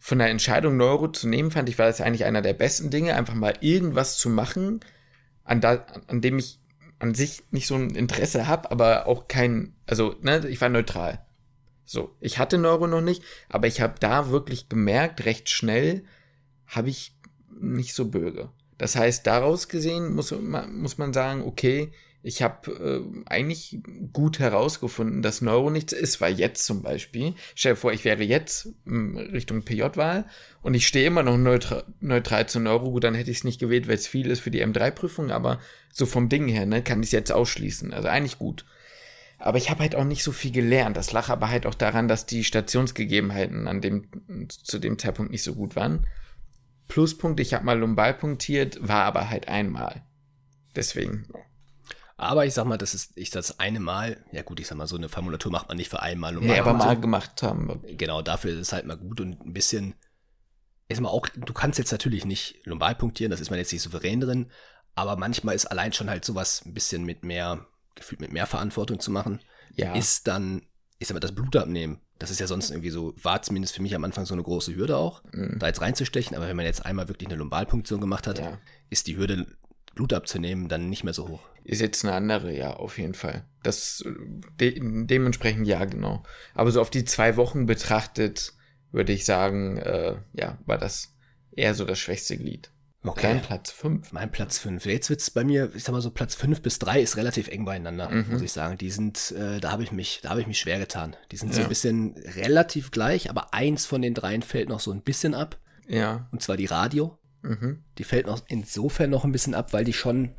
Von 0.00 0.18
der 0.18 0.30
Entscheidung, 0.30 0.76
Neuro 0.76 1.06
zu 1.06 1.28
nehmen, 1.28 1.52
fand 1.52 1.68
ich, 1.68 1.78
war 1.78 1.86
das 1.86 2.00
eigentlich 2.00 2.24
einer 2.24 2.42
der 2.42 2.54
besten 2.54 2.90
Dinge, 2.90 3.14
einfach 3.14 3.34
mal 3.34 3.54
irgendwas 3.60 4.18
zu 4.18 4.30
machen, 4.30 4.80
an, 5.44 5.60
da, 5.60 5.86
an 6.08 6.22
dem 6.22 6.40
ich 6.40 6.58
an 6.98 7.14
sich 7.14 7.44
nicht 7.52 7.68
so 7.68 7.76
ein 7.76 7.90
Interesse 7.90 8.48
habe, 8.48 8.72
aber 8.72 9.06
auch 9.06 9.28
kein, 9.28 9.74
also, 9.86 10.16
ne, 10.22 10.44
ich 10.48 10.60
war 10.60 10.70
neutral. 10.70 11.24
So, 11.90 12.14
ich 12.20 12.38
hatte 12.38 12.58
Neuro 12.58 12.86
noch 12.86 13.00
nicht, 13.00 13.22
aber 13.48 13.66
ich 13.66 13.80
habe 13.80 13.94
da 13.98 14.28
wirklich 14.28 14.68
gemerkt, 14.68 15.24
recht 15.24 15.48
schnell 15.48 16.04
habe 16.66 16.90
ich 16.90 17.16
nicht 17.58 17.94
so 17.94 18.10
böge. 18.10 18.50
Das 18.76 18.94
heißt, 18.94 19.26
daraus 19.26 19.68
gesehen 19.68 20.14
muss, 20.14 20.30
muss 20.30 20.98
man 20.98 21.14
sagen, 21.14 21.44
okay, 21.44 21.90
ich 22.22 22.42
habe 22.42 22.70
äh, 22.72 23.22
eigentlich 23.24 23.78
gut 24.12 24.38
herausgefunden, 24.38 25.22
dass 25.22 25.40
Neuro 25.40 25.70
nichts 25.70 25.94
ist, 25.94 26.20
weil 26.20 26.38
jetzt 26.38 26.66
zum 26.66 26.82
Beispiel, 26.82 27.34
stell 27.54 27.72
dir 27.72 27.76
vor, 27.76 27.92
ich 27.94 28.04
wäre 28.04 28.22
jetzt 28.22 28.68
in 28.84 29.16
Richtung 29.16 29.62
PJ-Wahl 29.62 30.26
und 30.60 30.74
ich 30.74 30.86
stehe 30.86 31.06
immer 31.06 31.22
noch 31.22 31.38
neutral, 31.38 31.84
neutral 32.00 32.46
zu 32.50 32.60
Neuro, 32.60 32.90
gut, 32.90 33.04
dann 33.04 33.14
hätte 33.14 33.30
ich 33.30 33.38
es 33.38 33.44
nicht 33.44 33.60
gewählt, 33.60 33.88
weil 33.88 33.94
es 33.94 34.06
viel 34.06 34.30
ist 34.30 34.40
für 34.40 34.50
die 34.50 34.62
M3-Prüfung, 34.62 35.30
aber 35.30 35.58
so 35.90 36.04
vom 36.04 36.28
Ding 36.28 36.48
her, 36.48 36.66
ne, 36.66 36.82
kann 36.82 37.00
ich 37.00 37.06
es 37.06 37.12
jetzt 37.12 37.32
ausschließen. 37.32 37.94
Also 37.94 38.08
eigentlich 38.08 38.38
gut. 38.38 38.66
Aber 39.38 39.58
ich 39.58 39.70
habe 39.70 39.80
halt 39.80 39.94
auch 39.94 40.04
nicht 40.04 40.24
so 40.24 40.32
viel 40.32 40.50
gelernt. 40.50 40.96
Das 40.96 41.12
lag 41.12 41.28
aber 41.28 41.48
halt 41.48 41.64
auch 41.64 41.74
daran, 41.74 42.08
dass 42.08 42.26
die 42.26 42.42
Stationsgegebenheiten 42.42 43.68
an 43.68 43.80
dem, 43.80 44.08
zu 44.48 44.78
dem 44.78 44.98
Zeitpunkt 44.98 45.30
nicht 45.30 45.44
so 45.44 45.54
gut 45.54 45.76
waren. 45.76 46.06
Pluspunkt, 46.88 47.38
ich 47.38 47.54
habe 47.54 47.64
mal 47.64 47.78
lumbal 47.78 48.14
punktiert, 48.14 48.78
war 48.86 49.04
aber 49.04 49.30
halt 49.30 49.46
einmal. 49.48 50.02
Deswegen. 50.74 51.28
Aber 52.16 52.46
ich 52.46 52.54
sag 52.54 52.64
mal, 52.64 52.78
das 52.78 52.94
ist 52.94 53.12
ich 53.16 53.30
das 53.30 53.60
eine 53.60 53.78
Mal, 53.78 54.24
ja 54.32 54.42
gut, 54.42 54.58
ich 54.58 54.66
sag 54.66 54.76
mal, 54.76 54.88
so 54.88 54.96
eine 54.96 55.08
Formulatur 55.08 55.52
macht 55.52 55.68
man 55.68 55.76
nicht 55.76 55.88
für 55.88 56.02
einmal. 56.02 56.36
Um 56.36 56.44
nee, 56.44 56.58
aber 56.58 56.72
mal 56.72 56.96
so. 56.96 57.00
gemacht 57.00 57.42
haben. 57.42 57.80
Genau, 57.96 58.22
dafür 58.22 58.52
ist 58.52 58.58
es 58.58 58.72
halt 58.72 58.86
mal 58.86 58.96
gut 58.96 59.20
und 59.20 59.40
ein 59.46 59.52
bisschen, 59.52 59.94
ist 60.88 61.00
mal 61.00 61.10
auch, 61.10 61.28
du 61.28 61.52
kannst 61.52 61.78
jetzt 61.78 61.92
natürlich 61.92 62.24
nicht 62.24 62.66
lumbal 62.66 62.96
punktieren, 62.96 63.30
das 63.30 63.40
ist 63.40 63.50
man 63.50 63.58
jetzt 63.60 63.72
nicht 63.72 63.82
souverän 63.82 64.20
drin, 64.20 64.50
Aber 64.96 65.16
manchmal 65.16 65.54
ist 65.54 65.66
allein 65.66 65.92
schon 65.92 66.10
halt 66.10 66.24
sowas 66.24 66.64
ein 66.66 66.74
bisschen 66.74 67.04
mit 67.04 67.24
mehr, 67.24 67.68
gefühlt 67.98 68.20
mit 68.20 68.32
mehr 68.32 68.46
Verantwortung 68.46 69.00
zu 69.00 69.10
machen, 69.10 69.40
Ja. 69.74 69.94
ist 69.94 70.26
dann, 70.26 70.62
sag 71.00 71.14
mal, 71.14 71.20
das 71.20 71.34
Blut 71.34 71.54
abnehmen. 71.56 72.00
Das 72.18 72.30
ist 72.30 72.40
ja 72.40 72.46
sonst 72.48 72.70
irgendwie 72.70 72.90
so, 72.90 73.14
war 73.22 73.42
zumindest 73.42 73.74
für 73.76 73.82
mich 73.82 73.94
am 73.94 74.02
Anfang 74.04 74.26
so 74.26 74.34
eine 74.34 74.42
große 74.42 74.74
Hürde 74.74 74.96
auch, 74.96 75.22
Mhm. 75.32 75.58
da 75.58 75.66
jetzt 75.68 75.80
reinzustechen. 75.80 76.36
Aber 76.36 76.48
wenn 76.48 76.56
man 76.56 76.64
jetzt 76.66 76.84
einmal 76.84 77.08
wirklich 77.08 77.28
eine 77.28 77.36
Lumbalpunktion 77.38 78.00
gemacht 78.00 78.26
hat, 78.26 78.38
Ja. 78.40 78.58
ist 78.90 79.06
die 79.06 79.16
Hürde, 79.16 79.46
Blut 79.94 80.12
abzunehmen, 80.12 80.68
dann 80.68 80.88
nicht 80.88 81.02
mehr 81.04 81.12
so 81.14 81.28
hoch. 81.28 81.40
Ist 81.64 81.80
jetzt 81.80 82.04
eine 82.04 82.14
andere, 82.14 82.56
ja, 82.56 82.72
auf 82.74 82.98
jeden 82.98 83.14
Fall. 83.14 83.44
Das 83.64 84.04
de 84.60 84.78
dementsprechend 85.06 85.66
ja, 85.66 85.84
genau. 85.84 86.22
Aber 86.54 86.70
so 86.70 86.80
auf 86.80 86.90
die 86.90 87.04
zwei 87.04 87.36
Wochen 87.36 87.66
betrachtet, 87.66 88.52
würde 88.92 89.12
ich 89.12 89.24
sagen, 89.24 89.76
äh, 89.78 90.16
ja, 90.34 90.58
war 90.66 90.78
das 90.78 91.14
eher 91.50 91.74
so 91.74 91.84
das 91.84 91.98
schwächste 91.98 92.36
Glied. 92.38 92.70
Dein 93.16 93.42
Platz 93.42 93.70
5. 93.70 94.12
Mein 94.12 94.30
Platz 94.30 94.58
5. 94.58 94.84
Jetzt 94.86 95.10
wird's 95.10 95.30
bei 95.30 95.44
mir, 95.44 95.70
ich 95.74 95.84
sag 95.84 95.92
mal 95.92 96.00
so, 96.00 96.10
Platz 96.10 96.34
5 96.34 96.60
bis 96.62 96.78
3 96.78 97.00
ist 97.00 97.16
relativ 97.16 97.48
eng 97.48 97.64
beieinander, 97.64 98.08
Mhm. 98.10 98.26
muss 98.32 98.42
ich 98.42 98.52
sagen. 98.52 98.78
Die 98.78 98.90
sind, 98.90 99.32
äh, 99.32 99.60
da 99.60 99.70
habe 99.70 99.82
ich 99.82 99.92
mich, 99.92 100.20
da 100.22 100.30
habe 100.30 100.40
ich 100.40 100.46
mich 100.46 100.58
schwer 100.58 100.78
getan. 100.78 101.16
Die 101.32 101.36
sind 101.36 101.52
so 101.54 101.60
Ja. 101.60 101.66
ein 101.66 101.68
bisschen 101.68 102.14
relativ 102.36 102.90
gleich, 102.90 103.30
aber 103.30 103.54
eins 103.54 103.86
von 103.86 104.02
den 104.02 104.14
dreien 104.14 104.42
fällt 104.42 104.68
noch 104.68 104.80
so 104.80 104.90
ein 104.92 105.02
bisschen 105.02 105.34
ab. 105.34 105.58
Ja. 105.86 106.28
Und 106.32 106.42
zwar 106.42 106.56
die 106.56 106.66
Radio. 106.66 107.18
Mhm. 107.42 107.82
Die 107.98 108.04
fällt 108.04 108.26
noch 108.26 108.40
insofern 108.48 109.10
noch 109.10 109.24
ein 109.24 109.32
bisschen 109.32 109.54
ab, 109.54 109.72
weil 109.72 109.84
die 109.84 109.92
schon, 109.92 110.30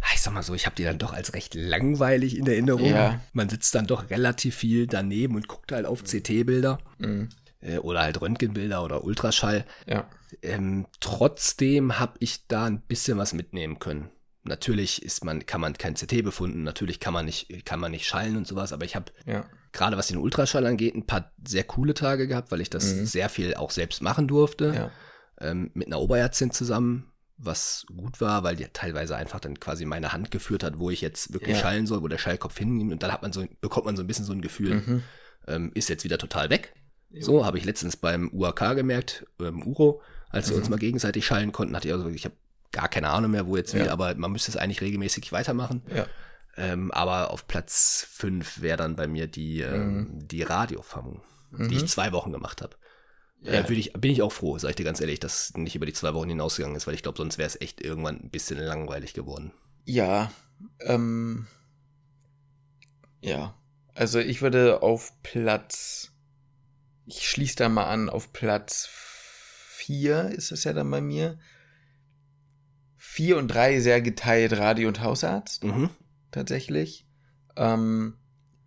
ah, 0.00 0.06
ich 0.14 0.20
sag 0.22 0.32
mal 0.32 0.42
so, 0.42 0.54
ich 0.54 0.64
habe 0.66 0.74
die 0.74 0.84
dann 0.84 0.98
doch 0.98 1.12
als 1.12 1.34
recht 1.34 1.54
langweilig 1.54 2.36
in 2.38 2.46
Erinnerung. 2.46 2.86
Ja. 2.90 3.20
Man 3.32 3.48
sitzt 3.50 3.74
dann 3.74 3.86
doch 3.86 4.08
relativ 4.10 4.56
viel 4.56 4.86
daneben 4.86 5.36
und 5.36 5.48
guckt 5.48 5.70
halt 5.72 5.84
auf 5.86 6.02
CT-Bilder 6.04 6.78
Mhm. 6.98 7.28
Äh, 7.60 7.78
oder 7.78 8.00
halt 8.00 8.20
Röntgenbilder 8.20 8.82
oder 8.84 9.04
Ultraschall. 9.04 9.64
Ja. 9.86 10.08
Ähm, 10.42 10.86
trotzdem 11.00 11.98
habe 11.98 12.14
ich 12.20 12.46
da 12.48 12.64
ein 12.66 12.80
bisschen 12.82 13.18
was 13.18 13.32
mitnehmen 13.32 13.78
können. 13.78 14.10
Natürlich 14.44 15.02
ist 15.02 15.24
man, 15.24 15.44
kann 15.46 15.60
man 15.60 15.74
kein 15.74 15.94
CT 15.94 16.22
befunden, 16.22 16.62
natürlich 16.62 17.00
kann 17.00 17.12
man 17.12 17.26
nicht, 17.26 17.64
kann 17.66 17.80
man 17.80 17.90
nicht 17.90 18.06
schallen 18.06 18.36
und 18.36 18.46
sowas, 18.46 18.72
aber 18.72 18.84
ich 18.84 18.96
habe 18.96 19.12
Ja. 19.26 19.44
gerade 19.72 19.96
was 19.98 20.06
den 20.08 20.16
Ultraschall 20.16 20.64
angeht, 20.66 20.94
ein 20.94 21.06
paar 21.06 21.32
sehr 21.46 21.64
coole 21.64 21.92
Tage 21.92 22.26
gehabt, 22.28 22.50
weil 22.50 22.60
ich 22.60 22.70
das 22.70 22.94
Mhm. 22.94 23.06
sehr 23.06 23.28
viel 23.28 23.54
auch 23.54 23.70
selbst 23.70 24.00
machen 24.00 24.26
durfte. 24.28 24.72
Ja. 24.74 24.90
Ähm, 25.40 25.70
mit 25.74 25.86
einer 25.88 26.00
Oberärztin 26.00 26.50
zusammen, 26.50 27.12
was 27.36 27.84
gut 27.94 28.20
war, 28.20 28.42
weil 28.42 28.56
die 28.56 28.66
teilweise 28.72 29.16
einfach 29.16 29.38
dann 29.40 29.60
quasi 29.60 29.84
meine 29.84 30.12
Hand 30.12 30.30
geführt 30.30 30.62
hat, 30.64 30.78
wo 30.78 30.90
ich 30.90 31.00
jetzt 31.00 31.32
wirklich 31.34 31.56
Ja. 31.56 31.62
schallen 31.62 31.86
soll, 31.86 32.02
wo 32.02 32.08
der 32.08 32.18
Schallkopf 32.18 32.56
hinnimmt 32.58 32.92
und 32.92 33.02
dann 33.02 33.12
hat 33.12 33.22
man 33.22 33.32
so, 33.32 33.44
bekommt 33.60 33.86
man 33.86 33.96
so 33.96 34.02
ein 34.02 34.06
bisschen 34.06 34.24
so 34.24 34.32
ein 34.32 34.40
Gefühl, 34.40 34.74
Mhm. 34.74 35.02
ähm, 35.46 35.70
ist 35.74 35.88
jetzt 35.88 36.04
wieder 36.04 36.18
total 36.18 36.48
weg. 36.50 36.74
So 37.20 37.44
habe 37.44 37.58
ich 37.58 37.64
letztens 37.64 37.96
beim 37.96 38.30
UAK 38.32 38.74
gemerkt, 38.74 39.26
ähm, 39.40 39.66
Uro, 39.66 40.02
als 40.30 40.48
wir 40.48 40.56
Mhm. 40.56 40.58
uns 40.62 40.68
mal 40.68 40.78
gegenseitig 40.78 41.24
schallen 41.26 41.52
konnten, 41.52 41.74
hatte 41.74 41.88
ich 41.88 41.94
also, 41.94 42.08
ich 42.08 42.24
habe 42.24 42.36
gar 42.70 42.88
keine 42.88 43.08
Ahnung 43.10 43.30
mehr, 43.30 43.46
wo 43.46 43.56
jetzt 43.56 43.74
wie, 43.74 43.78
Ja. 43.78 43.92
aber 43.92 44.14
man 44.14 44.30
müsste 44.32 44.50
es 44.50 44.56
eigentlich 44.56 44.82
regelmäßig 44.82 45.32
weitermachen. 45.32 45.82
Ja. 45.92 46.06
Ähm, 46.56 46.90
aber 46.90 47.30
auf 47.30 47.46
Platz 47.48 48.06
5 48.10 48.60
wäre 48.60 48.76
dann 48.76 48.96
bei 48.96 49.06
mir 49.06 49.26
die, 49.26 49.60
ähm, 49.62 50.18
die 50.28 50.42
Radiofammung, 50.42 51.22
die 51.52 51.76
ich 51.76 51.82
Mhm. 51.82 51.86
zwei 51.86 52.12
Wochen 52.12 52.32
gemacht 52.32 52.60
habe. 52.62 52.76
Ja. 53.40 53.52
Äh, 53.52 53.68
würde 53.68 53.80
ich, 53.80 53.92
bin 53.94 54.10
ich 54.10 54.20
auch 54.20 54.32
froh, 54.32 54.58
sag 54.58 54.70
ich 54.70 54.76
dir 54.76 54.84
ganz 54.84 55.00
ehrlich, 55.00 55.20
dass 55.20 55.54
nicht 55.56 55.76
über 55.76 55.86
die 55.86 55.92
zwei 55.92 56.12
Wochen 56.12 56.28
hinausgegangen 56.28 56.76
ist, 56.76 56.86
weil 56.86 56.94
ich 56.94 57.02
glaube, 57.02 57.16
sonst 57.16 57.38
wäre 57.38 57.46
es 57.46 57.60
echt 57.60 57.80
irgendwann 57.80 58.16
ein 58.16 58.30
bisschen 58.30 58.58
langweilig 58.58 59.14
geworden. 59.14 59.52
Ja, 59.86 60.30
ähm, 60.80 61.46
ja. 63.22 63.54
Also 63.94 64.18
ich 64.18 64.42
würde 64.42 64.82
auf 64.82 65.12
Platz, 65.22 66.12
ich 67.08 67.28
schließe 67.28 67.56
da 67.56 67.68
mal 67.68 67.86
an, 67.86 68.08
auf 68.10 68.32
Platz 68.32 68.88
vier 68.90 70.30
ist 70.30 70.52
es 70.52 70.64
ja 70.64 70.72
dann 70.72 70.90
bei 70.90 71.00
mir. 71.00 71.38
Vier 72.96 73.38
und 73.38 73.48
drei 73.48 73.80
sehr 73.80 74.00
geteilt 74.00 74.52
Radio 74.58 74.88
und 74.88 75.00
Hausarzt, 75.00 75.64
Mhm. 75.64 75.90
tatsächlich. 76.30 77.06
Ähm, 77.56 78.14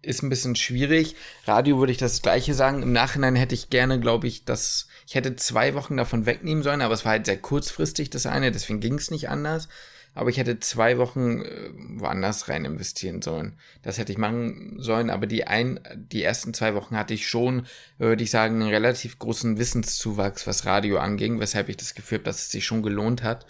ist 0.02 0.24
ein 0.24 0.30
bisschen 0.30 0.56
schwierig. 0.56 1.16
Radio 1.46 1.78
würde 1.78 1.92
ich 1.92 2.00
das 2.00 2.22
gleiche 2.24 2.54
sagen. 2.56 2.82
Im 2.82 2.92
Nachhinein 2.92 3.36
hätte 3.36 3.54
ich 3.54 3.70
gerne, 3.70 4.00
glaube 4.00 4.28
ich, 4.28 4.46
dass 4.46 4.88
ich 5.08 5.14
hätte 5.16 5.36
zwei 5.36 5.76
Wochen 5.76 5.96
davon 5.96 6.26
wegnehmen 6.26 6.64
sollen, 6.64 6.82
aber 6.82 6.94
es 6.96 7.06
war 7.06 7.12
halt 7.12 7.28
sehr 7.28 7.38
kurzfristig 7.38 8.10
das 8.10 8.26
eine, 8.26 8.52
deswegen 8.52 8.80
ging 8.80 8.96
es 8.96 9.12
nicht 9.12 9.30
anders. 9.30 9.70
Aber 10.14 10.30
ich 10.30 10.38
hätte 10.38 10.60
zwei 10.60 10.98
Wochen 10.98 11.42
äh, 11.42 11.70
woanders 11.98 12.50
rein 12.50 12.66
investieren 12.66 13.22
sollen. 13.22 13.58
Das 13.82 13.98
hätte 13.98 14.12
ich 14.12 14.18
machen 14.18 14.76
sollen, 14.78 15.10
aber 15.10 15.26
die 15.26 15.48
ein, 15.48 15.80
die 15.96 16.24
ersten 16.24 16.54
zwei 16.54 16.76
Wochen 16.76 16.98
hatte 16.98 17.14
ich 17.14 17.28
schon, 17.28 17.66
würde 17.98 18.24
ich 18.24 18.32
sagen, 18.32 18.62
einen 18.62 18.70
relativ 18.70 19.20
großen 19.20 19.58
Wissenszuwachs, 19.58 20.48
was 20.48 20.66
Radio 20.66 20.98
anging, 20.98 21.40
weshalb 21.40 21.70
ich 21.70 21.78
das 21.78 21.94
Gefühl 21.94 22.20
habe, 22.20 22.26
dass 22.26 22.42
es 22.42 22.52
sich 22.52 22.66
schon 22.66 22.84
gelohnt 22.84 23.24
hat. 23.24 23.46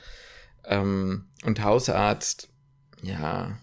Ähm, 0.65 1.26
und 1.43 1.63
Hausarzt, 1.63 2.50
ja, 3.02 3.58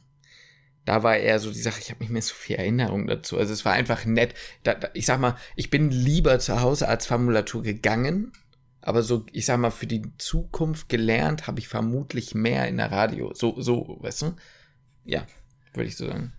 da 0.89 1.03
war 1.03 1.19
eher 1.19 1.39
so 1.39 1.51
die 1.51 1.61
Sache, 1.61 1.81
ich 1.81 1.91
habe 1.91 2.01
nicht 2.01 2.11
mehr 2.11 2.23
so 2.23 2.35
viel 2.35 2.57
Erinnerung 2.57 3.07
dazu. 3.07 3.37
Also 3.37 3.53
es 3.53 3.65
war 3.67 3.75
einfach 3.75 4.07
nett. 4.07 4.35
Da, 4.63 4.73
da, 4.73 4.89
ich 4.95 5.05
sag 5.05 5.21
mal, 5.21 5.37
ich 5.55 5.69
bin 5.69 5.91
lieber 5.91 6.39
zur 6.39 6.63
Hausarztformulatur 6.63 7.63
gegangen, 7.63 8.33
aber 8.81 9.03
so, 9.03 9.27
ich 9.33 9.47
sag 9.47 9.59
mal, 9.59 9.71
für 9.71 9.87
die 9.87 10.03
Zukunft 10.19 10.89
gelernt 10.89 11.47
habe 11.47 11.59
ich 11.61 11.69
vermutlich 11.69 12.35
mehr 12.35 12.69
in 12.69 12.77
der 12.77 12.91
Radio. 12.93 13.33
So, 13.35 13.61
so, 13.61 13.97
weißt 14.01 14.23
du? 14.23 14.37
Ja, 15.05 15.27
würde 15.75 15.89
ich 15.89 15.97
so 15.97 16.07
sagen. 16.07 16.33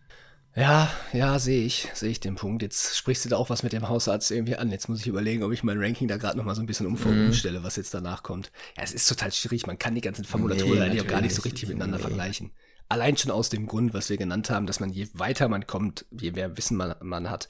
Ja, 0.56 0.92
ja, 1.14 1.38
sehe 1.40 1.64
ich, 1.64 1.88
sehe 1.94 2.10
ich 2.10 2.20
den 2.20 2.36
Punkt. 2.36 2.64
Jetzt 2.64 2.98
sprichst 2.98 3.24
du 3.24 3.30
da 3.30 3.38
auch 3.38 3.50
was 3.50 3.64
mit 3.64 3.72
dem 3.72 3.88
Hausarzt 3.88 4.32
irgendwie 4.32 4.56
an. 4.56 4.72
Jetzt 4.72 4.90
muss 4.90 5.00
ich 5.00 5.08
überlegen, 5.08 5.44
ob 5.44 5.52
ich 5.54 5.64
mein 5.64 5.78
Ranking 5.80 6.08
da 6.08 6.18
gerade 6.18 6.38
noch 6.38 6.44
mal 6.44 6.56
so 6.56 6.62
ein 6.62 6.66
bisschen 6.66 6.88
um, 6.88 6.94
Mhm. 6.96 7.28
umstelle, 7.28 7.64
was 7.64 7.76
jetzt 7.76 7.94
danach 7.94 8.24
kommt. 8.24 8.52
Ja, 8.76 8.84
es 8.84 8.92
ist 8.92 9.08
total 9.08 9.32
schwierig. 9.32 9.68
Man 9.68 9.78
kann 9.78 9.96
die 9.96 10.02
ganzen 10.02 10.26
Formulaturen 10.26 10.80
Nee, 10.80 10.86
eigentlich 10.86 11.02
auch 11.04 11.08
gar 11.08 11.22
nicht 11.22 11.36
so 11.36 11.44
richtig 11.44 11.64
nicht. 11.64 11.70
miteinander 11.76 11.98
Nee. 11.98 12.04
vergleichen. 12.04 12.52
Allein 12.90 13.16
schon 13.16 13.32
aus 13.32 13.50
dem 13.50 13.68
Grund, 13.68 13.94
was 13.94 14.10
wir 14.10 14.18
genannt 14.18 14.50
haben, 14.50 14.66
dass 14.66 14.80
man 14.80 14.90
je 14.90 15.08
weiter 15.14 15.48
man 15.48 15.68
kommt, 15.68 16.06
je 16.12 16.32
mehr 16.32 16.58
Wissen 16.58 16.76
man, 16.76 16.96
man 17.02 17.30
hat, 17.30 17.48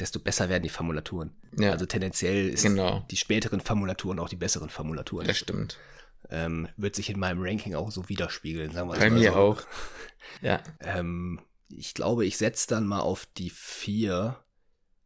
desto 0.00 0.18
besser 0.18 0.48
werden 0.48 0.62
die 0.62 0.68
Formulaturen. 0.68 1.34
Ja. 1.58 1.72
Also 1.72 1.86
tendenziell 1.86 2.48
ist 2.50 2.62
Genau. 2.62 3.04
die 3.10 3.16
späteren 3.16 3.60
Formulaturen 3.60 4.18
auch 4.18 4.28
die 4.28 4.36
besseren 4.36 4.68
Formulaturen. 4.70 5.26
Das 5.26 5.38
stimmt. 5.38 5.78
Ähm, 6.28 6.68
wird 6.76 6.96
sich 6.96 7.08
in 7.10 7.18
meinem 7.20 7.40
Ranking 7.40 7.74
auch 7.74 7.90
so 7.90 8.08
widerspiegeln, 8.08 8.72
sagen 8.72 8.88
wir 8.90 8.98
Bei 8.98 9.10
mir 9.10 9.32
so. 9.32 9.38
auch. 9.38 9.62
Ja. 10.42 10.60
Ähm, 10.80 11.40
ich 11.68 11.94
glaube, 11.94 12.26
ich 12.26 12.36
setze 12.36 12.66
dann 12.68 12.84
mal 12.86 12.98
auf 13.00 13.26
die 13.38 13.48
vier, 13.50 14.42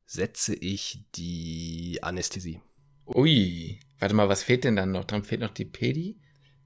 setze 0.07 0.55
ich 0.55 1.05
die 1.15 1.99
Anästhesie. 2.03 2.61
Ui. 3.07 3.79
Warte 3.99 4.15
mal, 4.15 4.29
was 4.31 4.43
fehlt 4.43 4.65
denn 4.65 4.77
dann 4.77 4.93
noch? 4.93 5.05
Dann 5.05 5.23
fehlt 5.25 5.43
noch 5.43 5.51
die 5.53 5.67
Pedi? 5.67 6.19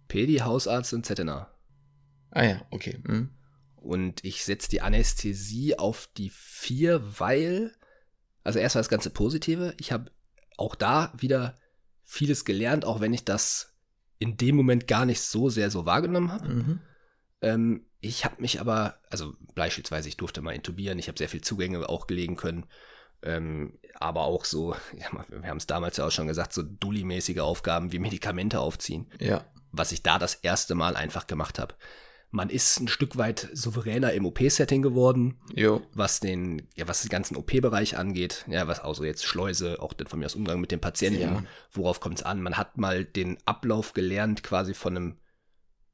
Pedi, 0.06 0.36
Hausarzt 0.36 0.94
und 0.94 1.04
ZNA. 1.04 1.50
Ah 2.30 2.44
ja, 2.44 2.66
okay. 2.70 3.00
Hm. 3.06 3.30
Und 3.76 4.24
ich 4.24 4.44
setze 4.44 4.68
die 4.68 4.80
Anästhesie 4.80 5.76
auf 5.78 6.08
die 6.16 6.30
vier, 6.32 7.02
weil, 7.18 7.72
also 8.44 8.58
erstmal 8.58 8.80
das 8.80 8.88
ganze 8.88 9.10
Positive. 9.10 9.74
Ich 9.78 9.90
habe 9.90 10.10
auch 10.56 10.74
da 10.74 11.12
wieder 11.16 11.56
vieles 12.04 12.44
gelernt, 12.44 12.84
auch 12.84 13.00
wenn 13.00 13.12
ich 13.12 13.24
das 13.24 13.74
in 14.18 14.36
dem 14.36 14.54
Moment 14.56 14.86
gar 14.86 15.06
nicht 15.06 15.20
so 15.20 15.48
sehr 15.48 15.70
so 15.70 15.86
wahrgenommen 15.86 16.30
habe. 16.30 16.48
Mhm. 16.48 16.80
Ähm, 17.40 17.86
ich 18.00 18.24
habe 18.24 18.40
mich 18.40 18.60
aber, 18.60 18.98
also 19.10 19.34
beispielsweise, 19.54 20.08
ich 20.08 20.16
durfte 20.16 20.42
mal 20.42 20.52
intubieren, 20.54 20.98
ich 20.98 21.08
habe 21.08 21.18
sehr 21.18 21.28
viel 21.28 21.40
Zugänge 21.40 21.88
auch 21.88 22.06
gelegen 22.06 22.36
können, 22.36 22.66
ähm, 23.22 23.78
aber 23.98 24.22
auch 24.24 24.44
so, 24.44 24.74
ja, 24.96 25.08
wir 25.28 25.48
haben 25.48 25.56
es 25.56 25.66
damals 25.66 25.96
ja 25.96 26.06
auch 26.06 26.10
schon 26.12 26.26
gesagt, 26.26 26.52
so 26.52 26.62
Dulli-mäßige 26.62 27.38
Aufgaben 27.40 27.92
wie 27.92 27.98
Medikamente 27.98 28.60
aufziehen, 28.60 29.10
Ja. 29.18 29.44
was 29.72 29.92
ich 29.92 30.02
da 30.02 30.18
das 30.18 30.34
erste 30.36 30.74
Mal 30.74 30.96
einfach 30.96 31.26
gemacht 31.26 31.58
habe. 31.58 31.74
Man 32.34 32.50
ist 32.50 32.80
ein 32.80 32.88
Stück 32.88 33.16
weit 33.16 33.48
souveräner 33.52 34.12
im 34.12 34.26
OP-Setting 34.26 34.82
geworden, 34.82 35.38
Jo. 35.54 35.82
was 35.94 36.18
den, 36.18 36.66
ja, 36.74 36.88
was 36.88 37.02
den 37.02 37.08
ganzen 37.08 37.36
OP-Bereich 37.36 37.96
angeht, 37.96 38.44
ja, 38.48 38.66
was 38.66 38.80
also 38.80 39.04
jetzt 39.04 39.24
Schleuse, 39.24 39.80
auch 39.80 39.92
dann 39.92 40.08
von 40.08 40.18
mir 40.18 40.26
aus 40.26 40.34
Umgang 40.34 40.60
mit 40.60 40.72
dem 40.72 40.80
Patienten, 40.80 41.20
Ja. 41.20 41.42
worauf 41.70 42.00
kommt 42.00 42.18
es 42.18 42.24
an? 42.24 42.42
Man 42.42 42.56
hat 42.56 42.76
mal 42.76 43.04
den 43.04 43.38
Ablauf 43.44 43.92
gelernt, 43.92 44.42
quasi 44.42 44.74
von 44.74 44.96
einem 44.96 45.16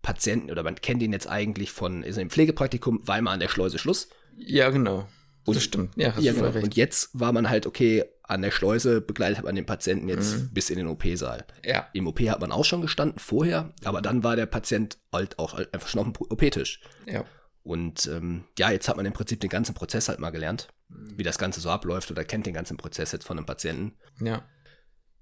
Patienten, 0.00 0.50
oder 0.50 0.62
man 0.62 0.76
kennt 0.76 1.02
ihn 1.02 1.12
jetzt 1.12 1.28
eigentlich 1.28 1.72
von, 1.72 2.02
ist 2.02 2.16
im 2.16 2.30
Pflegepraktikum, 2.30 3.06
war 3.06 3.18
immer 3.18 3.32
an 3.32 3.40
der 3.40 3.48
Schleuse 3.48 3.78
Schluss. 3.78 4.08
Ja, 4.38 4.70
genau. 4.70 5.06
Und- 5.46 5.54
das 5.56 5.62
stimmt. 5.64 5.96
Ja, 5.96 6.14
Ja, 6.18 6.32
genau. 6.32 6.50
Und 6.58 6.76
jetzt 6.76 7.10
war 7.12 7.32
man 7.32 7.48
halt, 7.50 7.66
okay, 7.66 8.04
an 8.22 8.42
der 8.42 8.50
Schleuse 8.52 9.00
begleitet 9.00 9.44
man 9.44 9.56
den 9.56 9.66
Patienten 9.66 10.08
jetzt 10.08 10.36
Mhm. 10.38 10.50
bis 10.52 10.70
in 10.70 10.76
den 10.78 10.86
OP-Saal. 10.86 11.44
Ja. 11.64 11.88
Im 11.94 12.06
OP 12.06 12.20
hat 12.30 12.40
man 12.40 12.52
auch 12.52 12.64
schon 12.64 12.80
gestanden 12.82 13.18
vorher, 13.18 13.72
aber 13.84 14.00
dann 14.02 14.22
war 14.22 14.36
der 14.36 14.46
Patient 14.46 14.98
halt 15.12 15.38
auch 15.38 15.54
halt 15.54 15.72
einfach 15.74 15.88
schon 15.88 16.00
auf 16.00 16.06
dem 16.12 16.14
OP-Tisch. 16.30 16.80
Ja. 17.06 17.24
Und 17.62 18.06
ähm, 18.06 18.44
ja, 18.58 18.70
jetzt 18.70 18.88
hat 18.88 18.96
man 18.96 19.04
im 19.06 19.12
Prinzip 19.12 19.40
den 19.40 19.50
ganzen 19.50 19.74
Prozess 19.74 20.08
halt 20.08 20.18
mal 20.20 20.30
gelernt, 20.30 20.68
Mhm. 20.88 21.18
wie 21.18 21.22
das 21.24 21.38
Ganze 21.38 21.60
so 21.60 21.70
abläuft 21.70 22.10
oder 22.10 22.24
kennt 22.24 22.46
den 22.46 22.54
ganzen 22.54 22.76
Prozess 22.76 23.10
jetzt 23.12 23.26
von 23.26 23.36
einem 23.36 23.46
Patienten. 23.46 23.96
Ja. 24.20 24.42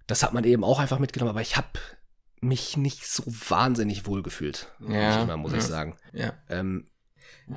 Das 0.06 0.22
hat 0.22 0.34
man 0.34 0.44
eben 0.44 0.62
auch 0.64 0.78
einfach 0.78 0.98
mitgenommen, 0.98 1.30
aber 1.30 1.40
ich 1.42 1.56
habe 1.56 1.68
mich 2.40 2.76
nicht 2.76 3.06
so 3.06 3.24
wahnsinnig 3.26 4.06
wohl 4.06 4.22
gefühlt, 4.22 4.70
Ja, 4.86 5.22
immer, 5.22 5.36
muss 5.36 5.52
ja. 5.52 5.58
ich 5.58 5.64
sagen. 5.64 5.96
Ja. 6.12 6.34
Ähm, 6.48 6.88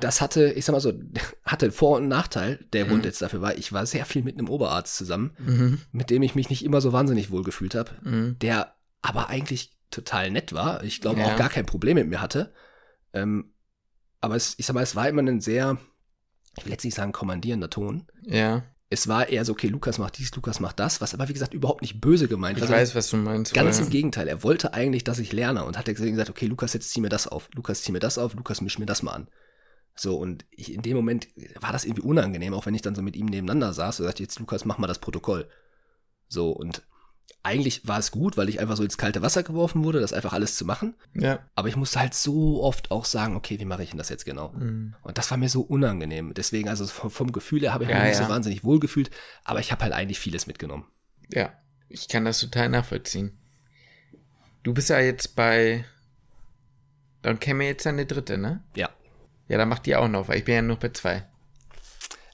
das 0.00 0.20
hatte, 0.20 0.52
ich 0.52 0.64
sag 0.64 0.72
mal 0.72 0.80
so, 0.80 0.92
hatte 1.44 1.66
einen 1.66 1.72
Vor- 1.72 1.96
und 1.98 2.08
Nachteil. 2.08 2.64
Der 2.72 2.84
Mhm. 2.84 2.88
Grund 2.90 3.04
jetzt 3.04 3.22
dafür 3.22 3.40
war, 3.40 3.56
ich 3.56 3.72
war 3.72 3.86
sehr 3.86 4.04
viel 4.06 4.22
mit 4.22 4.38
einem 4.38 4.48
Oberarzt 4.48 4.96
zusammen, 4.96 5.32
Mhm. 5.38 5.78
mit 5.92 6.10
dem 6.10 6.22
ich 6.22 6.34
mich 6.34 6.50
nicht 6.50 6.64
immer 6.64 6.80
so 6.80 6.92
wahnsinnig 6.92 7.30
wohl 7.30 7.42
gefühlt 7.42 7.74
habe, 7.74 7.90
Mhm. 8.02 8.38
der 8.40 8.74
aber 9.02 9.28
eigentlich 9.28 9.76
total 9.90 10.30
nett 10.30 10.52
war. 10.52 10.82
Ich 10.84 11.00
glaube 11.00 11.20
Ja. 11.20 11.26
auch 11.26 11.36
gar 11.36 11.48
kein 11.50 11.66
Problem 11.66 11.96
mit 11.96 12.08
mir 12.08 12.20
hatte. 12.22 12.52
Ähm, 13.12 13.52
aber 14.20 14.36
es, 14.36 14.54
ich 14.58 14.66
sag 14.66 14.74
mal, 14.74 14.82
es 14.82 14.96
war 14.96 15.08
immer 15.08 15.22
ein 15.22 15.40
sehr, 15.40 15.76
ich 16.56 16.64
will 16.64 16.72
jetzt 16.72 16.84
nicht 16.84 16.94
sagen 16.94 17.12
kommandierender 17.12 17.68
Ton. 17.68 18.06
Ja. 18.22 18.62
Es 18.88 19.08
war 19.08 19.28
eher 19.30 19.44
so, 19.44 19.52
okay, 19.52 19.68
Lukas 19.68 19.98
macht 19.98 20.18
dies, 20.18 20.34
Lukas 20.34 20.60
macht 20.60 20.78
das, 20.78 21.00
was 21.00 21.14
aber 21.14 21.28
wie 21.28 21.32
gesagt 21.32 21.54
überhaupt 21.54 21.80
nicht 21.82 22.00
böse 22.00 22.28
gemeint 22.28 22.58
Ich 22.58 22.64
war. 22.64 22.70
weiß, 22.70 22.94
was 22.94 23.08
du 23.08 23.16
meinst. 23.16 23.54
Ganz 23.54 23.78
im 23.80 23.88
Gegenteil, 23.90 24.28
er 24.28 24.42
wollte 24.42 24.74
eigentlich, 24.74 25.02
dass 25.02 25.18
ich 25.18 25.32
lerne 25.32 25.64
und 25.64 25.78
hat 25.78 25.86
deswegen 25.86 26.12
gesagt, 26.12 26.28
okay, 26.30 26.46
Lukas, 26.46 26.74
jetzt 26.74 26.90
zieh 26.90 27.00
mir 27.00 27.08
das 27.08 27.26
auf, 27.26 27.48
Lukas, 27.54 27.82
zieh 27.82 27.92
mir 27.92 28.00
das 28.00 28.18
auf, 28.18 28.34
Lukas, 28.34 28.60
misch 28.60 28.78
mir 28.78 28.84
das 28.86 29.02
mal 29.02 29.12
an. 29.12 29.28
So, 29.94 30.16
und 30.16 30.46
ich, 30.50 30.72
in 30.72 30.82
dem 30.82 30.96
Moment 30.96 31.28
war 31.60 31.72
das 31.72 31.84
irgendwie 31.84 32.02
unangenehm, 32.02 32.54
auch 32.54 32.66
wenn 32.66 32.74
ich 32.74 32.82
dann 32.82 32.94
so 32.94 33.02
mit 33.02 33.16
ihm 33.16 33.26
nebeneinander 33.26 33.72
saß 33.72 34.00
und 34.00 34.06
sagte, 34.06 34.22
jetzt 34.22 34.38
Lukas, 34.38 34.64
mach 34.64 34.78
mal 34.78 34.86
das 34.86 35.00
Protokoll. 35.00 35.48
So, 36.28 36.50
und 36.50 36.82
eigentlich 37.42 37.86
war 37.86 37.98
es 37.98 38.10
gut, 38.10 38.36
weil 38.36 38.48
ich 38.48 38.60
einfach 38.60 38.76
so 38.76 38.84
ins 38.84 38.96
kalte 38.98 39.20
Wasser 39.20 39.42
geworfen 39.42 39.84
wurde, 39.84 40.00
das 40.00 40.12
einfach 40.12 40.32
alles 40.32 40.56
zu 40.56 40.64
machen. 40.64 40.94
Ja. 41.14 41.40
Aber 41.54 41.68
ich 41.68 41.76
musste 41.76 42.00
halt 42.00 42.14
so 42.14 42.62
oft 42.62 42.90
auch 42.90 43.04
sagen, 43.04 43.36
okay, 43.36 43.58
wie 43.58 43.64
mache 43.64 43.82
ich 43.82 43.90
denn 43.90 43.98
das 43.98 44.08
jetzt 44.08 44.24
genau? 44.24 44.50
Mhm. 44.50 44.94
Und 45.02 45.18
das 45.18 45.30
war 45.30 45.38
mir 45.38 45.48
so 45.48 45.62
unangenehm. 45.62 46.34
Deswegen, 46.34 46.68
also 46.68 46.86
vom, 46.86 47.10
vom 47.10 47.32
Gefühl 47.32 47.60
her 47.62 47.74
habe 47.74 47.84
ich 47.84 47.90
Ja, 47.90 47.96
mich 47.96 48.08
nicht 48.08 48.18
ja. 48.18 48.26
so 48.26 48.30
wahnsinnig 48.30 48.64
wohl 48.64 48.80
gefühlt, 48.80 49.10
aber 49.44 49.60
ich 49.60 49.72
habe 49.72 49.82
halt 49.82 49.92
eigentlich 49.92 50.20
vieles 50.20 50.46
mitgenommen. 50.46 50.86
Ja. 51.30 51.52
Ich 51.88 52.08
kann 52.08 52.24
das 52.24 52.40
total 52.40 52.70
nachvollziehen. 52.70 53.38
Du 54.62 54.72
bist 54.72 54.88
ja 54.88 55.00
jetzt 55.00 55.34
bei. 55.36 55.84
Dann 57.20 57.38
käme 57.38 57.66
jetzt 57.66 57.86
eine 57.86 58.06
dritte, 58.06 58.38
ne? 58.38 58.62
Ja. 58.74 58.90
Ja, 59.52 59.58
dann 59.58 59.68
mach 59.68 59.80
die 59.80 59.94
auch 59.94 60.08
noch, 60.08 60.28
weil 60.28 60.38
ich 60.38 60.44
bin 60.44 60.54
ja 60.54 60.62
nur 60.62 60.76
bei 60.76 60.88
zwei. 60.88 61.26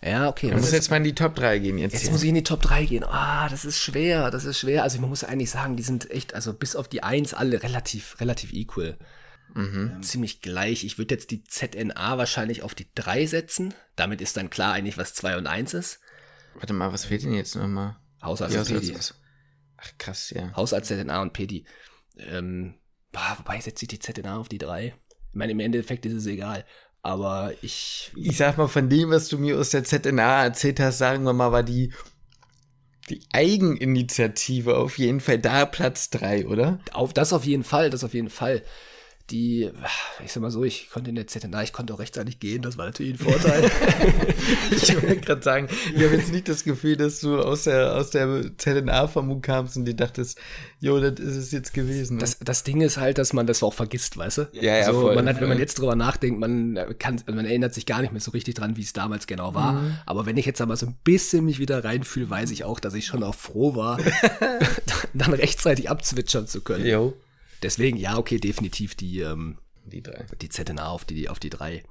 Ja, 0.00 0.28
okay. 0.28 0.50
Du 0.50 0.56
musst 0.56 0.72
jetzt 0.72 0.88
mal 0.88 0.98
in 0.98 1.02
die 1.02 1.16
Top 1.16 1.34
3 1.34 1.58
gehen 1.58 1.76
jetzt. 1.76 1.94
Jetzt 1.94 2.02
hier. 2.02 2.12
muss 2.12 2.22
ich 2.22 2.28
in 2.28 2.36
die 2.36 2.44
Top 2.44 2.62
3 2.62 2.84
gehen. 2.84 3.02
Ah, 3.02 3.48
das 3.48 3.64
ist 3.64 3.80
schwer, 3.80 4.30
das 4.30 4.44
ist 4.44 4.60
schwer. 4.60 4.84
Also 4.84 5.00
man 5.00 5.10
muss 5.10 5.24
eigentlich 5.24 5.50
sagen, 5.50 5.76
die 5.76 5.82
sind 5.82 6.08
echt, 6.12 6.34
also 6.34 6.54
bis 6.54 6.76
auf 6.76 6.86
die 6.86 7.02
1 7.02 7.34
alle 7.34 7.60
relativ, 7.64 8.20
relativ 8.20 8.52
equal. 8.52 8.96
Mhm. 9.52 10.00
Ziemlich 10.00 10.42
gleich. 10.42 10.84
Ich 10.84 10.96
würde 10.96 11.16
jetzt 11.16 11.32
die 11.32 11.42
ZNA 11.42 12.18
wahrscheinlich 12.18 12.62
auf 12.62 12.76
die 12.76 12.86
3 12.94 13.26
setzen. 13.26 13.74
Damit 13.96 14.20
ist 14.20 14.36
dann 14.36 14.48
klar 14.48 14.74
eigentlich, 14.74 14.96
was 14.96 15.14
2 15.14 15.38
und 15.38 15.48
1 15.48 15.74
ist. 15.74 15.98
Warte 16.54 16.72
mal, 16.72 16.92
was 16.92 17.04
fehlt 17.06 17.24
denn 17.24 17.34
jetzt 17.34 17.56
nochmal? 17.56 17.96
Hausarzt 18.22 18.54
Ja, 18.54 18.60
und 18.60 18.68
Pedi. 18.68 18.96
Ach, 19.76 19.92
krass, 19.98 20.30
ja. 20.30 20.54
Hausarzt, 20.54 20.86
ZNA 20.86 21.20
und 21.20 21.32
Pedi. 21.32 21.64
Ähm, 22.16 22.74
boah, 23.10 23.38
wobei 23.38 23.60
setze 23.60 23.86
ich 23.86 23.88
die 23.88 23.98
ZNA 23.98 24.36
auf 24.36 24.48
die 24.48 24.58
3. 24.58 24.94
Ich 25.30 25.34
meine, 25.34 25.52
im 25.52 25.60
Endeffekt 25.60 26.06
ist 26.06 26.14
es 26.14 26.26
egal. 26.26 26.64
Aber 27.02 27.52
ich, 27.62 28.10
Ich 28.16 28.36
sag 28.36 28.58
mal, 28.58 28.68
von 28.68 28.88
dem, 28.88 29.10
was 29.10 29.28
du 29.28 29.38
mir 29.38 29.58
aus 29.58 29.70
der 29.70 29.84
ZNA 29.84 30.44
erzählt 30.44 30.80
hast, 30.80 30.98
sagen 30.98 31.24
wir 31.24 31.32
mal, 31.32 31.52
war 31.52 31.62
die, 31.62 31.92
die 33.08 33.22
Eigeninitiative 33.32 34.76
auf 34.76 34.98
jeden 34.98 35.20
Fall 35.20 35.38
da 35.38 35.64
Platz 35.64 36.10
3, 36.10 36.46
oder? 36.46 36.80
Auf 36.92 37.12
das 37.12 37.32
auf 37.32 37.44
jeden 37.44 37.64
Fall, 37.64 37.90
das 37.90 38.04
auf 38.04 38.14
jeden 38.14 38.30
Fall. 38.30 38.62
Die, 39.30 39.70
ich 40.24 40.32
sag 40.32 40.40
mal 40.40 40.50
so, 40.50 40.64
ich 40.64 40.88
konnte 40.90 41.10
in 41.10 41.16
der 41.16 41.26
ZNA, 41.26 41.62
ich 41.62 41.72
konnte 41.74 41.92
auch 41.92 41.98
rechtzeitig 41.98 42.40
gehen, 42.40 42.62
das 42.62 42.78
war 42.78 42.86
natürlich 42.86 43.20
ein 43.20 43.30
Vorteil. 43.30 43.70
Ich 44.70 44.94
wollte 44.94 45.16
gerade 45.18 45.42
sagen, 45.42 45.68
ich 45.94 46.02
habe 46.02 46.16
jetzt 46.16 46.32
nicht 46.32 46.48
das 46.48 46.64
Gefühl, 46.64 46.96
dass 46.96 47.20
du 47.20 47.38
aus 47.38 47.64
der, 47.64 47.94
aus 47.94 48.10
der 48.10 48.56
ZNA-Vermutung 48.56 49.42
kamst 49.42 49.76
und 49.76 49.84
dir 49.84 49.94
dachtest, 49.94 50.38
jo, 50.80 50.98
das 51.00 51.20
ist 51.20 51.36
es 51.36 51.52
jetzt 51.52 51.74
gewesen. 51.74 52.16
ne? 52.16 52.20
Das, 52.20 52.38
das 52.38 52.62
Ding 52.64 52.80
ist 52.80 52.96
halt, 52.96 53.18
dass 53.18 53.32
man 53.32 53.46
das 53.46 53.62
auch 53.62 53.74
vergisst, 53.74 54.16
weißt 54.16 54.38
du? 54.38 54.48
Ja, 54.52 54.76
ja, 54.78 54.84
so, 54.84 55.00
voll, 55.00 55.14
man 55.14 55.28
hat, 55.28 55.40
wenn 55.40 55.48
man 55.48 55.58
jetzt 55.58 55.78
drüber 55.78 55.94
nachdenkt, 55.96 56.40
man 56.40 56.78
kann, 56.98 57.20
man 57.26 57.44
erinnert 57.44 57.74
sich 57.74 57.86
gar 57.86 58.00
nicht 58.00 58.12
mehr 58.12 58.20
so 58.20 58.30
richtig 58.30 58.54
dran, 58.54 58.76
wie 58.76 58.82
es 58.82 58.92
damals 58.92 59.26
genau 59.26 59.54
war. 59.54 59.74
Mhm. 59.74 59.98
Aber 60.06 60.26
wenn 60.26 60.36
ich 60.36 60.46
jetzt 60.46 60.60
aber 60.60 60.76
so 60.76 60.86
ein 60.86 60.96
bisschen 61.04 61.44
mich 61.44 61.58
wieder 61.58 61.84
reinfühle, 61.84 62.30
weiß 62.30 62.50
ich 62.50 62.64
auch, 62.64 62.80
dass 62.80 62.94
ich 62.94 63.06
schon 63.06 63.22
auch 63.22 63.34
froh 63.34 63.76
war, 63.76 63.98
dann 65.14 65.34
rechtzeitig 65.34 65.90
abzwitschern 65.90 66.46
zu 66.46 66.62
können. 66.62 66.86
Jo. 66.86 67.14
Deswegen, 67.62 67.96
ja, 67.96 68.16
okay, 68.18 68.38
definitiv 68.38 68.94
die, 68.94 69.20
ähm, 69.20 69.58
Die 69.84 70.02
drei. 70.02 70.26
die 70.40 70.48
ZNA 70.48 70.86
auf 70.88 71.04
die, 71.04 71.28
auf 71.28 71.38
die 71.38 71.50
drei. 71.50 71.82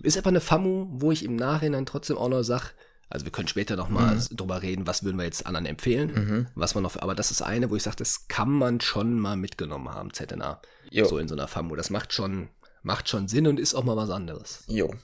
Ist 0.00 0.16
aber 0.18 0.28
eine 0.28 0.40
FAMU, 0.40 0.86
wo 0.90 1.10
ich 1.10 1.24
im 1.24 1.34
Nachhinein 1.36 1.86
trotzdem 1.86 2.16
auch 2.18 2.28
noch 2.28 2.42
sag, 2.42 2.74
also 3.08 3.24
wir 3.24 3.32
können 3.32 3.48
später 3.48 3.74
noch 3.74 3.88
mal 3.88 4.14
Mhm. 4.16 4.36
drüber 4.36 4.62
reden, 4.62 4.86
was 4.86 5.02
würden 5.02 5.16
wir 5.16 5.24
jetzt 5.24 5.46
anderen 5.46 5.66
empfehlen, 5.66 6.46
was 6.54 6.74
man 6.74 6.82
noch, 6.84 6.96
aber 6.96 7.14
das 7.14 7.30
ist 7.30 7.42
eine, 7.42 7.68
wo 7.70 7.76
ich 7.76 7.82
sage, 7.82 7.96
das 7.96 8.28
kann 8.28 8.50
man 8.50 8.80
schon 8.80 9.18
mal 9.18 9.36
mitgenommen 9.36 9.88
haben, 9.88 10.12
ZNA. 10.12 10.60
Jo. 10.90 11.06
So 11.06 11.18
in 11.18 11.26
so 11.26 11.34
einer 11.34 11.48
FAMU. 11.48 11.74
Das 11.74 11.90
macht 11.90 12.12
schon, 12.12 12.48
macht 12.82 13.08
schon 13.08 13.26
Sinn 13.28 13.46
und 13.48 13.58
ist 13.58 13.74
auch 13.74 13.82
mal 13.84 13.96
was 13.96 14.10
anderes. 14.10 14.62
Jo. 14.68 14.94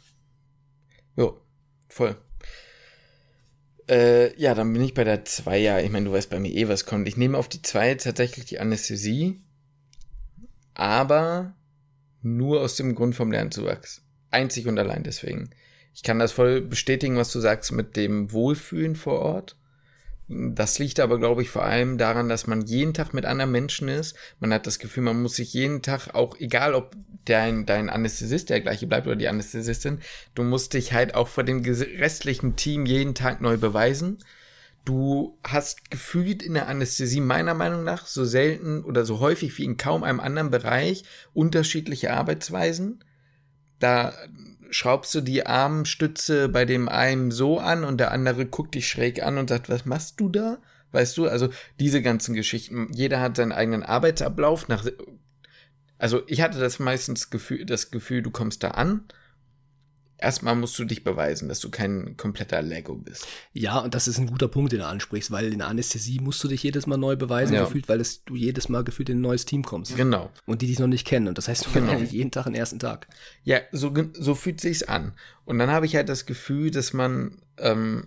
Jo, 1.16 1.40
voll. 1.88 2.16
Äh, 3.88 4.38
ja, 4.40 4.54
dann 4.54 4.72
bin 4.72 4.82
ich 4.82 4.94
bei 4.94 5.04
der 5.04 5.24
2, 5.24 5.58
ja. 5.58 5.78
Ich 5.80 5.90
meine, 5.90 6.06
du 6.06 6.12
weißt 6.12 6.30
bei 6.30 6.40
mir 6.40 6.52
eh, 6.54 6.68
was 6.68 6.86
kommt. 6.86 7.06
Ich 7.06 7.16
nehme 7.16 7.36
auf 7.36 7.48
die 7.48 7.60
2 7.62 7.96
tatsächlich 7.96 8.46
die 8.46 8.58
Anästhesie, 8.58 9.42
aber 10.74 11.54
nur 12.22 12.60
aus 12.60 12.76
dem 12.76 12.94
Grund 12.94 13.14
vom 13.14 13.30
Lernzuwachs. 13.30 14.02
Einzig 14.30 14.66
und 14.66 14.78
allein 14.78 15.04
deswegen. 15.04 15.50
Ich 15.94 16.02
kann 16.02 16.18
das 16.18 16.32
voll 16.32 16.60
bestätigen, 16.60 17.16
was 17.16 17.30
du 17.32 17.40
sagst 17.40 17.70
mit 17.72 17.96
dem 17.96 18.32
Wohlfühlen 18.32 18.96
vor 18.96 19.20
Ort. 19.20 19.56
Das 20.26 20.78
liegt 20.78 21.00
aber, 21.00 21.18
glaube 21.18 21.42
ich, 21.42 21.50
vor 21.50 21.64
allem 21.64 21.98
daran, 21.98 22.28
dass 22.28 22.46
man 22.46 22.62
jeden 22.62 22.94
Tag 22.94 23.12
mit 23.12 23.26
anderen 23.26 23.52
Menschen 23.52 23.88
ist. 23.88 24.16
Man 24.40 24.52
hat 24.52 24.66
das 24.66 24.78
Gefühl, 24.78 25.02
man 25.02 25.20
muss 25.20 25.36
sich 25.36 25.52
jeden 25.52 25.82
Tag 25.82 26.14
auch, 26.14 26.40
egal 26.40 26.74
ob 26.74 26.96
dein, 27.26 27.66
dein 27.66 27.90
Anästhesist 27.90 28.48
der 28.50 28.60
gleiche 28.60 28.86
bleibt 28.86 29.06
oder 29.06 29.16
die 29.16 29.28
Anästhesistin, 29.28 30.00
du 30.34 30.42
musst 30.42 30.72
dich 30.72 30.92
halt 30.94 31.14
auch 31.14 31.28
vor 31.28 31.44
dem 31.44 31.62
restlichen 31.62 32.56
Team 32.56 32.86
jeden 32.86 33.14
Tag 33.14 33.40
neu 33.40 33.58
beweisen. 33.58 34.18
Du 34.84 35.38
hast 35.42 35.90
gefühlt 35.90 36.42
in 36.42 36.54
der 36.54 36.68
Anästhesie 36.68 37.20
meiner 37.20 37.54
Meinung 37.54 37.84
nach 37.84 38.06
so 38.06 38.24
selten 38.24 38.84
oder 38.84 39.06
so 39.06 39.18
häufig 39.18 39.56
wie 39.56 39.64
in 39.64 39.78
kaum 39.78 40.04
einem 40.04 40.20
anderen 40.20 40.50
Bereich 40.50 41.04
unterschiedliche 41.32 42.12
Arbeitsweisen. 42.12 43.02
Da 43.78 44.12
schraubst 44.70 45.14
du 45.14 45.20
die 45.20 45.46
Armstütze 45.46 46.48
bei 46.48 46.64
dem 46.64 46.88
einen 46.88 47.30
so 47.30 47.58
an 47.58 47.84
und 47.84 47.98
der 47.98 48.10
andere 48.10 48.44
guckt 48.44 48.74
dich 48.74 48.88
schräg 48.88 49.22
an 49.22 49.38
und 49.38 49.48
sagt, 49.48 49.68
was 49.70 49.86
machst 49.86 50.20
du 50.20 50.28
da? 50.28 50.58
Weißt 50.92 51.16
du, 51.16 51.28
also 51.28 51.48
diese 51.80 52.02
ganzen 52.02 52.34
Geschichten. 52.34 52.88
Jeder 52.92 53.20
hat 53.20 53.36
seinen 53.36 53.52
eigenen 53.52 53.82
Arbeitsablauf. 53.82 54.68
Nach, 54.68 54.84
also 55.98 56.22
ich 56.26 56.40
hatte 56.42 56.58
das 56.58 56.78
meistens 56.78 57.30
Gefühl, 57.30 57.64
das 57.64 57.90
Gefühl, 57.90 58.22
du 58.22 58.30
kommst 58.30 58.62
da 58.62 58.72
an. 58.72 59.04
Erstmal 60.16 60.54
musst 60.54 60.78
du 60.78 60.84
dich 60.84 61.02
beweisen, 61.04 61.48
dass 61.48 61.60
du 61.60 61.70
kein 61.70 62.16
kompletter 62.16 62.62
Lego 62.62 62.94
bist. 62.94 63.26
Ja, 63.52 63.80
und 63.80 63.94
das 63.94 64.06
ist 64.08 64.18
ein 64.18 64.26
guter 64.26 64.48
Punkt, 64.48 64.72
den 64.72 64.78
du 64.78 64.86
ansprichst, 64.86 65.30
weil 65.30 65.52
in 65.52 65.58
der 65.58 65.68
Anästhesie 65.68 66.20
musst 66.20 66.42
du 66.44 66.48
dich 66.48 66.62
jedes 66.62 66.86
Mal 66.86 66.96
neu 66.96 67.16
beweisen, 67.16 67.54
Ja. 67.54 67.64
gefühlt, 67.64 67.88
weil 67.88 68.00
es, 68.00 68.24
du 68.24 68.34
jedes 68.36 68.68
Mal 68.68 68.84
gefühlt 68.84 69.08
in 69.08 69.18
ein 69.18 69.22
neues 69.22 69.44
Team 69.44 69.64
kommst. 69.64 69.96
Genau. 69.96 70.30
Und 70.46 70.62
die 70.62 70.66
dich 70.68 70.78
noch 70.78 70.86
nicht 70.86 71.06
kennen. 71.06 71.28
Und 71.28 71.36
das 71.36 71.48
heißt, 71.48 71.66
du 71.66 71.70
Genau. 71.72 71.92
eigentlich 71.92 72.12
jeden 72.12 72.30
Tag 72.30 72.44
den 72.44 72.54
ersten 72.54 72.78
Tag. 72.78 73.08
Ja, 73.42 73.58
so, 73.72 73.92
so 74.12 74.34
fühlt 74.34 74.60
sich's 74.60 74.82
an. 74.84 75.12
Und 75.44 75.58
dann 75.58 75.70
habe 75.70 75.84
ich 75.86 75.96
halt 75.96 76.08
das 76.08 76.26
Gefühl, 76.26 76.70
dass 76.70 76.92
man 76.92 77.42
ähm, 77.58 78.06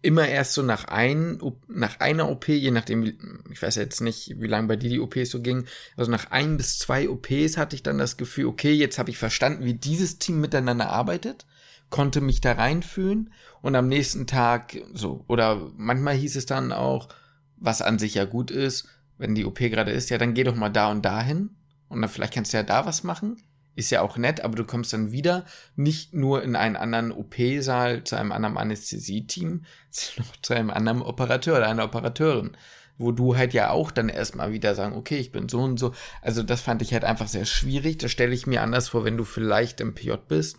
immer 0.00 0.28
erst 0.28 0.54
so 0.54 0.62
nach, 0.62 0.84
ein, 0.84 1.40
nach 1.66 2.00
einer 2.00 2.28
OP, 2.30 2.48
je 2.48 2.70
nachdem, 2.70 3.04
ich 3.50 3.60
weiß 3.60 3.74
jetzt 3.76 4.00
nicht, 4.00 4.40
wie 4.40 4.46
lange 4.46 4.68
bei 4.68 4.76
dir 4.76 4.90
die 4.90 5.00
OPs 5.00 5.30
so 5.30 5.40
ging, 5.40 5.66
also 5.96 6.10
nach 6.10 6.30
ein 6.30 6.56
bis 6.56 6.78
zwei 6.78 7.08
OPs 7.08 7.56
hatte 7.56 7.74
ich 7.74 7.82
dann 7.82 7.98
das 7.98 8.16
Gefühl, 8.16 8.46
okay, 8.46 8.72
jetzt 8.72 8.98
habe 8.98 9.10
ich 9.10 9.18
verstanden, 9.18 9.64
wie 9.64 9.74
dieses 9.74 10.18
Team 10.18 10.40
miteinander 10.40 10.90
arbeitet, 10.90 11.46
konnte 11.90 12.20
mich 12.20 12.40
da 12.40 12.52
reinfühlen 12.52 13.32
und 13.60 13.74
am 13.74 13.88
nächsten 13.88 14.26
Tag 14.26 14.76
so, 14.92 15.24
oder 15.26 15.70
manchmal 15.76 16.14
hieß 16.14 16.36
es 16.36 16.46
dann 16.46 16.72
auch, 16.72 17.08
was 17.56 17.82
an 17.82 17.98
sich 17.98 18.14
ja 18.14 18.24
gut 18.24 18.50
ist, 18.52 18.88
wenn 19.16 19.34
die 19.34 19.44
OP 19.44 19.58
gerade 19.58 19.90
ist, 19.90 20.10
ja, 20.10 20.18
dann 20.18 20.34
geh 20.34 20.44
doch 20.44 20.54
mal 20.54 20.68
da 20.68 20.90
und 20.90 21.04
dahin 21.04 21.50
und 21.88 22.00
dann 22.00 22.10
vielleicht 22.10 22.34
kannst 22.34 22.52
du 22.52 22.56
ja 22.56 22.62
da 22.62 22.86
was 22.86 23.02
machen. 23.02 23.36
Ist 23.78 23.90
ja 23.90 24.02
auch 24.02 24.16
nett, 24.16 24.40
aber 24.40 24.56
du 24.56 24.64
kommst 24.64 24.92
dann 24.92 25.12
wieder 25.12 25.44
nicht 25.76 26.12
nur 26.12 26.42
in 26.42 26.56
einen 26.56 26.74
anderen 26.74 27.12
OP-Saal 27.12 28.02
zu 28.02 28.16
einem 28.16 28.32
anderen 28.32 28.56
Anästhesie-Team, 28.56 29.64
sondern 29.90 30.32
auch 30.32 30.36
zu 30.42 30.54
einem 30.54 30.70
anderen 30.70 31.00
Operateur 31.00 31.58
oder 31.58 31.68
einer 31.68 31.84
Operateurin, 31.84 32.56
wo 32.96 33.12
du 33.12 33.36
halt 33.36 33.54
ja 33.54 33.70
auch 33.70 33.92
dann 33.92 34.08
erstmal 34.08 34.50
wieder 34.50 34.74
sagen, 34.74 34.96
okay, 34.96 35.18
ich 35.18 35.30
bin 35.30 35.48
so 35.48 35.60
und 35.60 35.78
so. 35.78 35.94
Also 36.22 36.42
das 36.42 36.60
fand 36.60 36.82
ich 36.82 36.92
halt 36.92 37.04
einfach 37.04 37.28
sehr 37.28 37.44
schwierig. 37.44 37.98
Das 37.98 38.10
stelle 38.10 38.34
ich 38.34 38.48
mir 38.48 38.62
anders 38.62 38.88
vor, 38.88 39.04
wenn 39.04 39.16
du 39.16 39.22
vielleicht 39.22 39.80
im 39.80 39.94
PJ 39.94 40.14
bist. 40.26 40.56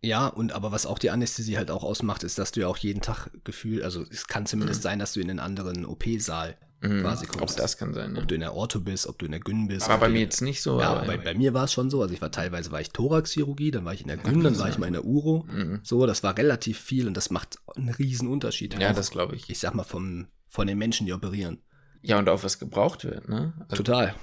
Ja, 0.00 0.26
und 0.26 0.52
aber 0.52 0.72
was 0.72 0.86
auch 0.86 0.98
die 0.98 1.10
Anästhesie 1.10 1.58
halt 1.58 1.70
auch 1.70 1.84
ausmacht, 1.84 2.22
ist, 2.22 2.38
dass 2.38 2.52
du 2.52 2.60
ja 2.60 2.68
auch 2.68 2.78
jeden 2.78 3.02
Tag 3.02 3.28
Gefühl, 3.44 3.82
also 3.82 4.02
es 4.10 4.26
kann 4.28 4.46
zumindest 4.46 4.80
sein, 4.80 4.98
dass 4.98 5.12
du 5.12 5.20
in 5.20 5.28
einen 5.28 5.40
anderen 5.40 5.84
OP-Saal 5.84 6.56
Mhm. 6.82 7.02
quasi 7.02 7.26
Auch 7.26 7.38
kommst. 7.38 7.58
das 7.58 7.76
kann 7.76 7.92
sein. 7.92 8.14
Ja. 8.14 8.22
Ob 8.22 8.28
du 8.28 8.34
in 8.34 8.40
der 8.40 8.54
Ortho 8.54 8.80
bist, 8.80 9.06
ob 9.06 9.18
du 9.18 9.26
in 9.26 9.32
der 9.32 9.40
Gyn 9.40 9.68
bist. 9.68 9.84
Aber 9.86 9.94
ob 9.94 10.00
bei 10.00 10.08
mir 10.08 10.20
jetzt 10.20 10.40
nicht 10.40 10.62
so. 10.62 10.80
Ja, 10.80 11.04
bei, 11.04 11.18
bei 11.18 11.34
mir 11.34 11.52
war 11.52 11.64
es 11.64 11.72
schon 11.72 11.90
so. 11.90 12.00
Also 12.00 12.14
ich 12.14 12.22
war 12.22 12.30
teilweise 12.30 12.72
war 12.72 12.80
ich 12.80 12.90
Thoraxchirurgie, 12.90 13.70
dann 13.70 13.84
war 13.84 13.92
ich 13.92 14.00
in 14.02 14.08
der 14.08 14.16
Gyn, 14.16 14.42
dann 14.42 14.58
war 14.58 14.68
ich 14.68 14.78
mal 14.78 14.86
in 14.86 14.94
der 14.94 15.04
Uro. 15.04 15.46
Mhm. 15.50 15.80
So, 15.82 16.06
das 16.06 16.22
war 16.22 16.36
relativ 16.38 16.78
viel 16.80 17.06
und 17.06 17.16
das 17.16 17.30
macht 17.30 17.58
einen 17.76 17.90
riesen 17.90 18.28
Unterschied. 18.28 18.78
Ja, 18.78 18.90
Auch, 18.90 18.94
das 18.94 19.10
glaube 19.10 19.36
ich. 19.36 19.50
ich 19.50 19.58
sag 19.58 19.74
mal 19.74 19.84
vom, 19.84 20.28
von 20.48 20.66
den 20.66 20.78
Menschen, 20.78 21.06
die 21.06 21.12
operieren. 21.12 21.58
Ja, 22.02 22.18
und 22.18 22.28
auch 22.30 22.42
was 22.44 22.58
gebraucht 22.58 23.04
wird, 23.04 23.28
ne? 23.28 23.52
Also 23.68 23.82
Total. 23.82 24.14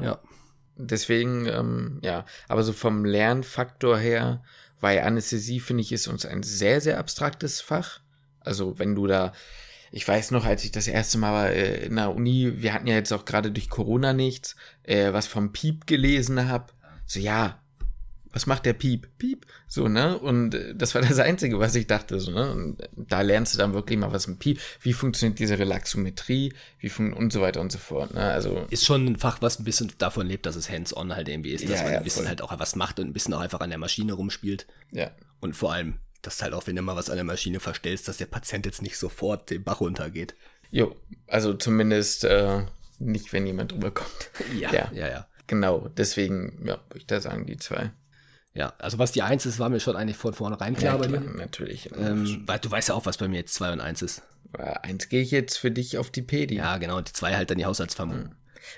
Ja. 0.00 0.18
Deswegen, 0.78 1.46
ähm, 1.46 2.00
ja, 2.02 2.24
aber 2.48 2.62
so 2.62 2.72
vom 2.72 3.04
Lernfaktor 3.04 3.98
her, 3.98 4.42
weil 4.80 5.00
Anästhesie, 5.00 5.60
finde 5.60 5.82
ich, 5.82 5.92
ist 5.92 6.06
uns 6.06 6.26
ein 6.26 6.42
sehr, 6.42 6.80
sehr 6.80 6.98
abstraktes 6.98 7.60
Fach. 7.60 8.00
Also 8.40 8.78
wenn 8.78 8.94
du 8.94 9.06
da, 9.06 9.32
ich 9.92 10.06
weiß 10.06 10.30
noch, 10.30 10.44
als 10.44 10.64
ich 10.64 10.72
das 10.72 10.88
erste 10.88 11.18
Mal 11.18 11.48
äh, 11.52 11.86
in 11.86 11.96
der 11.96 12.14
Uni, 12.14 12.54
wir 12.62 12.72
hatten 12.74 12.86
ja 12.86 12.94
jetzt 12.94 13.12
auch 13.12 13.24
gerade 13.24 13.50
durch 13.50 13.68
Corona 13.70 14.12
nichts, 14.12 14.56
äh, 14.82 15.12
was 15.12 15.26
vom 15.26 15.52
Piep 15.52 15.86
gelesen 15.86 16.48
habe, 16.48 16.72
so 17.06 17.20
ja, 17.20 17.60
was 18.32 18.44
macht 18.44 18.66
der 18.66 18.74
Piep? 18.74 19.08
Piep. 19.16 19.46
So, 19.66 19.88
ne? 19.88 20.18
Und 20.18 20.54
äh, 20.54 20.74
das 20.74 20.94
war 20.94 21.00
das 21.00 21.18
Einzige, 21.18 21.58
was 21.58 21.74
ich 21.74 21.86
dachte, 21.86 22.20
so, 22.20 22.32
ne? 22.32 22.50
Und 22.52 22.76
da 22.94 23.22
lernst 23.22 23.54
du 23.54 23.58
dann 23.58 23.72
wirklich 23.72 23.98
mal 23.98 24.12
was 24.12 24.26
mit 24.26 24.40
Piep. 24.40 24.60
Wie 24.82 24.92
funktioniert 24.92 25.38
diese 25.38 25.58
Relaxometrie? 25.58 26.52
Wie 26.78 26.90
fun 26.90 27.14
und 27.14 27.32
so 27.32 27.40
weiter 27.40 27.62
und 27.62 27.72
so 27.72 27.78
fort, 27.78 28.12
ne? 28.12 28.20
Also. 28.20 28.66
Ist 28.68 28.84
schon 28.84 29.06
ein 29.06 29.16
Fach, 29.16 29.40
was 29.40 29.58
ein 29.58 29.64
bisschen 29.64 29.90
davon 29.96 30.26
lebt, 30.26 30.44
dass 30.44 30.54
es 30.54 30.68
hands-on 30.68 31.16
halt 31.16 31.30
irgendwie 31.30 31.52
ist, 31.52 31.64
dass 31.64 31.78
Ja, 31.78 31.82
man 31.84 31.92
ja, 31.92 31.98
ein 31.98 32.04
bisschen 32.04 32.24
voll. 32.24 32.28
halt 32.28 32.42
auch 32.42 32.58
was 32.58 32.76
macht 32.76 33.00
und 33.00 33.06
ein 33.06 33.14
bisschen 33.14 33.32
auch 33.32 33.40
einfach 33.40 33.60
an 33.60 33.70
der 33.70 33.78
Maschine 33.78 34.12
rumspielt. 34.12 34.66
Ja. 34.92 35.12
Und 35.40 35.56
vor 35.56 35.72
allem, 35.72 35.94
dass 36.22 36.42
halt 36.42 36.52
auch, 36.54 36.66
wenn 36.66 36.76
du 36.76 36.82
mal 36.82 36.96
was 36.96 37.10
an 37.10 37.16
der 37.16 37.24
Maschine 37.24 37.60
verstellst, 37.60 38.08
dass 38.08 38.16
der 38.16 38.26
Patient 38.26 38.66
jetzt 38.66 38.82
nicht 38.82 38.98
sofort 38.98 39.50
den 39.50 39.62
Bach 39.64 39.80
runtergeht. 39.80 40.34
Jo, 40.70 40.96
also 41.26 41.54
zumindest 41.54 42.24
äh, 42.24 42.62
nicht, 42.98 43.32
wenn 43.32 43.46
jemand 43.46 43.72
drüber 43.72 43.90
kommt. 43.90 44.30
ja, 44.58 44.72
Ja. 44.72 44.90
ja. 44.92 45.26
Genau, 45.46 45.88
deswegen, 45.96 46.58
ja, 46.66 46.74
würde 46.88 46.98
ich 46.98 47.06
da 47.06 47.20
sagen, 47.20 47.46
die 47.46 47.56
zwei. 47.56 47.92
Ja, 48.52 48.72
also 48.78 48.98
was 48.98 49.12
die 49.12 49.22
Eins 49.22 49.46
ist, 49.46 49.58
war 49.58 49.68
mir 49.68 49.78
schon 49.80 49.94
eigentlich 49.96 50.16
von 50.16 50.32
vornherein 50.32 50.74
klar 50.74 50.98
bei 50.98 51.06
dir. 51.06 51.20
natürlich. 51.20 51.90
Ähm, 51.96 52.42
weil 52.46 52.58
du 52.58 52.70
weißt 52.70 52.88
ja 52.88 52.94
auch, 52.94 53.06
was 53.06 53.18
bei 53.18 53.28
mir 53.28 53.36
jetzt 53.36 53.54
zwei 53.54 53.70
und 53.72 53.80
eins 53.80 54.02
ist. 54.02 54.22
Äh, 54.58 54.62
Eins 54.82 55.08
gehe 55.08 55.20
ich 55.22 55.30
jetzt 55.30 55.58
für 55.58 55.70
dich 55.70 55.98
auf 55.98 56.10
die 56.10 56.22
Pedi. 56.22 56.56
Ja, 56.56 56.78
genau, 56.78 57.00
die 57.00 57.12
zwei 57.12 57.36
halt 57.36 57.50
dann 57.50 57.58
die 57.58 57.66
Haushaltsvermutung. 57.66 58.34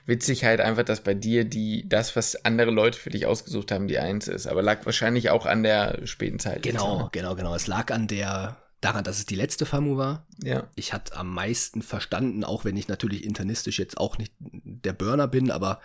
Witzig 0.06 0.44
halt 0.44 0.60
einfach, 0.60 0.82
dass 0.84 1.02
bei 1.02 1.14
dir 1.14 1.44
die, 1.44 1.88
das, 1.88 2.16
was 2.16 2.44
andere 2.44 2.70
Leute 2.70 2.98
für 2.98 3.10
dich 3.10 3.26
ausgesucht 3.26 3.72
haben, 3.72 3.88
die 3.88 3.98
Eins 3.98 4.28
ist. 4.28 4.46
Aber 4.46 4.62
lag 4.62 4.84
wahrscheinlich 4.86 5.30
auch 5.30 5.46
an 5.46 5.62
der 5.62 6.06
späten 6.06 6.38
Zeit. 6.38 6.62
Genau, 6.62 7.08
genau, 7.12 7.34
genau. 7.34 7.54
Es 7.54 7.66
lag 7.66 7.90
an 7.92 8.06
der, 8.08 8.56
daran, 8.80 9.04
dass 9.04 9.18
es 9.18 9.26
die 9.26 9.34
letzte 9.34 9.66
FAMU 9.66 9.96
war. 9.96 10.26
Ja. 10.42 10.68
Ich 10.76 10.92
hatte 10.92 11.16
am 11.16 11.32
meisten 11.32 11.82
verstanden, 11.82 12.44
auch 12.44 12.64
wenn 12.64 12.76
ich 12.76 12.88
natürlich 12.88 13.24
internistisch 13.24 13.78
jetzt 13.78 13.98
auch 13.98 14.18
nicht 14.18 14.32
der 14.40 14.92
Burner 14.92 15.28
bin, 15.28 15.50
aber 15.50 15.80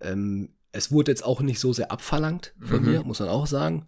ähm, 0.00 0.54
es 0.72 0.90
wurde 0.90 1.12
jetzt 1.12 1.24
auch 1.24 1.40
nicht 1.40 1.60
so 1.60 1.72
sehr 1.72 1.92
abverlangt 1.92 2.54
von 2.60 2.82
Mhm. 2.82 2.90
mir, 2.90 3.02
muss 3.04 3.20
man 3.20 3.28
auch 3.28 3.46
sagen. 3.46 3.86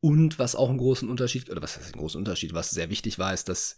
Und 0.00 0.38
was 0.38 0.54
auch 0.54 0.68
einen 0.68 0.78
großen 0.78 1.08
Unterschied, 1.08 1.50
oder 1.50 1.60
was 1.60 1.76
heißt 1.76 1.92
einen 1.92 2.00
großen 2.00 2.18
Unterschied, 2.18 2.54
was 2.54 2.70
sehr 2.70 2.88
wichtig 2.88 3.18
war, 3.18 3.34
ist, 3.34 3.48
dass 3.48 3.74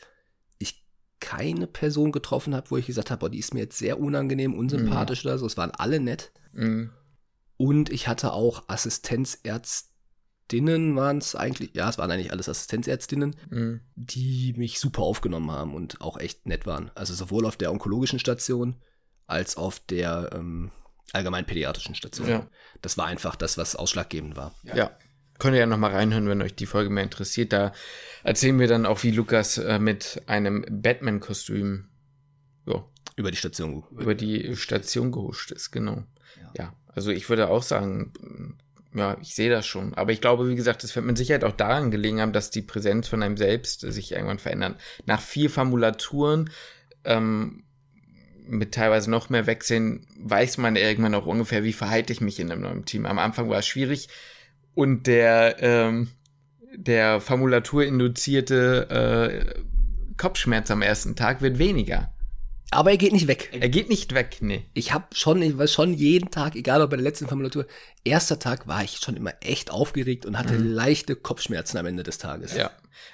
keine 1.20 1.66
Person 1.66 2.12
getroffen 2.12 2.54
habe, 2.54 2.70
wo 2.70 2.76
ich 2.76 2.86
gesagt 2.86 3.10
habe, 3.10 3.20
boah, 3.20 3.30
die 3.30 3.38
ist 3.38 3.54
mir 3.54 3.60
jetzt 3.60 3.78
sehr 3.78 4.00
unangenehm, 4.00 4.54
unsympathisch 4.54 5.24
oder 5.24 5.38
so. 5.38 5.46
Es 5.46 5.56
waren 5.56 5.70
alle 5.70 6.00
nett. 6.00 6.32
Mhm. 6.52 6.90
Und 7.56 7.90
ich 7.90 8.08
hatte 8.08 8.32
auch 8.32 8.64
Assistenzärztinnen, 8.68 10.96
waren 10.96 11.18
es 11.18 11.34
eigentlich, 11.34 11.74
ja, 11.74 11.88
es 11.88 11.98
waren 11.98 12.10
eigentlich 12.10 12.32
alles 12.32 12.48
Assistenzärztinnen, 12.48 13.36
Mhm. 13.50 13.80
die 13.96 14.54
mich 14.56 14.80
super 14.80 15.02
aufgenommen 15.02 15.50
haben 15.50 15.74
und 15.74 16.00
auch 16.00 16.18
echt 16.18 16.46
nett 16.46 16.66
waren. 16.66 16.90
Also 16.94 17.14
sowohl 17.14 17.46
auf 17.46 17.56
der 17.56 17.70
onkologischen 17.70 18.18
Station 18.18 18.76
als 19.26 19.56
auf 19.56 19.80
der 19.80 20.30
ähm, 20.32 20.70
allgemein 21.12 21.46
pädiatrischen 21.46 21.94
Station. 21.94 22.28
Ja. 22.28 22.48
Das 22.82 22.98
war 22.98 23.06
einfach 23.06 23.36
das, 23.36 23.58
was 23.58 23.76
ausschlaggebend 23.76 24.36
war. 24.36 24.54
Ja. 24.64 24.90
Könnt 25.41 25.55
ihr 25.55 25.61
ja 25.61 25.66
nochmal 25.66 25.93
reinhören, 25.93 26.28
wenn 26.28 26.43
euch 26.43 26.55
die 26.55 26.66
Folge 26.66 26.91
mehr 26.91 27.03
interessiert. 27.03 27.53
Da 27.53 27.72
erzählen 28.22 28.59
wir 28.61 28.68
dann 28.68 28.86
auch, 28.86 29.03
wie 29.03 29.11
Lukas 29.11 29.59
äh, 29.59 29.78
mit 29.78 30.22
einem 30.26 30.64
Batman-Kostüm 30.70 31.88
ja, 32.66 32.84
Über 33.16 33.30
die 33.30 33.38
Station. 33.38 33.82
über 33.91 34.14
die 34.14 34.55
Station 34.55 35.11
gehuscht 35.11 35.51
ist, 35.51 35.70
genau. 35.70 36.05
Ja. 36.36 36.53
Ja. 36.57 36.74
also 36.88 37.11
ich 37.11 37.28
würde 37.28 37.49
auch 37.49 37.62
sagen, 37.62 38.12
ja, 38.95 39.16
ich 39.22 39.34
sehe 39.34 39.51
das 39.51 39.66
schon. 39.66 39.95
Aber 39.95 40.12
ich 40.12 40.20
glaube, 40.20 40.49
wie 40.49 40.57
gesagt, 40.57 40.84
es 40.84 40.95
wird 40.95 41.07
mit 41.07 41.16
Sicherheit 41.16 41.45
auch 41.45 41.57
daran 41.57 41.91
gelegen 41.91 42.20
haben, 42.20 42.32
dass 42.32 42.51
die 42.51 42.62
Präsenz 42.62 43.09
von 43.09 43.22
einem 43.22 43.36
selbst 43.36 43.80
sich 43.80 44.12
irgendwann 44.12 44.38
verändert. 44.38 44.78
Nach 45.07 45.20
vier 45.20 45.49
Formulaturen, 45.49 46.51
ähm, 47.05 47.64
mit 48.47 48.74
teilweise 48.74 49.11
noch 49.11 49.30
mehr 49.30 49.47
Wechseln, 49.47 50.07
weiß 50.18 50.59
man 50.59 50.76
irgendwann 50.76 51.14
auch 51.14 51.26
ungefähr, 51.26 51.62
wie 51.62 51.72
verhalte 51.72 52.12
ich 52.12 52.20
mich 52.20 52.41
in 52.41 52.51
einem 52.51 52.62
neuen 52.62 52.84
Team. 52.84 53.07
Am 53.07 53.18
Anfang 53.18 53.49
war 53.49 53.61
es 53.61 53.66
schwierig 53.66 54.09
und 54.74 55.06
der, 55.06 55.56
ähm, 55.60 56.08
der 56.74 57.20
Formulatur 57.20 57.84
induzierte 57.84 58.88
äh, 58.90 59.62
Kopfschmerz 60.16 60.70
am 60.70 60.82
ersten 60.82 61.16
Tag 61.16 61.42
wird 61.42 61.58
weniger. 61.58 62.12
Aber 62.72 62.90
er 62.92 62.96
geht 62.98 63.12
nicht 63.12 63.26
weg. 63.26 63.50
Er 63.52 63.68
geht 63.68 63.88
nicht 63.88 64.14
weg, 64.14 64.38
nee. 64.40 64.64
Ich 64.74 64.92
habe 64.92 65.06
schon, 65.12 65.42
ich 65.42 65.58
war 65.58 65.66
schon 65.66 65.92
jeden 65.92 66.30
Tag, 66.30 66.54
egal 66.54 66.80
ob 66.82 66.90
bei 66.90 66.96
der 66.96 67.02
letzten 67.04 67.26
Formulatur, 67.26 67.66
erster 68.04 68.38
Tag 68.38 68.68
war 68.68 68.84
ich 68.84 68.98
schon 68.98 69.16
immer 69.16 69.32
echt 69.40 69.70
aufgeregt 69.72 70.24
und 70.24 70.38
hatte 70.38 70.56
leichte 70.56 71.16
Kopfschmerzen 71.16 71.78
am 71.78 71.86
Ende 71.86 72.04
des 72.04 72.18
Tages. 72.18 72.52
Mhm. 72.54 72.60
Ja. 72.60 72.70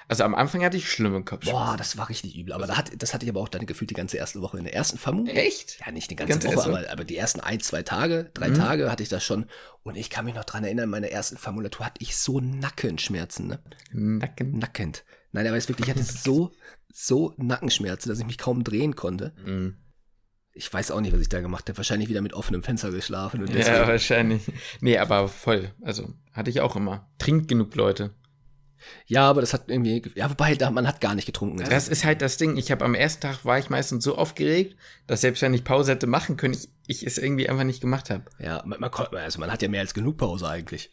Also 0.09 0.23
am 0.23 0.35
Anfang 0.35 0.63
hatte 0.63 0.77
ich 0.77 0.89
schlimme 0.91 1.23
Kopfschmerzen. 1.23 1.59
Boah, 1.59 1.75
das 1.77 1.97
war 1.97 2.09
richtig 2.09 2.35
übel. 2.37 2.53
Aber 2.53 2.67
da 2.67 2.77
hat, 2.77 2.91
das 3.01 3.13
hatte 3.13 3.25
ich 3.25 3.31
aber 3.31 3.39
auch 3.41 3.49
dann 3.49 3.65
gefühlt 3.65 3.89
die 3.89 3.95
ganze 3.95 4.17
erste 4.17 4.41
Woche. 4.41 4.57
In 4.57 4.65
der 4.65 4.73
ersten 4.75 4.97
FAMU. 4.97 5.25
Echt? 5.27 5.79
Ja, 5.83 5.91
nicht 5.91 6.11
die 6.11 6.15
ganze, 6.15 6.37
Ganze 6.39 6.55
Woche, 6.55 6.69
aber, 6.69 6.91
aber 6.91 7.03
die 7.03 7.17
ersten 7.17 7.39
ein, 7.39 7.59
zwei 7.59 7.81
Tage, 7.83 8.29
drei 8.33 8.49
Mhm. 8.49 8.55
Tage 8.55 8.91
hatte 8.91 9.01
ich 9.03 9.09
das 9.09 9.23
schon. 9.23 9.47
Und 9.83 9.95
ich 9.95 10.09
kann 10.09 10.25
mich 10.25 10.35
noch 10.35 10.43
dran 10.45 10.63
erinnern, 10.65 10.85
in 10.85 10.89
meiner 10.91 11.09
ersten 11.09 11.37
Formulatur 11.37 11.85
hatte 11.85 12.01
ich 12.01 12.15
so 12.17 12.39
Nackenschmerzen, 12.39 13.47
ne? 13.47 13.59
Nacken. 13.91 14.59
Nackend. 14.59 15.03
Nein, 15.37 15.45
aber 15.45 15.57
es 15.57 15.69
wirklich, 15.69 15.87
ich 15.87 15.93
hatte 15.93 16.03
so, 16.23 16.51
so 16.91 17.35
Nackenschmerzen, 17.37 18.09
dass 18.09 18.19
ich 18.19 18.25
mich 18.25 18.39
kaum 18.39 18.63
drehen 18.63 18.95
konnte. 18.95 19.33
Mhm. 19.45 19.77
Ich 20.51 20.73
weiß 20.73 20.89
auch 20.89 20.99
nicht, 20.99 21.13
was 21.13 21.21
ich 21.21 21.29
da 21.29 21.41
gemacht 21.41 21.69
habe. 21.69 21.77
Wahrscheinlich 21.77 22.09
wieder 22.09 22.23
mit 22.23 22.33
offenem 22.33 22.63
Fenster 22.63 22.89
geschlafen. 22.89 23.41
Und 23.41 23.53
Ja, 23.53 23.87
wahrscheinlich. 23.87 24.41
Nee, 24.81 24.97
aber 24.97 25.27
voll. 25.27 25.71
Also, 25.83 26.15
hatte 26.33 26.49
ich 26.49 26.61
auch 26.61 26.75
immer. 26.75 27.07
Trinkt 27.19 27.47
genug, 27.47 27.75
Leute. 27.75 28.15
ja, 29.05 29.29
aber 29.29 29.41
das 29.41 29.53
hat 29.53 29.69
irgendwie, 29.69 30.01
ja, 30.15 30.27
wobei, 30.27 30.55
da, 30.55 30.71
man 30.71 30.87
hat 30.87 31.01
gar 31.01 31.13
nicht 31.13 31.27
getrunken. 31.27 31.63
Das 31.69 31.87
ist 31.87 32.03
halt 32.03 32.23
das 32.23 32.37
Ding. 32.37 32.57
Ich 32.57 32.71
habe 32.71 32.83
am 32.83 32.95
ersten 32.95 33.21
Tag 33.21 33.45
war 33.45 33.59
ich 33.59 33.69
meistens 33.69 34.03
so 34.03 34.17
aufgeregt, 34.17 34.75
dass 35.05 35.21
selbst 35.21 35.43
wenn 35.43 35.53
ich 35.53 35.63
Pause 35.63 35.91
hätte 35.91 36.07
machen 36.07 36.35
können, 36.35 36.55
ich, 36.55 36.69
ich 36.87 37.05
es 37.05 37.19
irgendwie 37.19 37.47
einfach 37.47 37.63
nicht 37.63 37.81
gemacht 37.81 38.09
habe. 38.09 38.23
Ja, 38.39 38.63
man, 38.65 38.79
man, 38.79 38.89
also 38.91 39.39
man 39.39 39.51
hat 39.51 39.61
ja 39.61 39.67
mehr 39.67 39.81
als 39.81 39.93
genug 39.93 40.17
Pause 40.17 40.49
eigentlich. 40.49 40.91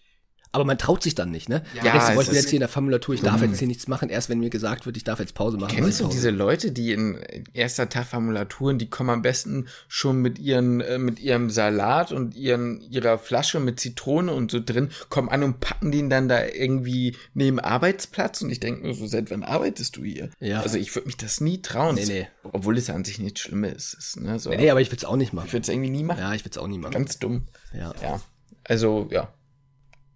Aber 0.55 0.65
man 0.65 0.79
traut 0.79 1.03
sich 1.03 1.17
dann 1.17 1.33
nicht, 1.33 1.49
ne? 1.49 1.65
Ja, 1.75 1.85
Ja, 1.85 2.09
ich 2.11 2.17
bin 2.17 2.21
ist- 2.21 2.33
jetzt 2.33 2.49
hier 2.51 2.59
in 2.59 2.61
der 2.61 2.69
Formulatur, 2.69 3.15
ich 3.15 3.23
darf 3.23 3.43
jetzt 3.43 3.59
hier 3.59 3.67
nichts 3.67 3.89
machen, 3.89 4.09
erst 4.09 4.29
wenn 4.29 4.39
mir 4.39 4.51
gesagt 4.51 4.87
wird, 4.87 4.97
ich 4.97 5.03
darf 5.03 5.19
jetzt 5.19 5.35
Pause 5.35 5.57
machen. 5.57 5.75
Kennst 5.75 5.99
du 5.99 6.05
ich 6.05 6.11
diese. 6.11 6.31
Leute, 6.31 6.71
die 6.71 6.93
in 6.93 7.19
erster 7.53 7.89
Tag 7.89 8.07
Formulaturen, 8.07 8.79
die 8.79 8.89
kommen 8.89 9.11
am 9.11 9.23
besten 9.23 9.67
schon 9.89 10.23
mit 10.23 10.39
ihren 10.39 10.81
äh, 10.81 10.99
mit 10.99 11.19
ihrem 11.19 11.51
Salat 11.51 12.13
und 12.13 12.37
ihren 12.37 12.81
ihrer 12.81 13.19
Flasche 13.19 13.59
mit 13.59 13.81
Zitrone 13.81 14.33
und 14.33 14.53
so 14.53 14.61
drin, 14.65 14.91
kommen 15.09 15.29
an 15.29 15.43
und 15.43 15.59
packen 15.59 15.91
den 15.91 16.09
dann 16.09 16.29
da 16.29 16.45
irgendwie 16.47 17.17
neben 17.35 17.59
Arbeitsplatz 17.59 18.41
und 18.43 18.51
ich 18.51 18.61
denke 18.61 18.87
mir 18.87 18.95
so, 18.95 19.07
seit 19.09 19.31
wann 19.33 19.43
arbeitest 19.43 19.97
du 19.97 20.05
hier? 20.05 20.31
Ja. 20.39 20.61
Also 20.61 20.79
ich 20.79 20.95
würde 20.95 21.07
mich 21.07 21.17
das 21.17 21.41
nie 21.41 21.61
trauen. 21.63 21.97
Nee, 21.97 22.07
nee. 22.07 22.29
Obwohl 22.45 22.79
es 22.79 22.89
an 22.91 23.05
sich 23.05 23.19
nichts 23.19 23.41
Schlimmes 23.41 23.95
ist. 23.95 24.21
Ne? 24.21 24.39
So, 24.39 24.51
Nee, 24.51 24.59
nee, 24.59 24.71
aber 24.71 24.81
ich 24.81 24.91
will 24.93 24.99
es 24.99 25.05
auch 25.05 25.17
nicht 25.17 25.33
machen. 25.33 25.47
ich 25.49 25.53
würde 25.53 25.63
es 25.63 25.69
irgendwie 25.69 25.91
nie 25.91 26.05
machen. 26.05 26.21
Ja, 26.21 26.33
ich 26.33 26.45
will 26.45 26.51
es 26.53 26.59
auch 26.59 26.69
nie 26.69 26.79
machen. 26.79 26.93
Ganz 26.93 27.19
dumm. 27.19 27.47
Ja. 27.77 27.93
Ja. 28.03 28.21
Also, 28.65 29.09
ja. 29.11 29.33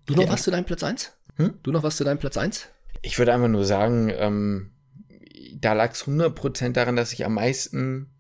Du 0.09 0.15
noch 0.15 0.25
Ja. 0.25 0.33
was 0.33 0.43
zu 0.43 0.51
deinem 0.51 0.65
Platz 0.65 0.83
1? 0.83 1.13
Hm? 1.37 1.55
Du 1.63 1.71
noch 1.71 1.83
was 1.83 1.97
zu 1.97 2.05
deinem 2.05 2.19
Platz 2.19 2.37
1? 2.37 2.67
Ich 3.03 3.19
würde 3.19 3.33
einfach 3.35 3.49
nur 3.49 3.65
sagen, 3.65 4.11
ähm, 4.17 4.71
da 5.55 5.75
lag 5.75 5.93
es 5.93 6.07
100% 6.07 6.73
daran, 6.73 6.97
dass 6.97 7.13
ich 7.13 7.25
am 7.25 7.35
meisten 7.35 8.11